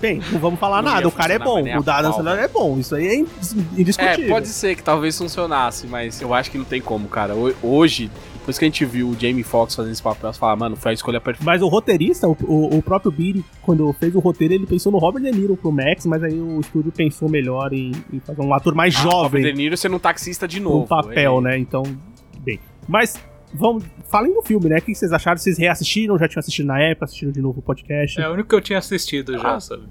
[0.00, 2.48] Bem, não vamos falar Não nada, o cara é bom, o da Adam Sandler é
[2.48, 4.24] bom, isso aí é indis- indiscutível.
[4.24, 7.36] É, pode ser que talvez funcionasse, mas eu acho que não tem como, cara.
[7.36, 8.10] Ho- Hoje,
[8.42, 10.90] depois que a gente viu o Jamie Foxx fazendo esse papel, você fala, mano, foi
[10.90, 11.44] a escolha perfeita.
[11.48, 14.98] Mas o roteirista, o, o, o próprio Billy, quando fez o roteiro, ele pensou no
[14.98, 18.52] Robert De Niro pro Max, mas aí o estúdio pensou melhor em, em fazer um
[18.52, 20.86] ator mais Ah, Robert jovem De Niro sendo um taxista de no novo.
[20.88, 21.58] papel, ele- né?
[21.58, 21.82] Então,
[22.40, 22.58] bem.
[22.88, 23.14] Mas,
[23.54, 24.78] vamos, falem do filme, né?
[24.78, 25.38] O que vocês acharam?
[25.38, 26.18] Vocês reassistiram?
[26.18, 27.04] Já tinham assistido na época?
[27.04, 28.20] Assistiram de novo o podcast?
[28.20, 29.60] É o único que eu tinha assistido já, Ah.
[29.60, 29.84] sabe?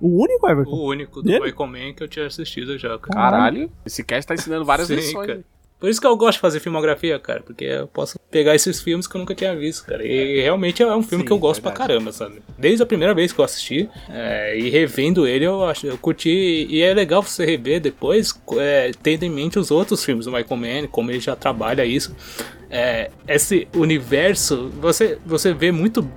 [0.00, 0.70] O único, Everton?
[0.70, 1.46] O único do Dele?
[1.46, 3.12] Michael Mann que eu tinha assistido já, cara.
[3.30, 5.26] Caralho, esse cast tá ensinando várias Sim, lições.
[5.26, 5.44] cara.
[5.78, 9.06] Por isso que eu gosto de fazer filmografia, cara, porque eu posso pegar esses filmes
[9.06, 10.04] que eu nunca tinha visto, cara.
[10.04, 11.88] E realmente é um filme Sim, que eu gosto pra verdade.
[11.88, 12.42] caramba, sabe?
[12.58, 16.66] Desde a primeira vez que eu assisti, é, e revendo ele, eu, acho, eu curti.
[16.68, 20.56] E é legal você rever depois, é, tendo em mente os outros filmes do Michael
[20.56, 22.14] Mann, como ele já trabalha isso.
[22.70, 26.08] É, esse universo, você, você vê muito.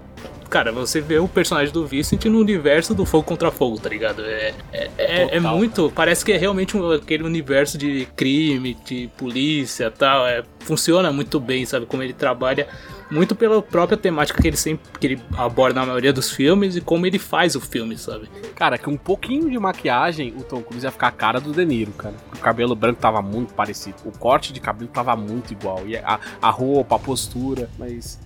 [0.49, 4.21] Cara, você vê o personagem do Vincent no universo do Fogo contra Fogo, tá ligado?
[4.25, 5.89] É, é, é, é muito.
[5.95, 10.27] Parece que é realmente um- aquele universo de crime, de polícia e tal.
[10.27, 11.85] É, funciona muito bem, sabe?
[11.85, 12.67] Como ele trabalha.
[13.11, 16.81] Muito pela própria temática que ele sempre que ele aborda na maioria dos filmes e
[16.81, 18.29] como ele faz o filme, sabe?
[18.55, 21.65] Cara, com um pouquinho de maquiagem, o Tom Cruise ia ficar a cara do De
[21.65, 22.15] Niro, cara.
[22.33, 23.97] O cabelo branco tava muito parecido.
[24.05, 25.85] O corte de cabelo tava muito igual.
[25.85, 27.69] E a, a roupa, a postura.
[27.77, 28.19] Mas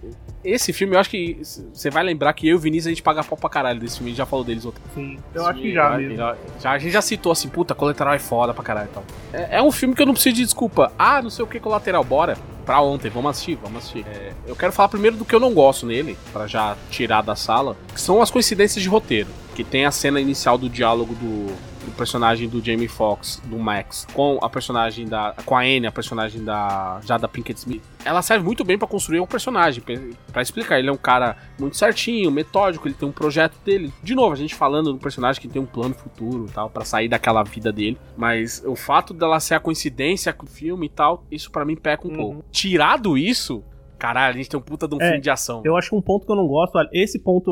[0.46, 1.38] esse filme, eu acho que
[1.74, 3.98] você vai lembrar que eu e o Vinícius a gente paga pau pra caralho desse
[3.98, 4.10] filme.
[4.10, 6.16] A gente já falou deles outro Sim, Esse eu acho que filme, já já, mesmo.
[6.18, 9.04] já- já- A gente já citou assim, puta, colateral é foda pra caralho e tal.
[9.34, 10.92] É, é um filme que eu não preciso de desculpa.
[10.98, 12.38] Ah, não sei o que, colateral, bora.
[12.66, 14.04] Pra ontem, vamos assistir, vamos assistir.
[14.08, 17.36] É, eu quero falar primeiro do que eu não gosto nele, pra já tirar da
[17.36, 19.30] sala, que são as coincidências de roteiro.
[19.54, 21.46] Que tem a cena inicial do diálogo do,
[21.86, 25.34] do personagem do Jamie Foxx, do Max, com a personagem da.
[25.46, 27.00] com a Anne, a personagem da.
[27.06, 27.84] já da Pinkett Smith.
[28.04, 29.96] Ela serve muito bem pra construir um personagem, pra-
[30.32, 30.80] pra explicar.
[30.80, 33.92] Ele é um cara muito certinho, metódico, ele tem um projeto dele.
[34.04, 36.84] De novo, a gente falando do personagem que tem um plano futuro e tal, pra
[36.86, 37.98] sair daquela vida dele.
[38.18, 41.76] Mas o fato dela ser a coincidência com o filme e tal, isso pra mim
[41.76, 42.18] peca um Uhum.
[42.18, 42.46] pouco.
[42.52, 43.64] Tirado isso,
[43.98, 45.62] caralho, a gente tem um puta de um É, filme de ação.
[45.66, 47.52] Eu acho que um ponto que eu não gosto, esse ponto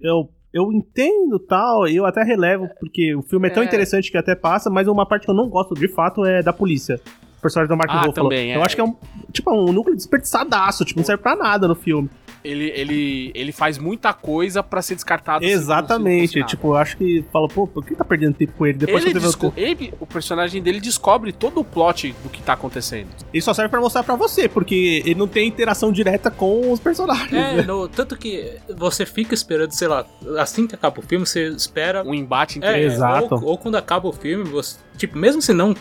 [0.00, 3.66] eu, eu, entendo tal, eu até relevo, porque o filme é tão É.
[3.66, 6.52] interessante que até passa, mas uma parte que eu não gosto de fato é da
[6.52, 7.00] polícia.
[7.38, 8.28] O personagem do Mark Ah, Ruffalo.
[8.28, 8.56] também, é.
[8.56, 8.94] Eu acho que é um,
[9.32, 12.10] tipo, um núcleo desperdiçadaço, tipo, não serve pra nada no filme.
[12.44, 15.44] Ele, ele, ele faz muita coisa pra ser descartado.
[15.44, 16.38] Exatamente.
[16.38, 16.48] nada.
[16.48, 18.78] Tipo, eu acho que fala, pô, por que tá perdendo tempo com ele?
[18.78, 22.42] Depois ele que eu desco- ele- o personagem dele descobre todo o plot do que
[22.42, 23.08] tá acontecendo.
[23.32, 26.80] Ele só serve pra mostrar pra você, porque ele não tem interação direta com os
[26.80, 27.32] personagens.
[27.32, 27.62] É, né?
[27.62, 30.06] no- tanto que você fica esperando, sei lá,
[30.38, 33.34] assim que acaba o filme, você espera Um embate É, entre Exato.
[33.34, 35.74] Ou, ou quando acaba o filme, você, tipo, mesmo se não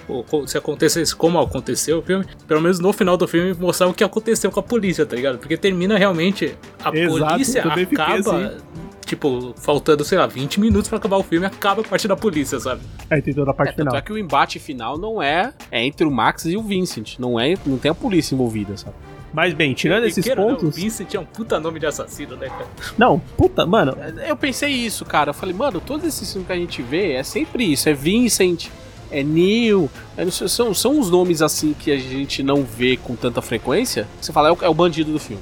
[0.48, 4.04] se acontecesse como aconteceu o filme, pelo menos no final do filme mostrar o que
[4.04, 5.38] aconteceu com a polícia, tá ligado?
[5.38, 8.58] Porque termina realmente a Exato, polícia acaba assim.
[9.06, 12.60] tipo, faltando, sei lá, 20 minutos pra acabar o filme, acaba a parte da polícia,
[12.60, 12.82] sabe?
[13.10, 13.96] Aí tem toda a parte É, final.
[13.96, 17.20] é que o embate final não é, é entre o Max e o Vincent.
[17.20, 18.96] Não é, não tem a polícia envolvida, sabe?
[19.32, 20.76] Mas bem, tirando E esses queira ou não, pontos.
[20.78, 22.66] o Vincent é um puta nome de assassino, né, cara?
[22.98, 23.96] Não, puta, mano,
[24.28, 25.30] Eu pensei isso, cara.
[25.30, 27.88] Eu falei, mano, todos esses filmes que a gente vê é sempre isso.
[27.90, 28.70] É Vincent,
[29.12, 29.90] é Neil.
[30.18, 34.08] é são, são os nomes assim que a gente não vê com tanta frequência.
[34.22, 35.42] Você fala, é o, é o bandido do filme.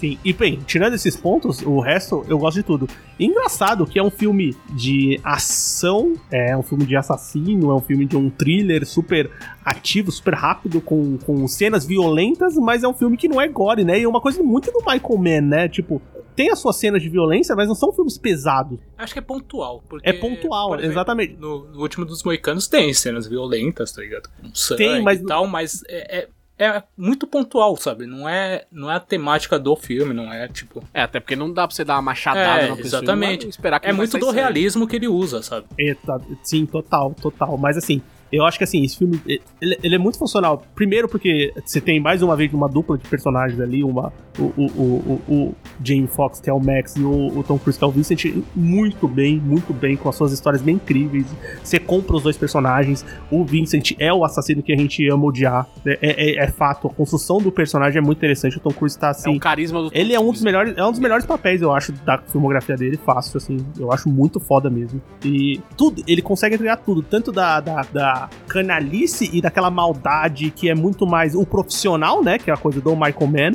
[0.00, 2.88] Sim, e bem, tirando esses pontos, o resto eu gosto de tudo.
[3.18, 8.06] Engraçado que é um filme de ação, é um filme de assassino, é um filme
[8.06, 9.30] de um thriller super
[9.62, 13.84] ativo, super rápido, com, com cenas violentas, mas é um filme que não é gore,
[13.84, 14.00] né?
[14.00, 15.68] E é uma coisa muito do Michael Mann, né?
[15.68, 16.00] Tipo,
[16.36, 18.78] tem as suas cenas de violência, mas não são filmes pesados.
[18.96, 19.82] Acho que é pontual.
[19.88, 21.34] Porque, É pontual, por exemplo, exatamente.
[21.36, 24.28] No, no último dos Moicanos tem cenas violentas, tá ligado?
[24.40, 26.28] Com sangue Tem, mas- e tal, mas é,
[26.58, 28.06] é, é muito pontual, sabe?
[28.06, 30.82] Não é, não é a temática do filme, não é tipo.
[30.92, 33.00] É, até porque não dá pra você dar uma machadada É, na pessoa.
[33.00, 33.46] exatamente.
[33.46, 35.66] e esperar que É muito do realismo que ele usa, sabe?
[35.78, 37.56] É, tá- sim, total, total.
[37.56, 38.02] Mas assim,
[38.32, 39.20] Eu acho que assim, esse filme
[39.60, 40.62] ele, ele é muito funcional.
[40.74, 44.64] Primeiro, porque você tem mais uma vez uma dupla de personagens ali, uma, o, o,
[44.76, 47.88] o, o Jamie Foxx, que é o Max, e o, o Tom Cruise, que é
[47.88, 48.24] o Vincent,
[48.54, 51.26] muito bem, muito bem, com as suas histórias bem incríveis.
[51.62, 53.04] Você compra os dois personagens.
[53.30, 55.66] O Vincent é o assassino que a gente ama odiar.
[55.86, 56.88] É, é, é fato.
[56.88, 58.56] A construção do personagem é muito interessante.
[58.58, 59.32] O Tom Cruise tá assim.
[59.32, 61.72] É o carisma do Ele é um dos melhores, é um dos melhores papéis, eu
[61.72, 63.58] acho, da filmografia dele, fácil, assim.
[63.78, 65.00] Eu acho muito foda mesmo.
[65.24, 70.68] E tudo, ele consegue entregar tudo, tanto da, da, da canalice e daquela maldade que
[70.68, 72.38] é muito mais o profissional, né?
[72.38, 73.52] Que é a coisa do Michael Mann.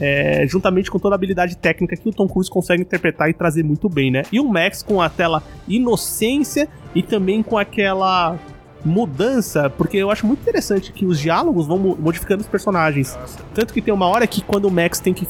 [0.00, 3.64] É, juntamente com toda a habilidade técnica que o Tom Cruise consegue interpretar e trazer
[3.64, 4.22] muito bem, né?
[4.30, 8.38] E o Max com aquela inocência e também com aquela
[8.84, 13.18] mudança, porque eu acho muito interessante que os diálogos vão modificando os personagens.
[13.52, 15.26] Tanto que tem uma hora que quando o Max tem que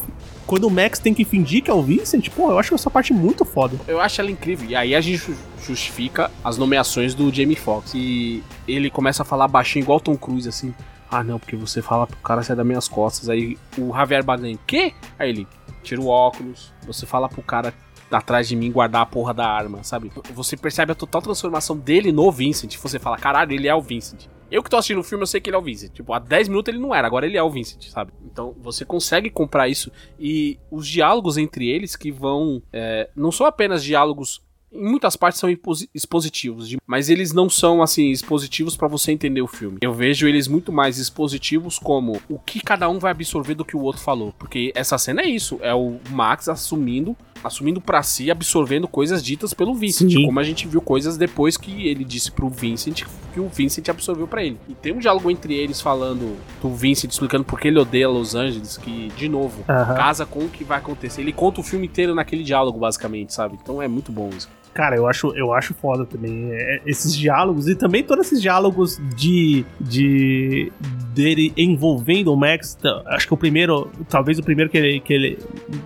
[0.48, 3.12] quando o Max tem que fingir que é o Vincent, pô, eu acho essa parte
[3.12, 3.78] muito foda.
[3.86, 4.66] Eu acho ela incrível.
[4.66, 7.92] E aí a gente justifica as nomeações do Jamie Foxx.
[7.94, 10.74] E ele começa a falar baixinho igual Tom Cruise, assim.
[11.10, 13.28] Ah, não, porque você fala pro cara sair das minhas costas.
[13.28, 14.94] Aí o Javier Bardem, quê?
[15.18, 15.46] Aí ele
[15.82, 16.72] tira o óculos.
[16.86, 17.74] Você fala pro cara
[18.10, 20.10] atrás de mim guardar a porra da arma, sabe?
[20.32, 22.74] Você percebe a total transformação dele no Vincent.
[22.78, 24.28] Você fala, caralho, ele é o Vincent.
[24.50, 25.92] Eu que tô assistindo o filme, eu sei que ele é o Vincent.
[25.92, 28.12] Tipo, há 10 minutos ele não era, agora ele é o Vincent, sabe?
[28.24, 29.92] Então você consegue comprar isso.
[30.18, 32.62] E os diálogos entre eles que vão.
[32.72, 34.42] É, não são apenas diálogos
[34.72, 35.48] em muitas partes são
[35.94, 39.78] expositivos, mas eles não são assim expositivos para você entender o filme.
[39.80, 43.76] Eu vejo eles muito mais expositivos como o que cada um vai absorver do que
[43.76, 48.30] o outro falou, porque essa cena é isso, é o Max assumindo assumindo para si,
[48.30, 50.26] absorvendo coisas ditas pelo Vincent, Sim.
[50.26, 54.26] como a gente viu coisas depois que ele disse pro Vincent que o Vincent absorveu
[54.26, 54.58] para ele.
[54.68, 58.34] E tem um diálogo entre eles falando do Vincent explicando por que ele odeia Los
[58.34, 59.96] Angeles, que de novo, uh -huh.
[59.96, 61.20] casa com o que vai acontecer.
[61.20, 63.58] Ele conta o filme inteiro naquele diálogo basicamente, sabe?
[63.60, 64.48] Então é muito bom isso.
[64.78, 68.96] Cara, eu acho, eu acho foda também é, esses diálogos e também todos esses diálogos
[69.16, 70.70] de, de
[71.12, 72.78] dele envolvendo o Max.
[73.06, 75.38] Acho que o primeiro, talvez o primeiro que ele, que ele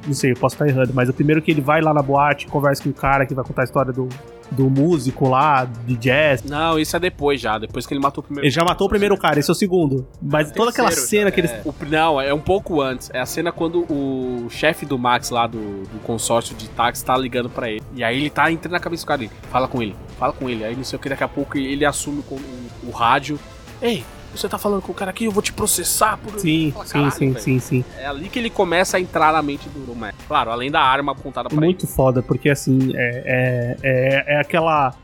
[0.06, 2.46] não sei, eu posso estar errando, mas o primeiro que ele vai lá na boate,
[2.48, 4.10] conversa com o cara que vai contar a história do,
[4.52, 6.42] do músico lá, de jazz.
[6.42, 8.46] Não, isso é depois já, depois que ele matou o primeiro.
[8.46, 10.06] Ele já matou o primeiro cara, esse é o segundo.
[10.20, 11.50] Mas é toda aquela cena já, que eles.
[11.50, 11.62] É.
[11.64, 13.10] O, não, é um pouco antes.
[13.12, 17.16] É a cena quando o chefe do Max lá do, do consórcio de táxi tá
[17.16, 17.82] ligando para ele.
[17.94, 19.30] E aí ele tá entrando na cabeça do cara dele.
[19.50, 20.64] Fala com ele, fala com ele.
[20.64, 23.38] Aí não sei o que, daqui a pouco ele assume o, o, o rádio.
[23.80, 24.04] Ei,
[24.34, 26.38] você tá falando com o cara aqui, eu vou te processar por.
[26.38, 27.84] Sim, Fala, sim, sim, sim, sim.
[27.98, 30.16] É ali que ele começa a entrar na mente do Romero.
[30.26, 31.92] Claro, além da arma apontada pra Muito ele.
[31.92, 34.94] foda, porque assim, é, é, é, é aquela.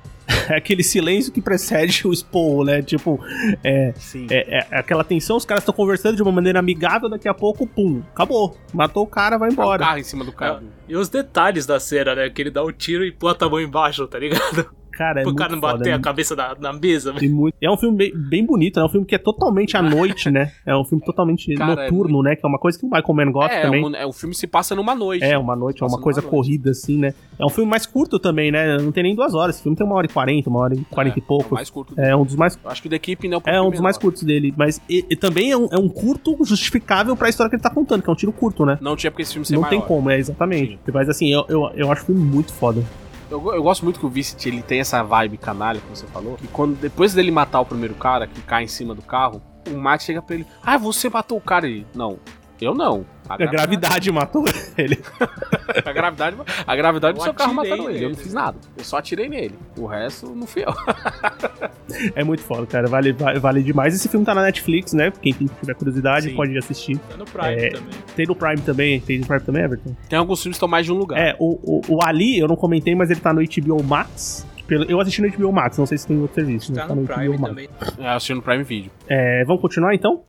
[0.51, 2.83] É aquele silêncio que precede o esporro, né?
[2.83, 3.19] Tipo,
[3.65, 3.95] é,
[4.31, 7.67] é, é, aquela tensão, os caras estão conversando de uma maneira amigável, daqui a pouco,
[7.67, 8.57] pum, acabou.
[8.75, 9.83] Matou o cara, vai embora.
[9.83, 10.59] É o carro em cima do carro.
[10.59, 12.29] É, e os detalhes da cena, né?
[12.29, 14.71] Que ele dá o um tiro e bota a mão embaixo, tá ligado?
[14.99, 17.15] Cara, é Pro cara não bater foda, a cabeça na, na mesa.
[17.23, 17.57] Muito...
[17.63, 20.51] É um filme bem, bem, bonito, é um filme que é totalmente à noite, né?
[20.67, 22.25] É um filme totalmente cara, é noturno, é muito...
[22.25, 22.35] né?
[22.35, 23.95] Que é uma coisa que o Michael Mann gosta é, também.
[23.95, 25.25] É, um, filme se passa numa noite.
[25.25, 27.15] É, uma noite, é uma coisa corrida, assim, né?
[27.39, 28.77] É um filme mais curto também, né?
[28.79, 29.55] Não tem nem duas horas.
[29.55, 31.55] Esse filme tem uma hora e quarenta, uma hora e quarenta é, e pouco.
[31.55, 32.59] É, mais curto é um dos mais.
[32.65, 34.53] Acho que da equipe não É um dos mais curtos dele.
[34.57, 37.71] Mas e, e também é um, é um curto justificável pra história que ele tá
[37.71, 38.79] contando, que é um tiro curto, né?
[38.81, 39.71] Não tinha porque esse filme ser Não maior.
[39.71, 40.73] tem como, é exatamente.
[40.73, 40.93] Sim.
[40.93, 42.83] Mas assim, eu, eu, eu acho o filme muito foda.
[43.31, 46.37] Eu, eu, gosto muito que o Vincent ele tem essa vibe canalha, como você falou.
[46.37, 49.77] Que quando depois dele matar o primeiro cara, que cai em cima do carro, o
[49.77, 51.67] Matt chega pra ele: Ah, você matou o cara.
[51.67, 52.19] Ele: Não,
[52.61, 53.05] eu não.
[53.29, 54.45] A, a gravidade matou
[54.77, 54.99] ele.
[55.85, 56.37] a gravidade,
[56.67, 58.05] a gravidade do seu carro matou ele.
[58.05, 58.57] Eu não fiz nada.
[58.77, 59.55] Eu só atirei nele.
[59.77, 60.73] O resto não fui eu.
[62.17, 62.89] é muito foda, cara.
[62.89, 63.95] Vale, vale, vale, demais.
[63.95, 65.13] Esse filme tá na Netflix, né?
[65.21, 66.37] Quem tiver curiosidade Sim.
[66.37, 66.99] pode assistir.
[66.99, 67.95] Tá no Prime é, também.
[68.17, 69.01] Tem no Prime também.
[69.01, 69.97] Tem no Prime também, Everton?
[70.09, 71.19] Tem alguns filmes que estão mais de um lugar.
[71.19, 74.47] É, o, o, o Ali, eu não comentei, mas ele tá no HBO Max.
[74.89, 76.73] Eu assisti no HBO Max, não sei se tem outro serviço.
[76.73, 76.89] Tá, né?
[76.89, 77.69] tá no, no Prime HBO também.
[77.81, 77.99] Max.
[77.99, 78.91] É, assisti no Prime Video.
[79.09, 80.25] É, vamos continuar então?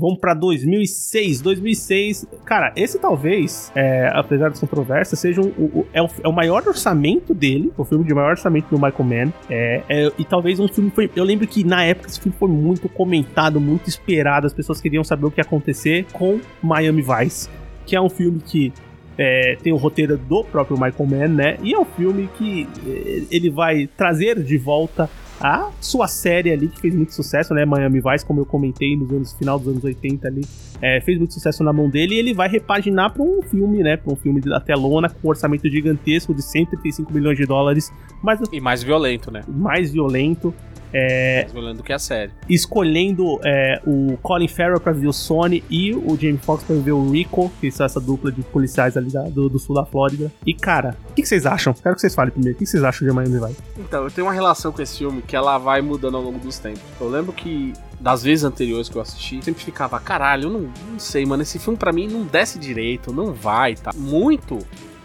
[0.00, 1.42] Vamos para 2006.
[1.42, 6.66] 2006, cara, esse talvez, é, apesar das controvérsias, seja um, é, o, é, o, maior
[6.66, 9.32] orçamento dele, o filme de maior orçamento do Michael Mann.
[9.50, 11.10] É, é, e talvez um filme foi.
[11.14, 14.46] Eu lembro que na época esse filme foi muito comentado, muito esperado.
[14.46, 17.50] As pessoas queriam saber o que ia acontecer com Miami Vice,
[17.84, 18.72] que é um filme que
[19.18, 21.58] é, tem o roteiro do próprio Michael Mann, né?
[21.62, 25.10] E é um filme que é, ele vai trazer de volta
[25.40, 27.64] a sua série ali, que fez muito sucesso, né?
[27.64, 30.42] Miami Vice, como eu comentei nos anos final dos anos 80 ali,
[30.82, 33.96] é, fez muito sucesso na mão dele e ele vai repaginar para um filme, né?
[33.96, 37.90] Para um filme da telona com um orçamento gigantesco de 135 milhões de dólares.
[38.22, 39.42] Mas, e mais violento, né?
[39.48, 40.54] Mais violento.
[40.92, 42.32] É, Mais violento do que a série.
[42.48, 46.92] escolhendo é, o Colin Farrell pra viver o Sony e o Jamie Foxx pra viver
[46.92, 50.32] o Rico, que são essa dupla de policiais ali da- do, do sul da Flórida.
[50.44, 51.72] E, cara, o que, que vocês acham?
[51.72, 52.56] Quero que vocês falem primeiro.
[52.56, 53.56] O que, que vocês acham de Miami Vice?
[53.78, 56.58] Então, eu tenho uma relação com esse filme que ela vai mudando ao longo dos
[56.58, 56.80] tempos.
[57.00, 60.60] Eu lembro que das vezes anteriores que eu assisti, eu sempre ficava, caralho, eu não,
[60.92, 63.90] não sei, mano, esse filme pra mim não desce direito, não vai, tá?
[63.94, 64.58] Muito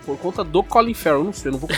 [0.06, 1.70] por conta do Colin Farrell, não sei, eu não vou.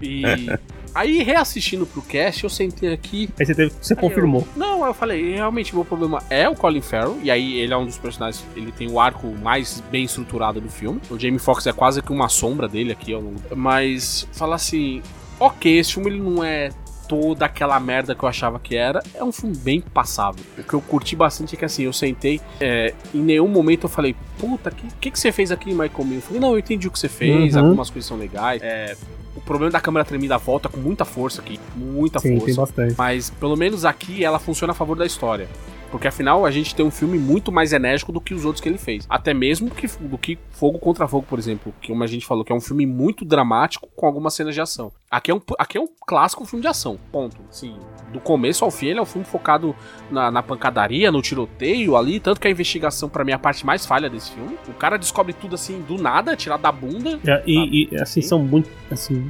[0.00, 0.50] E
[0.94, 4.42] aí, reassistindo pro cast, eu sentei aqui Aí você, teve, você Aí confirmou.
[4.42, 7.76] eu- não, eu falei, realmente meu problema é o Colin Farrell, e aí ele é
[7.76, 11.00] um dos personagens, ele tem o arco mais bem estruturado do filme.
[11.10, 13.40] O Jamie Foxx é quase que uma sombra dele aqui ao longo.
[13.54, 15.02] Mas falar assim,
[15.40, 16.70] ok, esse filme ele não é
[17.08, 20.42] toda aquela merda que eu achava que era, é um filme bem passável.
[20.56, 23.88] O que eu curti bastante é que assim, eu sentei, é, em nenhum momento eu
[23.90, 26.14] falei, puta, o que, que, que você fez aqui, Michael Mann?
[26.14, 27.64] Eu falei, não, eu entendi o que você fez, Uhum.
[27.66, 28.62] algumas coisas são legais.
[28.62, 28.96] É,
[29.34, 32.46] o problema da câmera tremida volta com muita força aqui, muita Sim, força.
[32.46, 32.94] tem bastante.
[32.98, 35.48] Mas pelo menos aqui ela funciona a favor da história.
[35.92, 38.68] Porque afinal a gente tem um filme muito mais enérgico do que os outros que
[38.68, 39.04] ele fez.
[39.10, 41.72] Até mesmo que, do que Fogo contra Fogo, por exemplo.
[41.82, 44.60] Que como a gente falou, que é um filme muito dramático com algumas cenas de
[44.62, 44.90] ação.
[45.10, 46.98] Aqui é um, aqui é um clássico filme de ação.
[47.12, 47.36] Ponto.
[47.50, 47.76] Assim,
[48.10, 49.76] do começo ao fim, ele é um filme focado
[50.10, 52.18] na, na pancadaria, no tiroteio ali.
[52.18, 54.56] Tanto que a investigação, pra mim, é a parte mais falha desse filme.
[54.66, 57.20] O cara descobre tudo assim, do nada, tirado da bunda.
[57.26, 58.28] É, E, e, assim, Sim.
[58.28, 58.70] são muito.
[58.90, 59.28] Assim,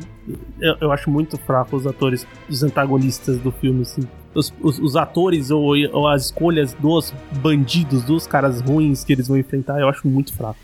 [0.60, 4.02] eu, eu acho muito fraco os atores, os antagonistas do filme, assim.
[4.34, 9.28] Os, os, os atores ou, ou as escolhas dos bandidos, dos caras ruins que eles
[9.28, 10.58] vão enfrentar, eu acho muito fraco.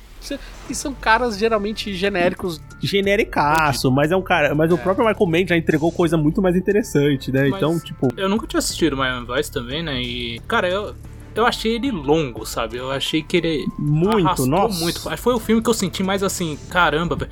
[0.69, 2.61] E são caras geralmente genéricos.
[2.83, 4.55] Genericaço, mas é um cara.
[4.55, 4.79] Mas o É.
[4.79, 7.49] próprio Michael Mann já entregou coisa muito mais interessante, né?
[7.49, 8.09] Mas- Então, tipo.
[8.17, 10.01] Eu nunca tinha assistido Miami Vice também, né?
[10.03, 10.95] E, cara, eu,
[11.35, 12.77] eu achei ele longo, sabe?
[12.77, 14.79] Eu achei que ele Muito, nossa.
[14.83, 15.17] muito.
[15.17, 17.31] Foi o filme que eu senti mais assim, caramba, velho.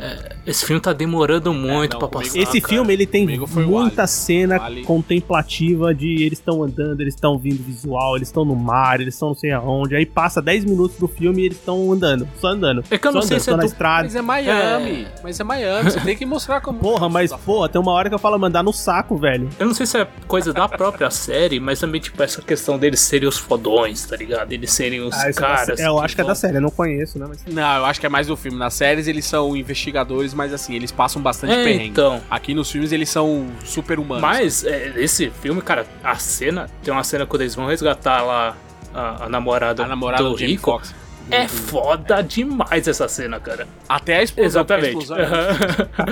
[0.00, 2.38] É, esse filme tá demorando muito não, pra comigo- passar.
[2.38, 2.74] Esse cara.
[2.74, 3.26] filme ele tem
[3.66, 4.82] muita cena Ali.
[4.84, 9.28] contemplativa de eles estão andando, eles estão vindo visual, eles estão no mar, eles estão
[9.28, 9.94] não sei aonde.
[9.94, 12.84] Aí passa 10 minutos do filme e eles estão andando, só andando.
[12.90, 14.02] É que eu não sei andando, se é na do- estrada.
[14.04, 15.06] Mas é Miami.
[15.22, 15.90] Mas é Miami.
[15.90, 16.78] Você tem que mostrar como.
[16.82, 19.48] Porra, mas porra, tem uma hora que eu falo mandar no saco, velho.
[19.58, 23.00] Eu não sei se é coisa da própria série, mas também, tipo, essa questão deles
[23.00, 24.52] serem os fodões, tá ligado?
[24.52, 25.78] Eles serem os Ah, é caras.
[25.80, 27.26] é, eu acho que é da série, eu não conheço, né?
[27.28, 27.44] Mas...
[27.46, 28.58] Não, eu acho que é mais do filme.
[28.58, 31.88] Nas séries eles são investigadores, mas assim, eles passam bastante É, perrengue.
[31.88, 32.20] então.
[32.30, 34.22] Aqui nos filmes eles são super humanos.
[34.22, 36.70] Mas é, esse filme, cara, a cena.
[36.82, 38.56] Tem uma cena quando eles vão resgatar lá
[38.94, 40.70] a, a namorada, a namorada do do Rico.
[40.72, 40.94] Foxx.
[41.30, 43.66] É foda demais essa cena, cara.
[43.88, 44.46] Até a explosão.
[44.62, 44.88] Exatamente.
[44.98, 45.28] explosão é-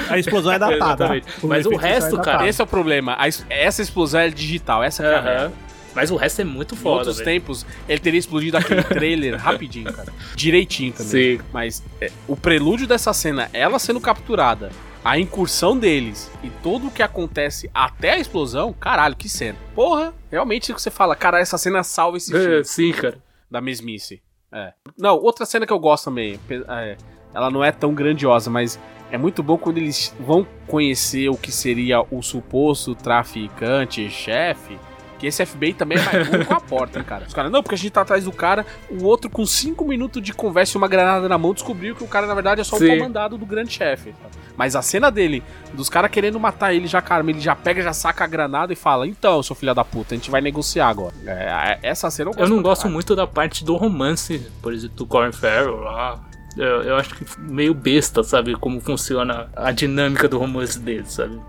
[0.15, 0.77] A explosão é datada.
[1.17, 1.27] Exatamente.
[1.43, 2.49] Mas o efeito resto, é cara.
[2.49, 3.17] Esse é o problema.
[3.19, 4.83] A es- essa explosão é digital.
[4.85, 5.53] Essa é a Aham.
[5.95, 6.97] Mas o resto é muito Em foda.
[6.99, 7.27] outros velho.
[7.27, 10.13] tempos, ele teria explodido aquele trailer rapidinho, cara.
[10.37, 11.39] Direitinho também.
[11.39, 11.41] Sim.
[11.53, 14.71] Mas é, o prelúdio dessa cena, ela sendo capturada,
[15.05, 19.59] a incursão deles e tudo o que acontece até a explosão, caralho, que cena.
[19.75, 23.19] Porra, realmente você fala, cara, essa cena salva esse filme É, sim, cara.
[23.51, 24.23] da mesmice.
[24.53, 24.73] É.
[24.99, 26.39] Não, outra cena que eu gosto também,
[26.69, 26.97] é,
[27.35, 28.79] ela não é tão grandiosa, mas
[29.11, 34.77] é muito bom quando eles vão conhecer o que seria o suposto traficante, chefe.
[35.21, 37.27] Que esse FBI também é mais burro com a porta, hein, cara.
[37.29, 40.23] Os caras, não, porque a gente tá atrás do cara, o outro com 5 minutos
[40.23, 42.79] de conversa e uma granada na mão descobriu que o cara, na verdade, é só
[42.79, 42.87] Sim.
[42.87, 44.15] o comandado do grande chefe.
[44.23, 44.35] sabe?
[44.57, 45.43] Mas a cena dele,
[45.75, 48.77] dos caras querendo matar ele, já, cara, ele já pega, já saca a granada e
[48.77, 51.15] fala: Então, seu filho da puta, a gente vai negociar agora.
[51.27, 54.97] É, essa cena eu gosto Eu não gosto muito da parte do romance, por exemplo,
[54.97, 56.21] do Colin Farrell lá.
[56.57, 58.55] Eu, eu acho que meio besta, sabe?
[58.55, 61.41] Como funciona a dinâmica do romance dele, sabe?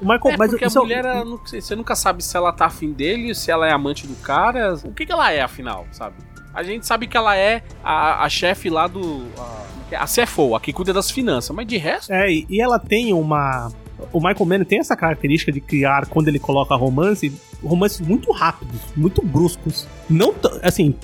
[0.00, 2.52] O Michael, É, mas porque a é- mulher, ela não- você nunca sabe se ela
[2.52, 4.74] tá afim dele, se ela é amante do cara.
[4.84, 6.16] O que, que ela é, afinal, sabe?
[6.52, 9.24] A gente sabe que ela é a, a chefe lá do.
[9.96, 12.12] A, a CFO, a que cuida das finanças, mas de resto.
[12.12, 13.70] É, e ela tem uma.
[14.12, 17.32] O Michael Mann tem essa característica de criar, quando ele coloca romance,
[17.62, 19.86] romances muito rápidos, muito bruscos.
[20.08, 20.94] Não assim,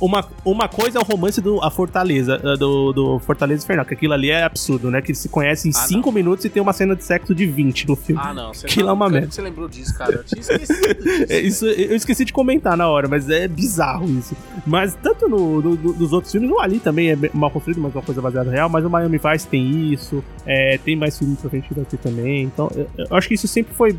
[0.00, 3.94] uma, uma coisa é o romance do a Fortaleza, eh, do, do Fortaleza Infernal, que
[3.94, 5.00] aquilo ali é absurdo, né?
[5.02, 7.86] Que se conhecem em Ah, 5 minutos e tem uma cena de sexo de 20
[7.86, 8.20] no filme.
[8.24, 8.52] Ah, não.
[8.54, 9.30] Você Que lá é uma merda.
[9.30, 10.12] Você lembrou disso, cara?
[10.14, 11.26] Eu tinha esquecido disso.
[11.32, 14.34] É, isso, eu esqueci de comentar na hora, mas é bizarro isso.
[14.66, 17.94] Mas tanto no, no- no- nos outros filmes, o Ali também é mal construído, mas
[17.94, 21.38] é uma coisa baseada real, mas o Miami Vice tem isso, é, tem mais filmes
[21.38, 22.29] pra frente daqui também.
[22.38, 23.96] Então, eu, eu acho que isso sempre foi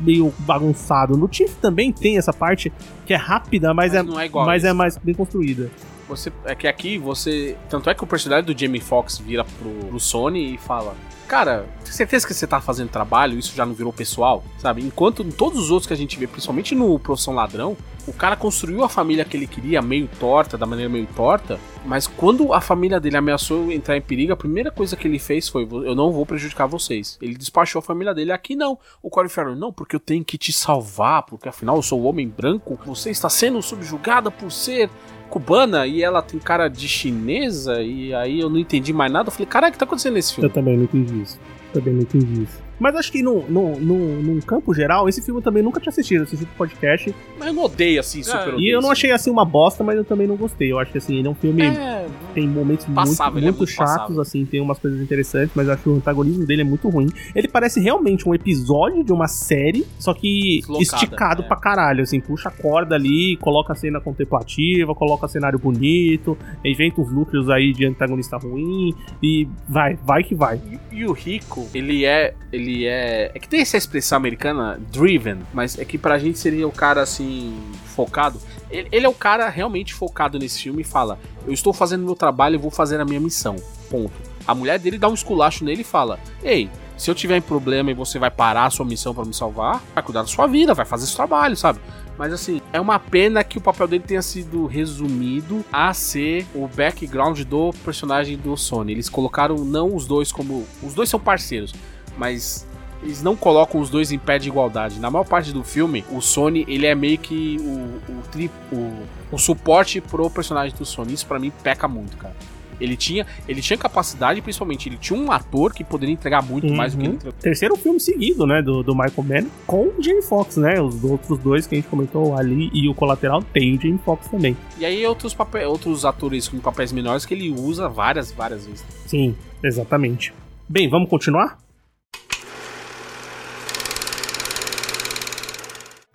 [0.00, 1.16] meio bagunçado.
[1.16, 2.72] No Tiff também tem essa parte
[3.06, 5.70] que é rápida, mas, Mas é, não é igual mas é mais bem construída.
[6.08, 7.56] Você, é que aqui você.
[7.70, 10.94] Tanto é que o personagem do Jamie Foxx vira pro, pro Sony e fala:
[11.32, 14.82] cara, tem certeza que você tá fazendo trabalho, isso já não virou pessoal, sabe?
[14.82, 17.74] Enquanto em todos os outros que a gente vê, principalmente no Profissão Ladrão,
[18.06, 22.06] o cara construiu a família que ele queria meio torta, da maneira meio torta, mas
[22.06, 25.62] quando a família dele ameaçou entrar em perigo, a primeira coisa que ele fez foi:
[25.62, 27.18] eu não vou prejudicar vocês.
[27.20, 28.32] Ele despachou a família dele.
[28.32, 28.78] Aqui não.
[29.02, 32.04] O Corey Farrell, não, porque eu tenho que te salvar, porque afinal eu sou o
[32.04, 34.90] homem branco, você está sendo subjugada por ser
[35.32, 39.28] cubana e ela tem cara de chinesa, e aí eu não entendi mais nada.
[39.28, 40.48] Eu falei, caralho, o que tá acontecendo nesse filme?
[40.48, 41.40] Eu também não entendi isso.
[41.72, 42.62] Também não entendi isso.
[42.82, 45.90] Mas acho que no, no, no, num campo geral, esse filme eu também nunca tinha
[45.90, 46.22] assistido.
[46.22, 47.14] Assisti pro podcast.
[47.38, 49.84] Mas eu não odeio assim, super E odeio eu não esse achei assim uma bosta,
[49.84, 50.72] mas eu também não gostei.
[50.72, 51.62] Eu acho que assim, ele é um filme.
[51.62, 54.20] É, Tem momentos Passável, ele muito, é muito muito chatos, passável.
[54.20, 57.08] assim, tem umas coisas interessantes, mas eu acho que o antagonismo dele é muito ruim.
[57.34, 61.46] Ele parece realmente um episódio de uma série, só que Deslocada, esticado é.
[61.46, 67.00] pra caralho, assim, puxa a corda ali, coloca a cena contemplativa, coloca cenário bonito, inventa
[67.00, 68.92] os núcleos aí de antagonista ruim,
[69.22, 70.60] e vai, vai que vai.
[70.90, 72.34] E, e o Rico, ele é.
[72.52, 73.30] Ele é.
[73.34, 77.02] É que tem essa expressão americana, driven, mas é que pra gente seria o cara
[77.02, 77.60] assim,
[77.94, 78.40] focado.
[78.70, 82.14] Ele, ele é o cara realmente focado nesse filme e fala: Eu estou fazendo meu
[82.14, 83.56] trabalho e vou fazer a minha missão.
[83.90, 84.12] Ponto.
[84.46, 87.90] A mulher dele dá um esculacho nele e fala: Ei, se eu tiver em problema
[87.90, 90.74] e você vai parar a sua missão pra me salvar, vai cuidar da sua vida,
[90.74, 91.80] vai fazer esse trabalho, sabe?
[92.18, 96.68] Mas assim, é uma pena que o papel dele tenha sido resumido a ser o
[96.68, 98.92] background do personagem do Sony.
[98.92, 100.66] Eles colocaram não os dois como.
[100.82, 101.74] Os dois são parceiros,
[102.16, 102.66] mas
[103.02, 105.00] eles não colocam os dois em pé de igualdade.
[105.00, 108.92] Na maior parte do filme, o Sony ele é meio que o, o, tri, o,
[109.32, 111.12] o suporte pro personagem do Sony.
[111.14, 112.34] Isso pra mim peca muito, cara.
[112.80, 116.94] Ele tinha, ele tinha capacidade, principalmente, ele tinha um ator que poderia entregar muito mais
[116.94, 117.14] do que ele Uhum.
[117.16, 117.38] entregou.
[117.40, 120.80] Terceiro filme seguido, né, do, do Michael Mann com o Jamie Foxx, né?
[120.80, 124.26] Os outros dois que a gente comentou ali e o Colateral tem o Jamie Foxx
[124.28, 124.56] também.
[124.78, 128.84] E aí outros, papéis, outros atores com papéis menores que ele usa várias, várias vezes.
[129.06, 130.34] Sim, exatamente.
[130.68, 131.58] Bem, vamos continuar?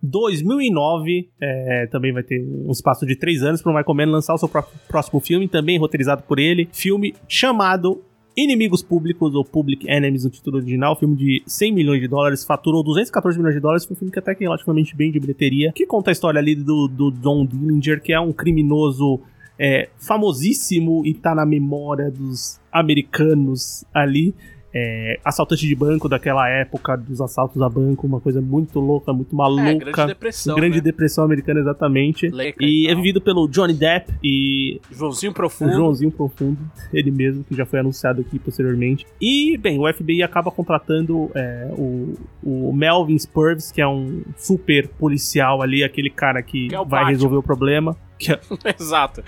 [0.03, 4.33] 2009 é, também vai ter um espaço de três anos para o Michael Mann lançar
[4.33, 6.67] o seu pró- próximo filme, também roteirizado por ele.
[6.71, 8.01] Filme chamado
[8.35, 10.95] Inimigos Públicos, ou Public Enemies no título original.
[10.95, 13.85] Filme de 100 milhões de dólares, faturou 214 milhões de dólares.
[13.85, 15.71] Foi um filme que até que é relativamente bem de bilheteria.
[15.73, 19.19] Que conta a história ali do, do John Dillinger, que é um criminoso
[19.59, 24.35] é, famosíssimo e tá na memória dos americanos ali.
[24.73, 29.35] É, assaltante de banco daquela época, dos assaltos a banco, uma coisa muito louca, muito
[29.35, 29.61] maluca.
[29.69, 30.81] É, Grande Depressão, Grande né?
[30.81, 32.27] Depressão americana, exatamente.
[32.27, 32.97] Leca E é tal.
[32.97, 35.73] vivido pelo Johnny Depp e Joãozinho Profundo.
[35.73, 36.59] Joãozinho Profundo,
[36.93, 39.05] ele mesmo, que já foi anunciado aqui posteriormente.
[39.21, 42.13] E, bem, o FBI acaba contratando é, o,
[42.43, 46.85] o Melvin Spurves, que é um super policial ali, aquele cara que, Que é vai
[46.87, 47.09] Batman.
[47.09, 47.95] resolver o problema.
[48.27, 48.39] É,
[48.79, 49.23] Exato.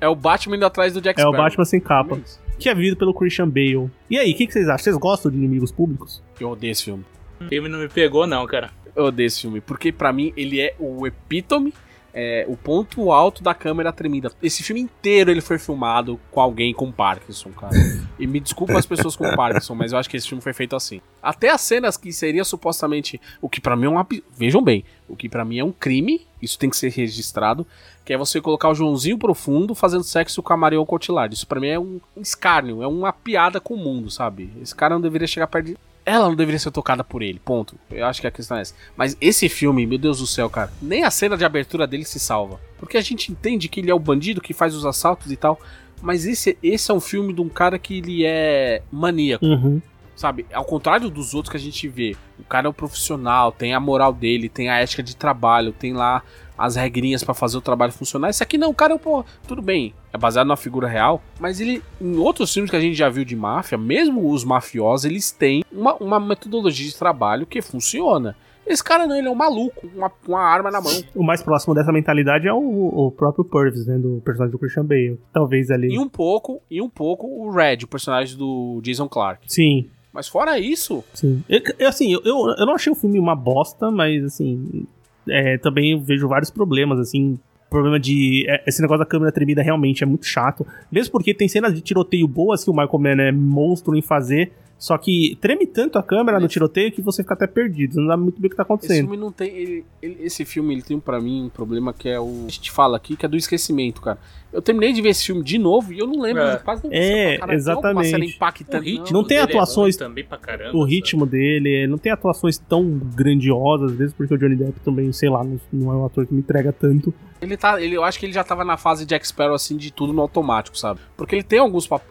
[0.00, 1.32] É o Batman indo atrás do Jack é o.
[1.32, 2.18] Batman sem capa.
[2.58, 3.90] Que é vivido pelo Christian Bale.
[4.08, 4.84] E aí, o que, que vocês acham?
[4.84, 6.22] Vocês gostam de inimigos públicos?
[6.40, 7.04] Eu odeio esse filme.
[7.40, 8.70] O filme não me pegou, não, cara.
[8.94, 11.72] Eu odeio esse filme, porque pra mim ele é o epítome,
[12.14, 14.32] é, o ponto alto da câmera tremida.
[14.42, 17.74] Esse filme inteiro ele foi filmado com alguém com Parkinson, cara.
[18.18, 20.74] E me desculpa as pessoas com Parkinson, mas eu acho que esse filme foi feito
[20.74, 21.02] assim.
[21.22, 25.14] Até as cenas que seria supostamente o que pra mim é um vejam bem, o
[25.14, 27.66] que pra mim é um crime, isso tem que ser registrado,
[28.06, 31.34] que é você colocar o Joãozinho Profundo fazendo sexo com a Marion Cotillard.
[31.34, 34.50] Isso pra mim é um escárnio, é uma piada com o mundo, sabe?
[34.62, 37.74] Esse cara não deveria chegar perto de ela não deveria ser tocada por ele, ponto.
[37.90, 38.72] Eu acho que a questão é essa.
[38.96, 42.20] Mas esse filme, meu Deus do céu, cara, nem a cena de abertura dele se
[42.20, 42.60] salva.
[42.78, 45.58] Porque a gente entende que ele é o bandido que faz os assaltos e tal.
[46.00, 49.82] Mas esse, esse é um filme de um cara que ele é maníaco, Uhum.
[50.14, 50.46] sabe?
[50.52, 52.14] Ao contrário dos outros que a gente vê.
[52.38, 55.92] O cara é um profissional, tem a moral dele, tem a ética de trabalho, tem
[55.92, 56.22] lá
[56.56, 58.30] as regrinhas pra fazer o trabalho funcionar.
[58.30, 61.82] Esse aqui não, o cara, pô, tudo bem, é baseado numa figura real, mas ele,
[62.00, 65.64] em outros filmes que a gente já viu de máfia, mesmo os mafiosos, eles têm
[65.72, 68.36] uma, uma metodologia de trabalho que funciona.
[68.66, 70.92] Esse cara não, ele é um maluco, com uma, uma arma na mão.
[71.14, 73.96] O mais próximo dessa mentalidade é o, o próprio Purvis, né?
[73.96, 75.20] Do personagem do Christian Bale.
[75.32, 75.94] Talvez ali.
[75.94, 79.42] E um pouco, e um pouco o Red, o personagem do Jason Clark.
[79.46, 81.44] Sim, Mas fora isso, sim.
[81.48, 84.84] Eu, eu, assim, eu, eu, eu não achei o filme uma bosta, mas assim.
[85.28, 87.38] É, também vejo vários problemas, assim.
[87.68, 88.44] Problema de.
[88.48, 90.66] é, Esse negócio da câmera tremida realmente é muito chato.
[90.90, 94.52] Mesmo porque tem cenas de tiroteio boas que o Michael Mann é monstro em fazer.
[94.78, 97.94] Só que treme tanto a câmera no tiroteio que você fica até perdido.
[97.94, 99.00] Você não sabe muito bem o que tá esse acontecendo.
[99.08, 99.48] filme não tem.
[99.56, 102.44] ele- ele- esse filme ele tem pra mim um problema que é o.
[102.46, 104.18] A gente fala aqui, que é do esquecimento, cara.
[104.52, 106.56] Eu terminei de ver esse filme de novo e eu não lembro É.
[106.56, 108.36] de quase É, Tem alguma cena exatamente.
[108.36, 109.12] impactante.
[109.12, 110.94] Não tem dele é atuações- ruim também pra caramba, o sabe?
[110.94, 115.28] ritmo dele, não tem atuações tão grandiosas, às vezes porque o Johnny Depp também, sei
[115.30, 117.12] lá, não, não é um ator que me entrega tanto.
[117.40, 119.90] Ele tá, ele, eu acho que ele já tava na fase Jack Sparrow assim de
[119.92, 121.00] tudo no automático, sabe?
[121.16, 122.02] Porque ele tem alguns pap-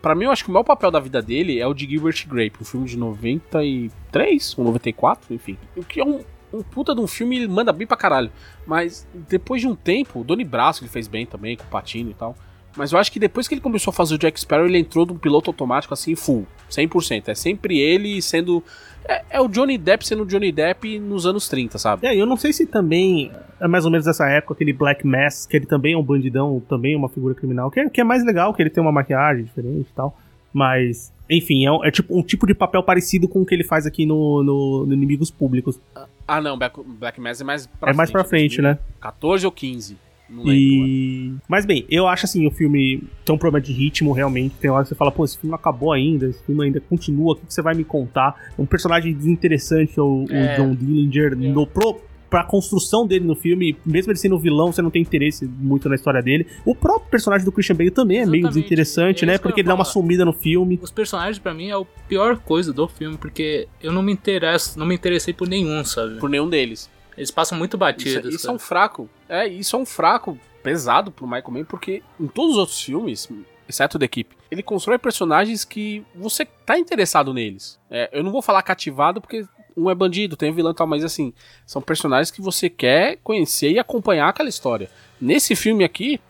[0.00, 2.26] pra mim, eu acho que o maior papel da vida dele é o de Gilbert
[2.26, 5.58] Grape, um filme de 93 ou 94, enfim.
[5.76, 6.22] O que é um,
[6.52, 8.30] um puta de um filme, ele manda bem pra caralho.
[8.66, 12.10] Mas depois de um tempo, o Doni Braço ele fez bem também, com o Patino
[12.10, 12.36] e tal.
[12.76, 15.04] Mas eu acho que depois que ele começou a fazer o Jack Sparrow, ele entrou
[15.04, 17.28] de um piloto automático assim, full, 100%.
[17.28, 18.62] É sempre ele sendo.
[19.04, 22.06] É, é, o Johnny Depp sendo o Johnny Depp nos anos 30, sabe?
[22.06, 25.46] É, eu não sei se também é mais ou menos dessa época, aquele Black Mass,
[25.46, 28.04] que ele também é um bandidão, também é uma figura criminal, que é, que é
[28.04, 30.16] mais legal, que ele tem uma maquiagem diferente e tal.
[30.52, 33.86] Mas, enfim, é, é, tipo um tipo de papel parecido com o que ele faz
[33.86, 35.78] aqui no, no, no Inimigos Públicos.
[36.26, 37.96] Ah, não, Black, Black Mass é mais pra é frente.
[37.96, 38.78] mais pra frente, né?
[39.00, 39.96] 14 ou 15.
[40.28, 40.52] Não.
[40.52, 41.34] E...
[41.48, 44.54] Mas bem, eu acho assim, o filme tem um problema de ritmo, realmente.
[44.60, 47.32] Tem hora que você fala, pô, esse filme não acabou ainda, esse filme ainda continua,
[47.32, 48.34] o que você vai me contar?
[48.58, 50.54] É um personagem desinteressante, o, É.
[50.54, 54.82] o John Dillinger, no, pro, pra construção dele no filme, mesmo ele sendo vilão, você
[54.82, 56.46] não tem interesse muito na história dele.
[56.64, 59.38] O próprio personagem do Christian Bale também é meio Exatamente, desinteressante, é né?
[59.38, 60.78] Porque ele dá uma sumida no filme.
[60.82, 64.78] Os personagens, pra mim, é a pior coisa do filme, porque eu não me interesso,
[64.78, 66.18] não me interessei por nenhum, sabe?
[66.18, 66.90] Por nenhum deles.
[67.18, 68.34] Eles passam muito Isso, batidos.
[68.34, 69.08] isso é um fraco.
[69.28, 73.28] É, isso é um fraco pesado pro Michael Mann, porque em todos os outros filmes,
[73.68, 77.78] exceto o da equipe, ele constrói personagens que você tá interessado neles.
[77.90, 79.44] É, eu não vou falar cativado, porque
[79.76, 81.32] um é bandido, tem um vilão e tal, mas assim,
[81.66, 84.90] são personagens que você quer conhecer e acompanhar aquela história.
[85.20, 86.20] Nesse filme aqui,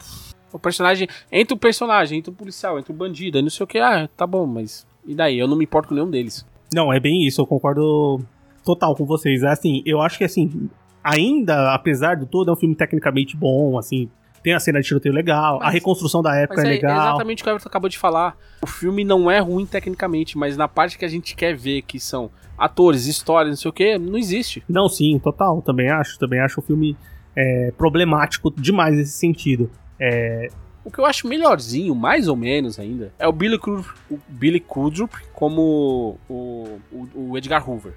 [0.53, 1.09] o personagem.
[1.31, 4.09] Entra o personagem, entra o policial, entra o bandido, aí não sei o que, ah,
[4.17, 4.87] tá bom, mas.
[5.07, 5.39] E daí?
[5.39, 6.45] Eu não me importo com nenhum deles.
[6.73, 8.21] Não, é bem isso, eu concordo
[8.69, 9.43] total com vocês.
[9.43, 10.69] É assim, eu acho que assim,
[11.03, 14.11] ainda, apesar de todo, é um filme tecnicamente bom, assim,
[14.43, 17.09] tem a cena de tiroteio legal, a Mas- reconstrução da época é é, legal.
[17.09, 18.37] exatamente o que o Everton acabou de falar.
[18.63, 21.99] O filme não é ruim tecnicamente, mas na parte que a gente quer ver, que
[21.99, 24.63] são atores, histórias, não sei o que, não existe.
[24.69, 26.19] Não, sim, total, também acho.
[26.19, 26.97] Também acho o filme
[27.35, 29.71] é, problemático demais nesse sentido.
[29.99, 30.49] É,
[30.85, 34.61] O que eu acho melhorzinho, mais ou menos ainda, é o Billy, Cru o Billy
[34.61, 37.93] Crudup como o, o, o Edgar Hoover.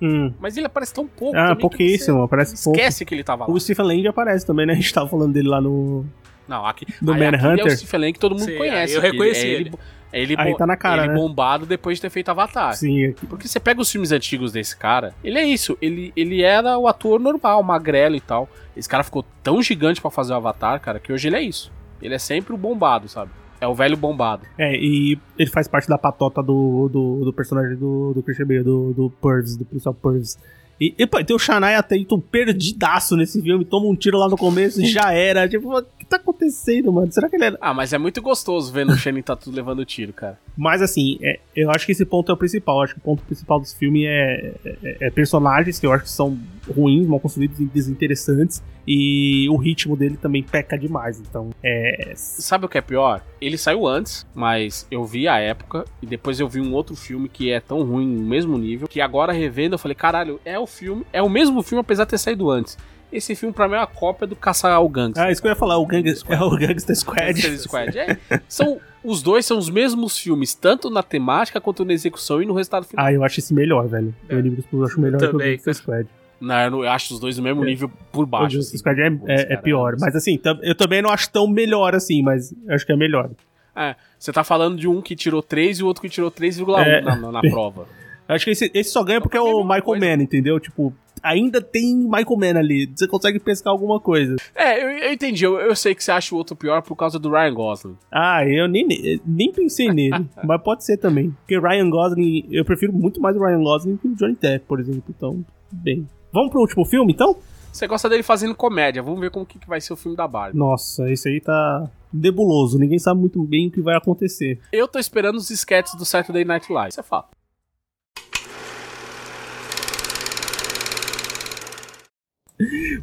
[0.00, 2.78] Hum, Mas ele aparece tão pouco ah, pouquíssimo, aparece você pouco.
[2.78, 3.50] esquece que ele tava lá.
[3.52, 4.72] O Stephen Lang aparece também, né?
[4.72, 6.04] A gente tava falando dele lá no.
[6.48, 7.66] Não, aqui, Do aí aqui é Manhunter.
[7.66, 8.92] o Stephen Lang que todo mundo Sim, conhece.
[8.92, 9.72] aí eu reconheci é ele.
[10.12, 11.14] é ele, Aí bo- tá na cara, ele né?
[11.14, 12.74] bombado depois de ter feito Avatar.
[12.74, 16.76] Sim, Porque você pega os filmes antigos desse cara, ele é isso, ele, ele era
[16.76, 18.48] o ator normal, magrelo e tal.
[18.76, 21.70] Esse cara ficou tão gigante pra fazer o Avatar, cara, que hoje ele é isso.
[22.02, 23.30] Ele é sempre o bombado, sabe?
[23.60, 24.42] É o velho bombado.
[24.56, 28.62] É, e ele faz parte da patota do, do, do personagem do, do Christian Bale,
[28.62, 30.38] do, do Purvis, do policial Purvis.
[30.80, 34.36] E, e pô, tem o Shania Tatum perdidaço nesse filme, toma um tiro lá no
[34.36, 35.46] começo e já era.
[35.46, 37.10] Tipo, tá acontecendo, mano?
[37.12, 37.58] Será que ele era.
[37.60, 40.38] Ah, mas é muito gostoso vendo o Channing Tatum levando tiro, cara.
[40.56, 42.78] Mas assim, é, eu acho que esse ponto é o principal.
[42.78, 46.04] Eu acho que o ponto principal desse filme é, é- é personagens que eu acho
[46.04, 46.38] que são
[46.74, 48.62] ruins, mal construídos e desinteressantes.
[48.86, 51.20] E o ritmo dele também peca demais.
[51.20, 52.12] Então, é.
[52.16, 53.22] Sabe o que é pior?
[53.40, 57.28] Ele saiu antes, mas eu vi a época e depois eu vi um outro filme
[57.28, 60.66] que é tão ruim, no mesmo nível, que agora revendo eu falei, caralho, é o
[60.66, 62.76] filme, é o mesmo filme apesar de ter saído antes.
[63.12, 65.22] Esse filme pra mim é uma cópia do Caçar ao Gangster.
[65.24, 67.32] Ah, isso que eu ia falar, o, gang, é o Gangster Squad.
[67.42, 67.98] Gangster Squad.
[67.98, 68.16] É,
[68.48, 72.54] são, os dois são os mesmos filmes, tanto na temática quanto na execução e no
[72.54, 73.04] resultado final.
[73.04, 74.14] Ah, eu acho esse melhor, velho.
[74.28, 74.34] É.
[74.36, 76.08] O Públicos eu acho melhor que o Também, Gangster Squad.
[76.40, 77.66] Não, eu, eu acho os dois no mesmo É.
[77.66, 78.56] nível por O baixo.
[78.56, 78.78] Gangster assim.
[78.78, 79.96] Squad é, Putz, é- é pior.
[79.98, 83.28] Mas assim, eu também não acho tão melhor assim, mas eu acho que é melhor.
[83.76, 86.78] É, você tá falando de um que tirou 3 e o outro que tirou 3,1
[86.84, 87.00] É.
[87.00, 87.86] na, na, na prova.
[88.28, 90.06] Eu acho que esse, esse só ganha porque é o Michael coisa.
[90.06, 90.60] Mann, entendeu?
[90.60, 92.90] Tipo, ainda tem Michael Mann ali.
[92.94, 94.36] Você consegue pescar alguma coisa.
[94.54, 95.44] É, eu, eu entendi.
[95.44, 97.96] Eu, eu sei que você acha o outro pior por causa do Ryan Gosling.
[98.10, 98.86] Ah, eu nem,
[99.26, 100.26] nem pensei nele.
[100.44, 101.30] mas pode ser também.
[101.40, 104.80] Porque Ryan Gosling, eu prefiro muito mais o Ryan Gosling que o Johnny Depp, por
[104.80, 105.04] exemplo.
[105.08, 106.06] Então, bem.
[106.32, 107.36] Vamos pro último filme, então?
[107.72, 109.02] Você gosta dele fazendo comédia.
[109.02, 110.58] Vamos ver como que, vai ser o filme da Barbie.
[110.58, 112.78] Nossa, esse aí tá nebuloso.
[112.78, 114.58] Ninguém sabe muito bem o que vai acontecer.
[114.72, 116.90] Eu tô esperando os sketches do Saturday Night Live.
[116.90, 117.28] Isso é fato.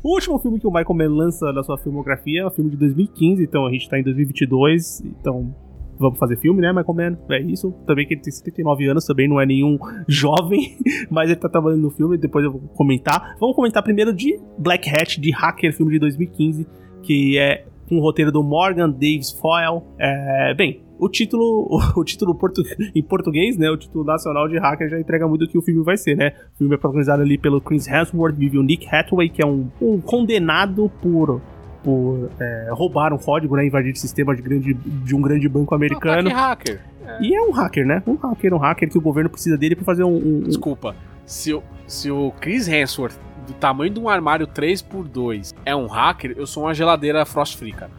[0.04, 2.78] O último filme que o Michael Mann lança na sua filmografia é o filme de
[2.78, 5.54] 2015, então a gente tá em 2022, então
[6.00, 7.18] vamos fazer filme, né, Michael Mann?
[7.30, 7.72] É isso.
[7.86, 9.78] Também que ele tem 79 anos, também não é nenhum
[10.08, 10.78] jovem,
[11.10, 13.36] mas ele tá trabalhando no filme, depois eu vou comentar.
[13.40, 16.68] Vamos comentar primeiro de Black Hat, de Hacker, filme de 2015,
[17.02, 19.82] que é o roteiro do Morgan Davis Foyle.
[19.98, 22.64] É, bem, o título, o título portu-
[22.95, 25.84] em português, né, o título nacional de Hacker já entrega muito o que o filme
[25.84, 26.34] vai ser, né?
[26.56, 29.68] O filme é protagonizado ali pelo Chris Hemsworth, vive o Nick Hathaway, que é um,
[29.82, 31.41] um condenado por
[31.84, 35.74] por é, roubar um código, né, invadir o sistema de, grande, de um grande banco
[35.74, 36.28] americano.
[36.30, 36.82] Ataque hacker.
[37.22, 38.03] E é um hacker, né?
[38.06, 40.10] Um hacker, um hacker que o governo precisa dele pra fazer um.
[40.18, 40.94] um- um- Desculpa.
[41.26, 43.15] Se o, se o Chris Hemsworth
[43.48, 47.72] do tamanho de um armário 3x2 é um hacker, eu sou uma geladeira frost free,
[47.72, 47.90] cara.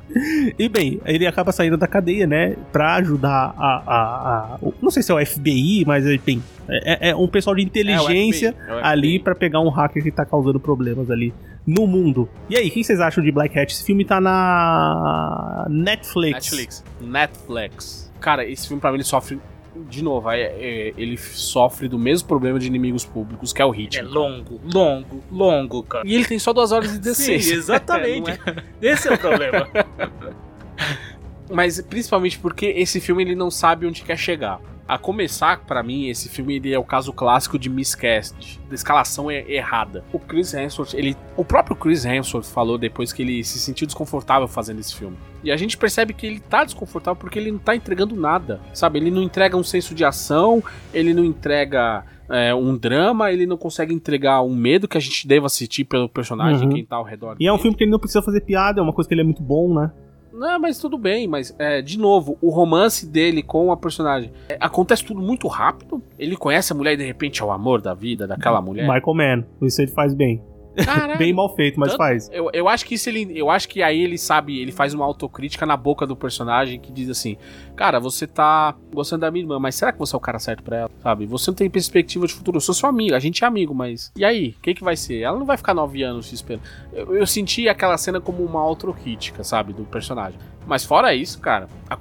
[0.59, 2.55] E bem, ele acaba saindo da cadeia, né?
[2.73, 3.83] Pra ajudar a.
[3.87, 6.43] a, a- não sei se é o FBI, mas bem.
[6.69, 10.11] É, é um pessoal de inteligência É FBI, é ali pra pegar um hacker que
[10.11, 11.33] tá causando problemas ali
[11.67, 12.29] no mundo.
[12.51, 13.73] E aí, o que vocês acham de Black Hat?
[13.73, 16.35] Esse filme tá na Netflix.
[16.51, 16.85] Netflix.
[17.01, 18.13] Netflix.
[18.21, 19.41] Cara, esse filme pra mim ele sofre.
[19.89, 23.73] De novo, é- é- ele sofre do mesmo problema de inimigos públicos, que é o
[23.73, 24.09] É ritmo.
[24.09, 26.07] longo, longo, longo, cara.
[26.07, 27.45] E ele tem só 2 horas e 16.
[27.47, 28.31] Sim, exatamente.
[28.31, 28.65] Não é?
[28.93, 29.69] Esse é o problema.
[31.51, 34.61] Mas principalmente porque esse filme ele não sabe onde quer chegar.
[34.89, 39.31] A começar, pra mim, esse filme ele é o caso clássico de miscast, da escalação
[39.31, 40.03] é errada.
[40.11, 44.49] O Chris Hemsworth, ele, o próprio Chris Hemsworth falou depois que ele se sentiu desconfortável
[44.49, 45.17] fazendo esse filme.
[45.45, 48.99] E a gente percebe que ele tá desconfortável porque ele não tá entregando nada, sabe?
[48.99, 53.59] Ele não entrega um senso de ação, ele não entrega é, um drama, ele não
[53.59, 56.75] consegue entregar um medo que a gente deva assistir pelo personagem, Uhum.
[56.75, 57.37] quem tá ao redor.
[57.39, 57.63] E é um dele.
[57.63, 59.73] filme que ele não precisa fazer piada, é uma coisa que ele é muito bom,
[59.75, 59.91] né?
[60.39, 64.57] Não, mas tudo bem, mas é, de novo, o romance dele com a personagem é,
[64.61, 66.01] acontece tudo muito rápido.
[66.17, 68.83] Ele conhece a mulher e de repente é o amor da vida daquela mulher.
[68.83, 69.45] Michael Mann.
[69.61, 70.41] Isso ele faz bem.
[70.85, 71.19] Caralho.
[71.19, 72.29] Bem mal feito, mas Tanto- faz.
[72.33, 73.33] Eu, eu acho que isso ele.
[73.39, 76.93] Eu acho que aí ele sabe, ele faz uma autocrítica na boca do personagem que
[76.93, 77.37] diz assim:
[77.77, 80.63] Cara, você tá gostando da minha irmã, mas será que você é o cara certo
[80.63, 80.91] pra ela?
[81.03, 81.27] Sabe?
[81.27, 82.57] Você não tem perspectiva de futuro.
[82.57, 84.13] Eu sou seu amigo, a gente é amigo, mas.
[84.17, 84.55] E aí?
[84.59, 85.21] O que, que vai ser?
[85.21, 86.63] Ela não vai ficar nove anos te esperando.
[86.93, 89.73] Eu, eu senti aquela cena como uma autocrítica, sabe?
[89.73, 90.39] Do personagem.
[90.67, 91.97] Mas fora isso, cara, a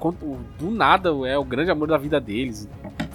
[0.58, 2.68] do nada é o grande amor da vida deles.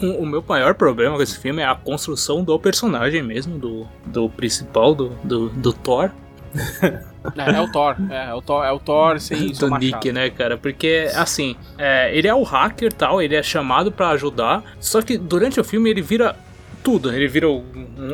[0.03, 4.29] O, meu maior problema com esse filme é a construção do personagem mesmo, do, do
[4.29, 6.11] principal, do, do, do Thor.
[7.37, 7.95] É, é o Thor.
[8.09, 9.77] É, é o Thor, é o Thor sem do.
[9.77, 10.57] Nick, né, cara?
[10.57, 15.01] Porque, assim, é, ele é o hacker e tal, ele é chamado pra ajudar, só
[15.01, 16.35] que durante o filme ele vira
[16.83, 17.11] tudo.
[17.13, 17.63] Ele vira um,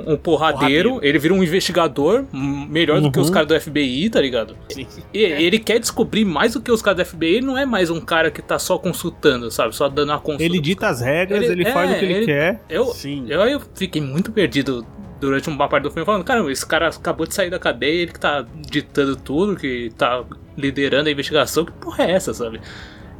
[0.07, 0.99] um- porradeiro, Porradeiro.
[1.01, 3.25] ele vira um investigador melhor do que Uhum.
[3.25, 4.55] os caras do FBI, tá ligado?
[4.69, 4.85] Sim.
[5.13, 7.89] E ele quer descobrir mais do que os caras do FBI, ele não é mais
[7.89, 9.75] um cara que tá só consultando, sabe?
[9.75, 10.43] Só dando a consulta.
[10.43, 12.61] Ele dita as regras, Ele- ele, faz é, o que ele, ele- quer.
[12.69, 13.25] Eu, Sim.
[13.27, 14.85] eu, eu fiquei muito perdido
[15.19, 18.11] durante uma parte do filme, falando, caramba, esse cara acabou de sair da cadeia, ele
[18.13, 20.23] que tá ditando tudo, que tá
[20.57, 22.61] liderando a investigação, que porra é essa, sabe?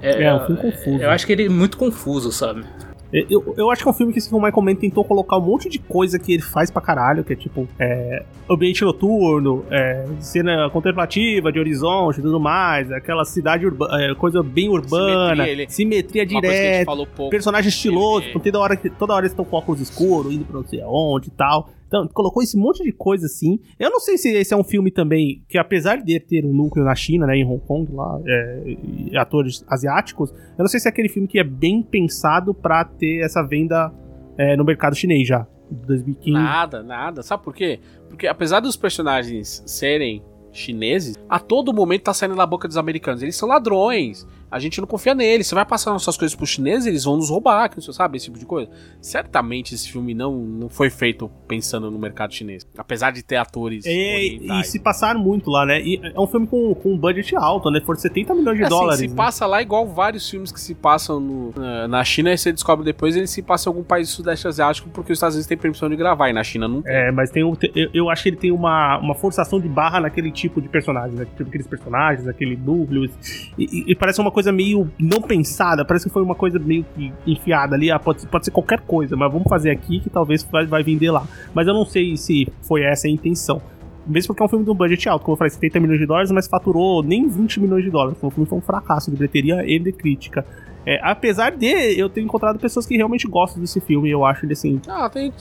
[0.01, 1.03] É, um filme confuso.
[1.03, 2.63] Eu acho que ele é muito confuso, sabe?
[3.11, 5.41] Eu, eu acho que é um filme que esse filme Michael Mann tentou colocar um
[5.41, 10.05] monte de coisa que ele faz pra caralho, que é tipo é, ambiente noturno, é,
[10.19, 16.21] cena contemplativa de horizonte e tudo mais, aquela cidade urbana, coisa bem urbana, Simetria, simetria,
[16.21, 16.85] ele- Uma coisa que a gente direta,
[17.29, 20.59] personagem estiloso, Ele- toda hora, que- toda hora eles estão com óculos escuros, indo pra
[20.59, 21.69] não sei aonde e tal.
[21.89, 23.59] Então, colocou esse monte de coisa assim.
[23.79, 26.85] Eu não sei se esse é um filme também que, apesar de ter um núcleo
[26.85, 30.91] na China, né, em Hong Kong, lá, é, atores asiáticos, eu não sei se é
[30.91, 33.91] aquele filme que é bem pensado pra ter essa venda
[34.37, 35.47] é, no mercado chinês já.
[35.71, 36.31] de 2015.
[36.31, 37.23] Nada, nada.
[37.23, 37.79] Sabe por quê?
[38.07, 40.21] Porque apesar dos personagens serem
[40.51, 43.23] chineses, a todo momento tá saindo da boca dos americanos.
[43.23, 44.27] Eles são ladrões.
[44.51, 45.47] A gente não confia neles.
[45.47, 48.17] Você vai passar nossas coisas pros chineses, eles vão nos roubar, que não sei, sabe?
[48.17, 48.69] Esse tipo de coisa.
[49.01, 52.65] Certamente esse filme não, não foi feito pensando no mercado chinês.
[52.77, 53.85] Apesar de ter atores.
[53.85, 54.67] É, e orientais.
[54.69, 55.81] se passaram muito lá, né?
[55.81, 57.81] E é um filme com, com um budget alto, né?
[57.81, 58.99] Foram 70 milhões de É assim, dólares.
[59.01, 59.15] se né?
[59.15, 62.85] passa lá igual vários filmes que se passam no- na- na China, e você descobre
[62.85, 65.57] depois eles se passam em algum país do sudeste asiático porque os Estados Unidos têm
[65.57, 66.93] permissão de gravar e na China não tem.
[66.93, 69.99] É, mas tem um, eu, eu acho que ele tem uma, uma forçação de barra
[69.99, 71.25] naquele tipo de personagem, né?
[71.25, 73.09] Tipo, aqueles personagens, aquele núcleo.
[73.57, 76.85] E, e- e parece uma coisa meio não pensada, parece que foi uma coisa meio
[76.95, 77.91] que enfiada ali.
[77.91, 81.11] Ah, pode, pode ser qualquer coisa, mas vamos fazer aqui que talvez vai, vai vender
[81.11, 81.25] lá.
[81.53, 83.61] Mas eu não sei se foi essa a intenção.
[84.07, 86.05] Mesmo porque é um filme de um budget alto, como eu falei, 70 milhões de
[86.05, 88.17] dólares, mas faturou nem 20 milhões de dólares.
[88.21, 90.45] O filme foi um fracasso de bilheteria e de crítica.
[90.85, 91.67] É, apesar de
[91.99, 95.31] eu ter encontrado pessoas que realmente gostam desse filme, eu acho ele assim, Ah, tem.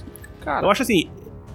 [0.43, 1.09] Cara, eu acho assim,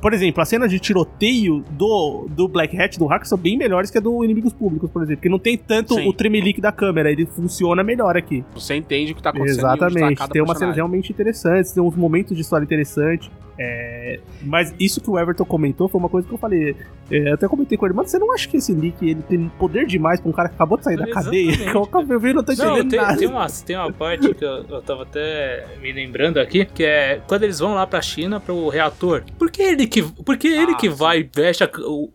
[0.04, 3.90] por exemplo, as cenas de tiroteio do, do Black Hat, do hacker, são bem melhores
[3.90, 5.20] que a do Inimigos Públicos, por exemplo.
[5.20, 6.10] Porque não tem tanto Sim.
[6.10, 8.44] o tremelique da câmera, ele funciona melhor aqui.
[8.54, 9.62] você entende o que tá acontecendo.
[9.62, 10.18] tá Exatamente.
[10.18, 10.76] cada Tem umas cenas personagem.
[10.76, 13.32] realmente interessantes, tem uns momentos de história interessantes.
[13.58, 16.76] É, mas isso que o Everton comentou foi uma coisa que eu falei.
[17.12, 19.48] é, eu até comentei com ele, mano, você não acha que esse Nick ele tem
[19.60, 21.52] poder demais pra um cara que acabou de sair da cadeia?
[21.52, 21.74] Exatamente.
[22.14, 23.18] Eu vi, não tô entendendo Não, tem, nada.
[23.18, 27.22] tem, uma, tem uma parte que eu, eu tava até me lembrando aqui, que é
[27.28, 29.24] quando eles vão lá pra China pro reator.
[29.38, 30.96] Por que ele que, por que, ele Ah, que sim.
[30.96, 31.70] vai, veste a,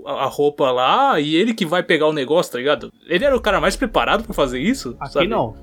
[0.06, 2.92] a roupa lá e ele que vai pegar o negócio, tá ligado?
[3.06, 4.96] Ele era o cara mais preparado pra fazer isso?
[5.00, 5.28] Aqui sabe?
[5.28, 5.54] não.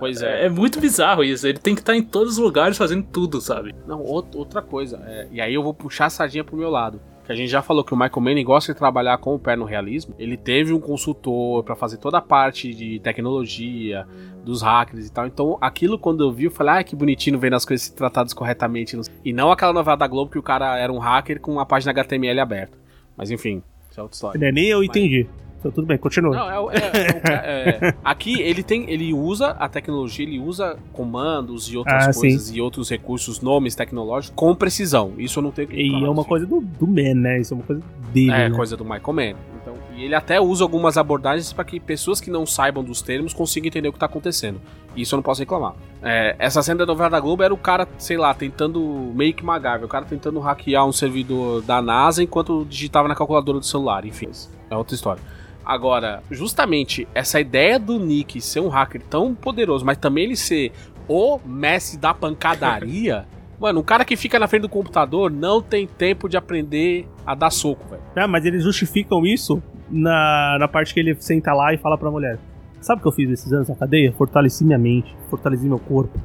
[0.00, 0.42] Pois é.
[0.42, 1.46] É, é muito bizarro isso.
[1.46, 3.72] Ele tem que estar em todos os lugares fazendo tudo, sabe?
[3.86, 5.00] Não, out- outra coisa.
[5.06, 7.00] é, e aí eu vou puxar a sardinha pro meu lado.
[7.24, 9.54] Que a gente já falou que o Michael Manning gosta de trabalhar com o pé
[9.54, 10.12] no realismo.
[10.18, 14.04] Ele teve um consultor pra fazer toda a parte de tecnologia,
[14.44, 15.26] dos hackers e tal.
[15.26, 18.98] Então, aquilo quando eu vi, eu falei, ah, que bonitinho vendo as coisas tratadas corretamente.
[19.24, 21.92] E não aquela novela da Globo que o cara era um hacker com uma página
[21.92, 22.76] HTML aberta.
[23.16, 24.44] Mas enfim, isso é outra história.
[24.48, 25.28] É, nem eu entendi.
[25.60, 26.34] Então, tudo bem, continua.
[26.34, 31.70] Não, é, é- é é- aqui ele tem, ele usa a tecnologia, ele usa comandos
[31.70, 35.12] e outras Ah, coisas e outros recursos, nomes tecnológicos com precisão.
[35.18, 37.40] Isso eu não tenho que E é uma do coisa do, do Man, né?
[37.40, 38.30] Isso é uma coisa dele.
[38.32, 38.56] É, né?
[38.56, 39.34] coisa do Michael Mann.
[39.60, 43.34] Então, e ele até usa algumas abordagens para que pessoas que não saibam dos termos
[43.34, 44.58] consigam entender o que tá acontecendo.
[44.96, 45.74] Isso eu não posso reclamar.
[46.02, 48.80] É, essa cena da novela da Globo era o cara, sei lá, tentando
[49.14, 53.58] meio que MacGyver, o cara tentando hackear um servidor da NASA enquanto digitava na calculadora
[53.58, 54.30] do celular, enfim.
[54.70, 55.22] É outra história.
[55.70, 60.72] Agora, justamente essa ideia do Nick ser um hacker tão poderoso, mas também ele ser
[61.06, 63.24] o mestre da pancadaria.
[63.56, 67.36] Mano, um cara que fica na frente do computador não tem tempo de aprender a
[67.36, 68.02] dar soco, velho.
[68.16, 72.10] Ah, mas eles justificam isso na, na parte que ele senta lá e fala pra
[72.10, 72.36] mulher:
[72.80, 74.12] Sabe o que eu fiz esses anos na cadeia?
[74.12, 76.18] Fortaleci minha mente, fortaleci meu corpo.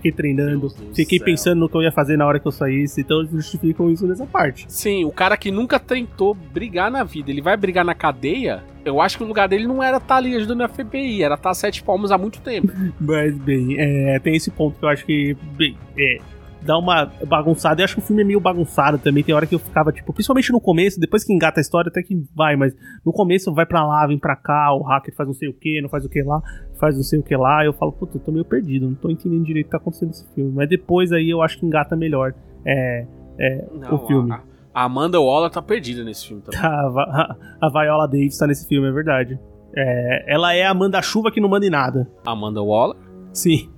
[0.00, 3.02] Fiquei treinando, Deus fiquei pensando no que eu ia fazer na hora que eu saísse.
[3.02, 4.64] Então eles justificam isso nessa parte.
[4.68, 8.64] Sim, o cara que nunca tentou brigar na vida, ele vai brigar na cadeia.
[8.82, 11.52] Eu acho que o lugar dele não era estar ali ajudando a FBI, era estar
[11.52, 12.72] sete palmos há muito tempo.
[12.98, 15.36] Mas, bem, é, tem esse ponto que eu acho que.
[15.56, 16.18] Bem, é,
[16.62, 17.80] dá uma bagunçada.
[17.80, 19.22] Eu acho que o filme é meio bagunçado também.
[19.24, 22.02] Tem hora que eu ficava, tipo, principalmente no começo, depois que engata a história, até
[22.02, 22.74] que vai, mas
[23.04, 25.80] no começo vai pra lá, vem pra cá, o hacker faz não sei o que,
[25.82, 26.40] não faz o que lá,
[26.78, 27.64] faz não sei o que lá.
[27.64, 30.08] Eu falo, puta, eu tô meio perdido, não tô entendendo direito o que tá acontecendo
[30.08, 30.52] nesse filme.
[30.54, 32.34] Mas depois aí eu acho que engata melhor.
[32.66, 33.06] É.
[33.38, 34.30] É, Não, o filme.
[34.32, 34.42] A,
[34.74, 36.60] a Amanda Waller tá perdida nesse filme também.
[36.62, 39.38] A, Va- a Viola Davis tá nesse filme, é verdade.
[39.74, 42.10] É, ela é a manda-chuva que não manda em nada.
[42.26, 42.96] Amanda Waller.
[43.32, 43.70] Sim.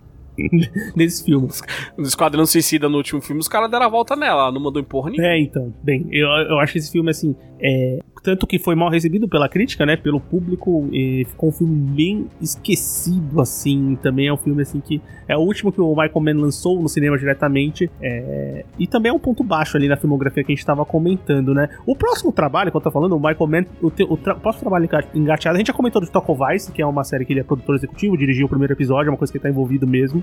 [0.96, 1.48] nesse filme.
[1.96, 4.80] No Esquadrão Suicida, no último filme, os caras deram a volta nela, ela não mandou
[4.80, 5.28] em porra nenhuma.
[5.28, 5.72] É, então.
[5.82, 9.48] Bem, eu, eu acho que esse filme, assim, é, tanto que foi mal recebido pela
[9.48, 14.62] crítica, né, pelo público, e ficou um filme bem esquecido, assim, também é um filme,
[14.62, 18.86] assim, que é o último que o Michael Mann lançou no cinema diretamente, é, e
[18.86, 21.68] também é um ponto baixo ali na filmografia que a gente tava comentando, né.
[21.86, 24.40] O próximo trabalho, que eu tô falando, o Michael Mann, o, te- o, tra- o
[24.40, 27.04] próximo trabalho enga- engateado, a gente já comentou do Stock of Vice, que é uma
[27.04, 29.42] série que ele é produtor executivo, dirigiu o primeiro episódio, é uma coisa que ele
[29.42, 30.22] tá envolvido mesmo,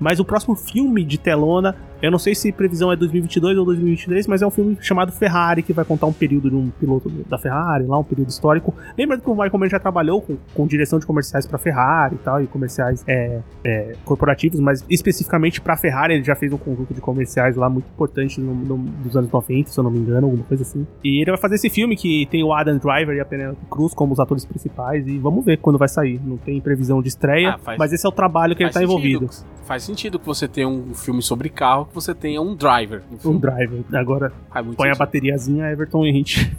[0.00, 4.26] mas o próximo filme de telona, eu não sei se previsão é 2022 ou 2023,
[4.26, 7.36] mas é um filme chamado Ferrari, que vai contar um período de um piloto da
[7.36, 8.74] Ferrari, lá um período histórico.
[8.96, 12.18] Lembrando que o Michael Mann já trabalhou com, com direção de comerciais pra Ferrari e
[12.18, 16.94] tal, e comerciais é, é, corporativos, mas especificamente pra Ferrari ele já fez um conjunto
[16.94, 20.26] de comerciais lá muito importante no, no- dos anos 90, se eu não me engano,
[20.26, 20.86] alguma coisa assim.
[21.04, 23.92] E ele vai fazer esse filme que tem o Adam Driver e a Penelope Cruz
[23.92, 26.18] como os atores principais, e vamos ver quando vai sair.
[26.24, 28.80] Não tem previsão de estreia, Ah, faz- mas esse é o trabalho que ele tá
[28.80, 28.90] sentido.
[28.92, 29.28] envolvido.
[29.64, 33.02] Faz sentido que você tenha um filme sobre carro, que você tenha um driver.
[33.24, 33.82] Um driver.
[33.92, 34.98] Agora põe a sentido.
[34.98, 36.56] bateriazinha, Everton, e a gente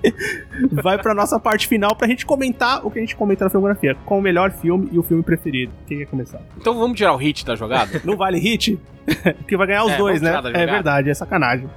[0.70, 3.94] vai pra nossa parte final pra gente comentar o que a gente comenta na filmografia.
[4.04, 5.72] Qual o melhor filme e o filme preferido.
[5.86, 6.40] Quem quer começar?
[6.56, 8.00] Então vamos tirar o hit da jogada?
[8.04, 8.78] Não vale hit?
[9.38, 10.40] Porque vai ganhar os É, dois, né?
[10.54, 11.68] É verdade, é sacanagem.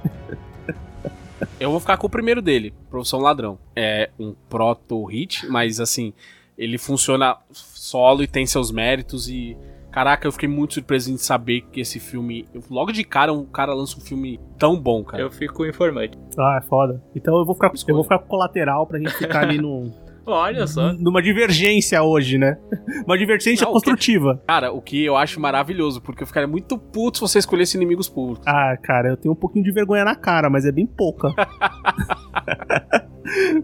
[1.58, 3.58] Eu vou ficar com o primeiro dele, Profissão Ladrão.
[3.74, 6.12] É um proto-hit, mas assim,
[6.56, 9.56] ele funciona solo e tem seus méritos e.
[9.92, 12.46] Caraca, eu fiquei muito surpreso em saber que esse filme.
[12.70, 15.22] Logo de cara, um cara lança um filme tão bom, cara.
[15.22, 16.18] Eu fico informante.
[16.38, 17.02] Ah, é foda.
[17.14, 17.94] Então eu vou ficar, eu Escolha.
[17.96, 19.92] vou ficar colateral pra gente ficar ali no,
[20.24, 20.92] Olha só.
[20.94, 22.56] numa divergência hoje, né?
[23.06, 24.40] Uma divergência Não, o que- construtiva.
[24.46, 28.08] Cara, o que eu acho maravilhoso, porque eu ficaria muito puto se você escolhesse inimigos
[28.08, 28.46] públicos.
[28.46, 31.28] Ah, cara, eu tenho um pouquinho de vergonha na cara, mas é bem pouca.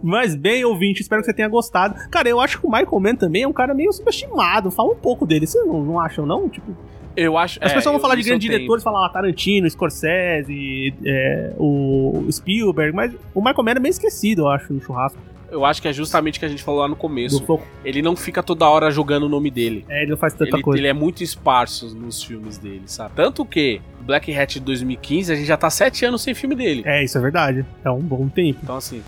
[0.02, 1.94] mas bem, ouvinte, espero que você tenha gostado.
[2.10, 4.70] Cara, eu acho que o Michael Mann também é um cara meio subestimado.
[4.70, 5.47] Fala um pouco dele.
[5.47, 6.48] Vocês não, não acham, não?
[6.48, 6.76] Tipo,
[7.16, 7.59] Eu acho.
[7.62, 12.94] as é, pessoas vão falar de grandes diretores, falar ah, Tarantino, Scorsese, é, o Spielberg,
[12.94, 15.18] mas o Michael Mann é meio esquecido, eu acho, no churrasco.
[15.51, 17.43] Eu acho que é justamente o que a gente falou lá no começo.
[17.82, 19.85] Ele não fica toda hora jogando o nome dele.
[19.89, 20.78] É, ele não faz tanta Ele, coisa.
[20.78, 23.14] ele é muito esparso nos filmes dele, sabe?
[23.16, 26.82] Tanto que Black Hat de 2015, a gente já tá sete anos sem filme dele.
[26.85, 27.64] É, isso é verdade.
[27.82, 28.60] É um bom tempo.
[28.62, 29.02] Então, assim,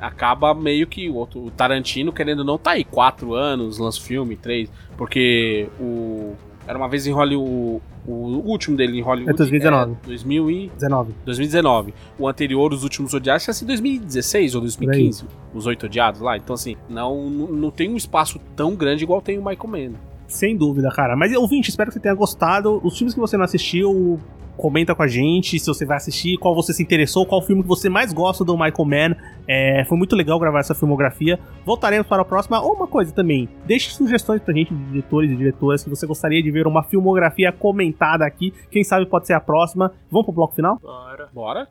[0.00, 1.44] acaba meio que o outro.
[1.44, 4.70] O Tarantino, querendo ou não, tá aí quatro anos, lança filme, três.
[4.96, 6.34] Porque o.
[6.66, 7.82] Era uma vez em Hollywood.
[8.06, 9.30] O último dele em Hollywood.
[9.30, 9.92] É 2019.
[9.92, 11.14] É 2000 e 19.
[11.24, 11.94] 2019.
[12.18, 15.24] O anterior, Os Últimos Odiados, tinha sido 2016 ou 2015.
[15.54, 16.36] Os Oito Odiados lá.
[16.36, 19.98] Então, assim, não, não, não tem um espaço tão grande igual tem o Michael Mann.
[20.26, 21.16] Sem dúvida, cara.
[21.16, 22.80] Mas, ouvinte, espero que você tenha gostado.
[22.82, 24.20] Os filmes que você não assistiu,
[24.56, 27.68] comenta com a gente se você vai assistir, qual você se interessou, qual filme que
[27.68, 29.16] você mais gosta do Michael Mann.
[29.46, 31.38] É, foi muito legal gravar essa filmografia.
[31.64, 32.60] Voltaremos para a próxima.
[32.60, 36.42] Ou uma coisa também, deixe sugestões pra gente de diretores e diretoras se você gostaria
[36.42, 38.52] de ver uma filmografia comentada aqui.
[38.70, 39.92] Quem sabe pode ser a próxima.
[40.10, 40.78] Vamos pro bloco final?
[40.80, 41.28] Bora.
[41.32, 41.68] Bora?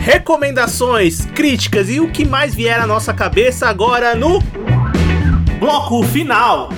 [0.00, 4.38] recomendações, críticas e o que mais vier à nossa cabeça agora no
[5.58, 6.70] bloco final.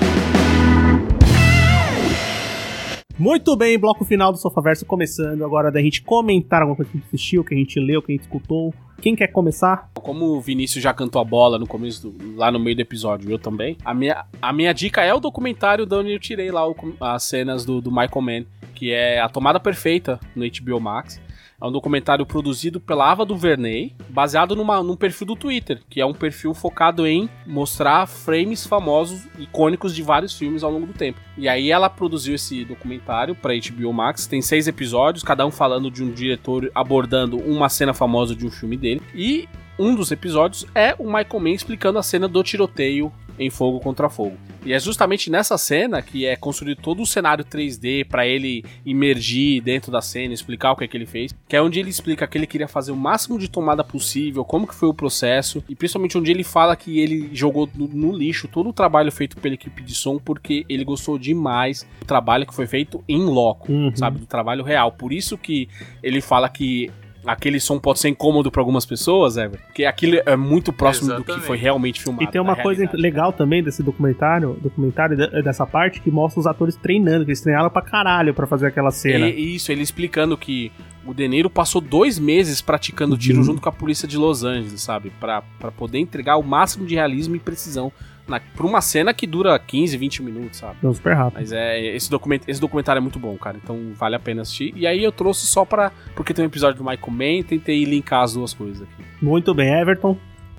[3.19, 5.45] Muito bem, bloco final do Sofaverso começando.
[5.45, 8.13] Agora da gente comentar alguma coisa que a gente assistiu, que a gente leu, que
[8.13, 8.75] a gente escutou.
[9.01, 9.91] Quem quer começar?
[9.95, 13.31] Como o Vinícius já cantou a bola no começo, do, lá no meio do episódio,
[13.31, 13.77] eu também.
[13.85, 17.25] A minha, a minha dica é o documentário de onde eu tirei lá o- as
[17.25, 18.45] cenas do, do Michael Mann,
[18.75, 21.21] que é A Tomada Perfeita no HBO Max.
[21.63, 26.05] É um documentário produzido pela Ava DuVernay, baseado numa, num perfil do Twitter, que é
[26.05, 31.21] um perfil focado em mostrar frames famosos, icônicos de vários filmes ao longo do tempo.
[31.39, 35.89] E aí ela produziu esse documentário para HBO Max, tem seis episódios, cada um falando
[35.89, 39.01] de um diretor abordando uma cena famosa de um filme dele.
[39.15, 39.49] E
[39.79, 44.09] um dos episódios é o Michael Mann explicando a cena do tiroteio em Fogo contra
[44.09, 44.37] Fogo.
[44.65, 49.61] E é justamente nessa cena que é construído todo o cenário 3D para ele imergir
[49.63, 52.27] dentro da cena, explicar o que é que ele fez, que é onde ele explica
[52.27, 55.75] que ele queria fazer o máximo de tomada possível, como que foi o processo, e
[55.75, 59.55] principalmente onde ele fala que ele jogou no, no lixo todo o trabalho feito pela
[59.55, 63.95] equipe de som porque ele gostou demais do trabalho que foi feito em loco, Uhum.
[63.97, 64.93] sabe, do trabalho real.
[64.93, 65.69] Por isso que
[66.03, 66.91] ele fala que
[67.27, 71.15] aquele som pode ser incômodo para algumas pessoas, Ever, porque aquilo é muito próximo do
[71.17, 71.47] que Exatamente.
[71.47, 72.25] foi realmente filmado.
[72.25, 73.03] E tem uma coisa realidade.
[73.03, 77.41] legal também desse documentário, documentário de- dessa parte, que mostra os atores treinando, que eles
[77.41, 79.29] treinaram pra caralho pra fazer aquela cena.
[79.29, 80.73] E, isso, ele explicando que
[81.07, 83.45] o De Niro passou dois meses praticando tiro Uhum.
[83.45, 85.11] junto com a polícia de Los Angeles, sabe?
[85.21, 87.93] Pra, pra poder entregar o máximo de realismo e precisão
[88.27, 90.77] na, pra uma cena que dura 15, 20 minutos, sabe?
[90.81, 91.41] Deu super rápido.
[91.41, 93.59] Mas é, esse, document, esse documentário é muito bom, cara.
[93.63, 94.73] Então vale a pena assistir.
[94.77, 95.93] E aí eu trouxe só pra.
[96.15, 99.05] Porque tem um episódio do Michael Mann, tentei linkar as duas coisas aqui.
[99.21, 100.17] Muito bem, Everton.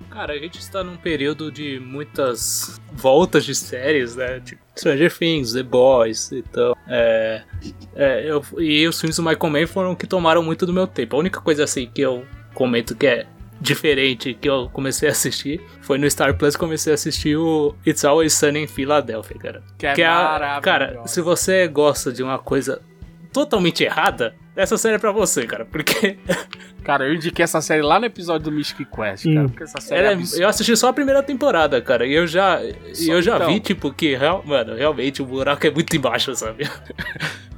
[0.10, 4.40] Cara, a gente está num período de muitas voltas de séries, né?
[4.42, 6.78] Tipo Stranger Things, The Boys e tal.
[6.88, 7.42] É,
[7.96, 11.16] é, eu, e os filmes do Michael Mann foram que tomaram muito do meu tempo.
[11.16, 13.26] A única coisa assim que eu comento que é
[13.64, 18.04] diferente que eu comecei a assistir foi no Star Plus comecei a assistir o It's
[18.04, 19.64] Always Sunny em Philadelphia, cara.
[19.78, 20.62] Que é Que é a- maravilhoso.
[20.62, 22.82] cara, se você gosta de uma coisa
[23.32, 26.18] totalmente errada, essa série é pra você, cara, porque
[26.84, 29.40] Cara, eu indiquei essa série lá no episódio do Mystic Quest, cara.
[29.46, 29.48] Hum.
[29.48, 32.28] Porque essa série Ela é é- eu assisti só a primeira temporada, cara, e eu
[32.28, 33.48] já, e Só- eu já então.
[33.48, 36.70] vi, tipo, que, real, mano, realmente o buraco é muito embaixo, sabe?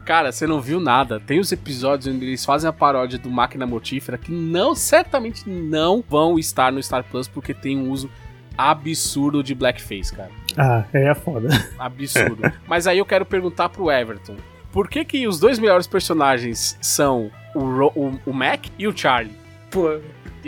[0.05, 1.19] Cara, você não viu nada.
[1.19, 6.03] Tem os episódios onde eles fazem a paródia do Máquina Mortífera que não, certamente não
[6.07, 8.09] vão estar no Star Plus porque tem um uso
[8.57, 10.29] absurdo de blackface, cara.
[10.57, 11.49] Ah, é foda.
[11.77, 12.41] Absurdo.
[12.67, 14.35] Mas aí eu quero perguntar pro Everton.
[14.71, 18.95] Por que que os dois melhores personagens são o, Ro- o, o Mac e o
[18.97, 19.35] Charlie?
[19.71, 19.99] Pô,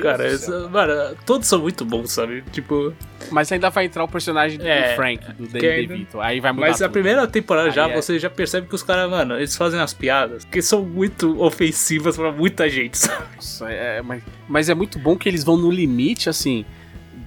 [0.02, 0.57] Deus cara, do céu.
[0.60, 2.44] essa- mano, todos são muito bons, sabe?
[2.52, 2.94] Tipo,
[3.32, 6.22] Mas ainda vai entrar o personagem do É, Frank, do Danny ainda- DeVito.
[6.22, 6.94] Aí vai mudar mas a tudo.
[6.94, 7.95] primeira temporada Aí já, é.
[7.95, 12.15] você já percebe que os caras, mano, eles fazem as piadas que são muito ofensivas
[12.15, 13.26] pra muita gente, sabe?
[13.36, 16.65] Nossa, é- mas, mas é muito bom que eles vão no limite, assim,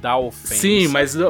[0.00, 0.54] da ofensa.
[0.54, 1.20] Sim, mas é,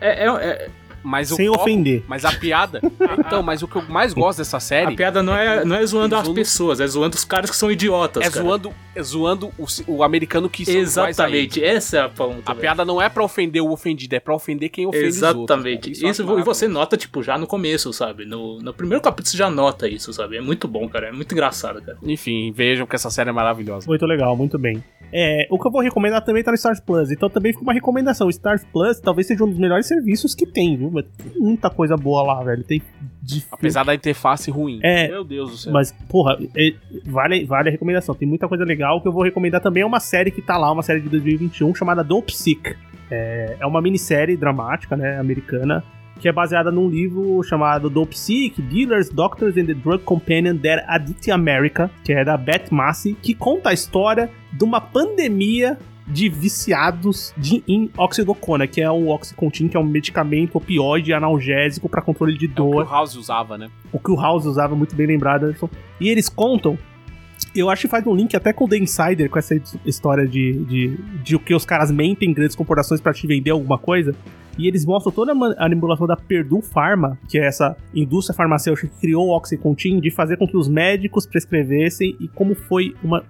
[0.00, 0.68] é- é-
[1.02, 2.04] Mas o Sem foco- ofender.
[2.06, 2.80] Mas a piada.
[3.18, 5.86] então, mas o que eu mais gosto dessa série a piada não é, não é
[5.86, 8.44] zoando as pessoas, é zoando os caras que são idiotas, é cara.
[8.44, 10.74] zoando, é zoando o, o americano que são.
[10.74, 12.42] Exatamente, essa é a ponta.
[12.44, 12.60] A velho.
[12.60, 15.44] piada não é pra ofender o ofendido, é pra ofender quem ofende os outros.
[15.44, 16.02] Exatamente.
[16.02, 18.24] eu Isso, e você nota, tipo, já no começo, sabe?
[18.24, 20.36] No, no primeiro capítulo você já nota isso, sabe?
[20.36, 21.08] É muito bom, cara.
[21.08, 21.98] É muito engraçado, cara.
[22.02, 23.86] Enfim, vejam que essa série é maravilhosa.
[23.86, 24.82] Muito legal, muito bem.
[25.12, 27.10] É, o que eu vou recomendar também tá no Stars Plus.
[27.10, 28.26] Então também fica uma recomendação.
[28.26, 30.89] O Stars Plus talvez seja um dos melhores serviços que tem, viu?
[30.92, 32.64] Tem muita coisa boa lá, velho.
[32.64, 32.82] Tem
[33.22, 34.80] de Apesar da interface ruim.
[34.82, 35.72] É, Meu Deus do céu.
[35.72, 36.74] Mas, porra, é-
[37.06, 38.14] vale, vale a recomendação.
[38.14, 39.00] Tem muita coisa legal.
[39.00, 41.74] Que eu vou recomendar também é uma série que tá lá, uma série de 2021,
[41.74, 42.74] chamada Dope Sick.
[43.10, 45.82] É, é uma minissérie dramática, né, americana,
[46.20, 50.84] que é baseada num livro chamado Dope Sick, Dealers, Doctors and the Drug Companion That
[50.86, 55.78] Addict America, que é da Beth Massey, que conta a história de uma pandemia
[56.10, 61.88] de viciados de, em oxidocona, que é o Oxycontin, que é um medicamento opioide analgésico
[61.88, 63.68] para controle de É o que dor o House usava, né?
[63.92, 65.68] o que o House usava muito bem lembrado, Anderson.
[66.00, 66.78] E eles contam.
[67.54, 70.52] Eu acho que faz um link até com o The Insider, com essa história de,
[70.64, 74.14] de, de o que os caras mentem grandes corporações pra te vender alguma coisa.
[74.58, 79.00] E eles mostram toda a manipulação da Purdue Pharma, que é essa indústria farmacêutica que
[79.00, 83.24] criou o Oxycontin, de fazer com que os médicos prescrevessem e como foi uma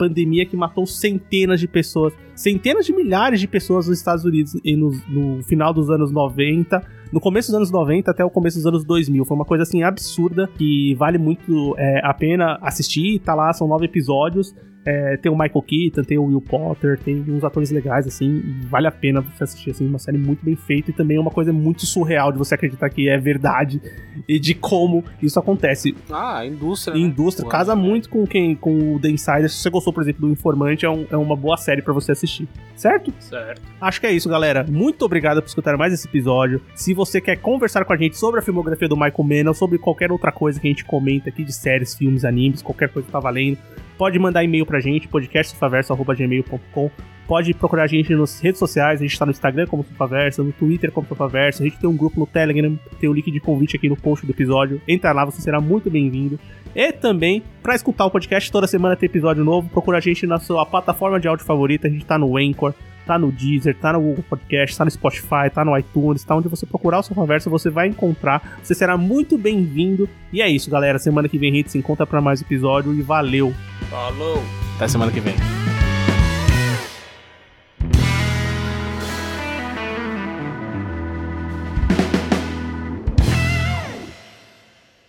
[0.00, 4.74] pandemia que matou centenas de pessoas, centenas de milhares de pessoas nos Estados Unidos e
[4.74, 6.82] no, no final dos anos 90,
[7.12, 9.26] no começo dos anos 90 até o começo dos anos 2000.
[9.26, 13.18] Foi uma coisa assim absurda que vale muito é, a pena assistir.
[13.18, 14.54] Tá lá, são nove episódios.
[14.84, 18.66] É, tem o Michael Keaton, tem o Will Potter, tem uns atores legais, assim, e
[18.66, 21.30] vale a pena você assistir, assim, uma série muito bem feita e também é uma
[21.30, 23.80] coisa muito surreal de você acreditar que é verdade
[24.26, 25.94] e de como isso acontece.
[26.10, 26.94] Ah, a indústria.
[26.94, 27.00] Né?
[27.00, 27.82] indústria Pô, casa né?
[27.82, 29.50] muito com quem com o The Insider.
[29.50, 32.12] Se você gostou, por exemplo, do Informante, é, um- é uma boa série pra você
[32.12, 32.48] assistir.
[32.74, 33.12] Certo?
[33.20, 33.60] Certo.
[33.80, 34.64] Acho que é isso, galera.
[34.66, 36.60] Muito obrigado por escutar mais esse episódio.
[36.74, 39.76] Se você quer conversar com a gente sobre a filmografia do Michael Mann ou sobre
[39.78, 43.12] qualquer outra coisa que a gente comenta aqui de séries, filmes, animes, qualquer coisa que
[43.12, 43.58] tá valendo,
[44.00, 46.90] pode mandar e-mail pra gente, podcastsufaverso.gmail.com
[47.28, 50.52] Pode procurar a gente nas redes sociais, a gente tá no Instagram como Sufaversa, no
[50.52, 53.76] Twitter como Sufaversa, a gente tem um grupo no Telegram, tem o link de convite
[53.76, 54.80] aqui no post do episódio.
[54.88, 56.40] Entra lá, você será muito bem-vindo.
[56.74, 60.40] E também, para escutar o podcast, toda semana tem episódio novo, procura a gente na
[60.40, 62.72] sua plataforma de áudio favorita, a gente tá no Anchor,
[63.10, 66.46] tá no Deezer, tá no Google Podcast, tá no Spotify, tá no iTunes, tá onde
[66.46, 68.60] você procurar o seu conversa, você vai encontrar.
[68.62, 70.08] Você será muito bem-vindo.
[70.32, 70.96] E é isso, galera.
[70.96, 73.52] Semana que vem a gente se encontra para mais episódio e valeu.
[73.90, 74.40] Falou!
[74.76, 75.34] Até semana que vem.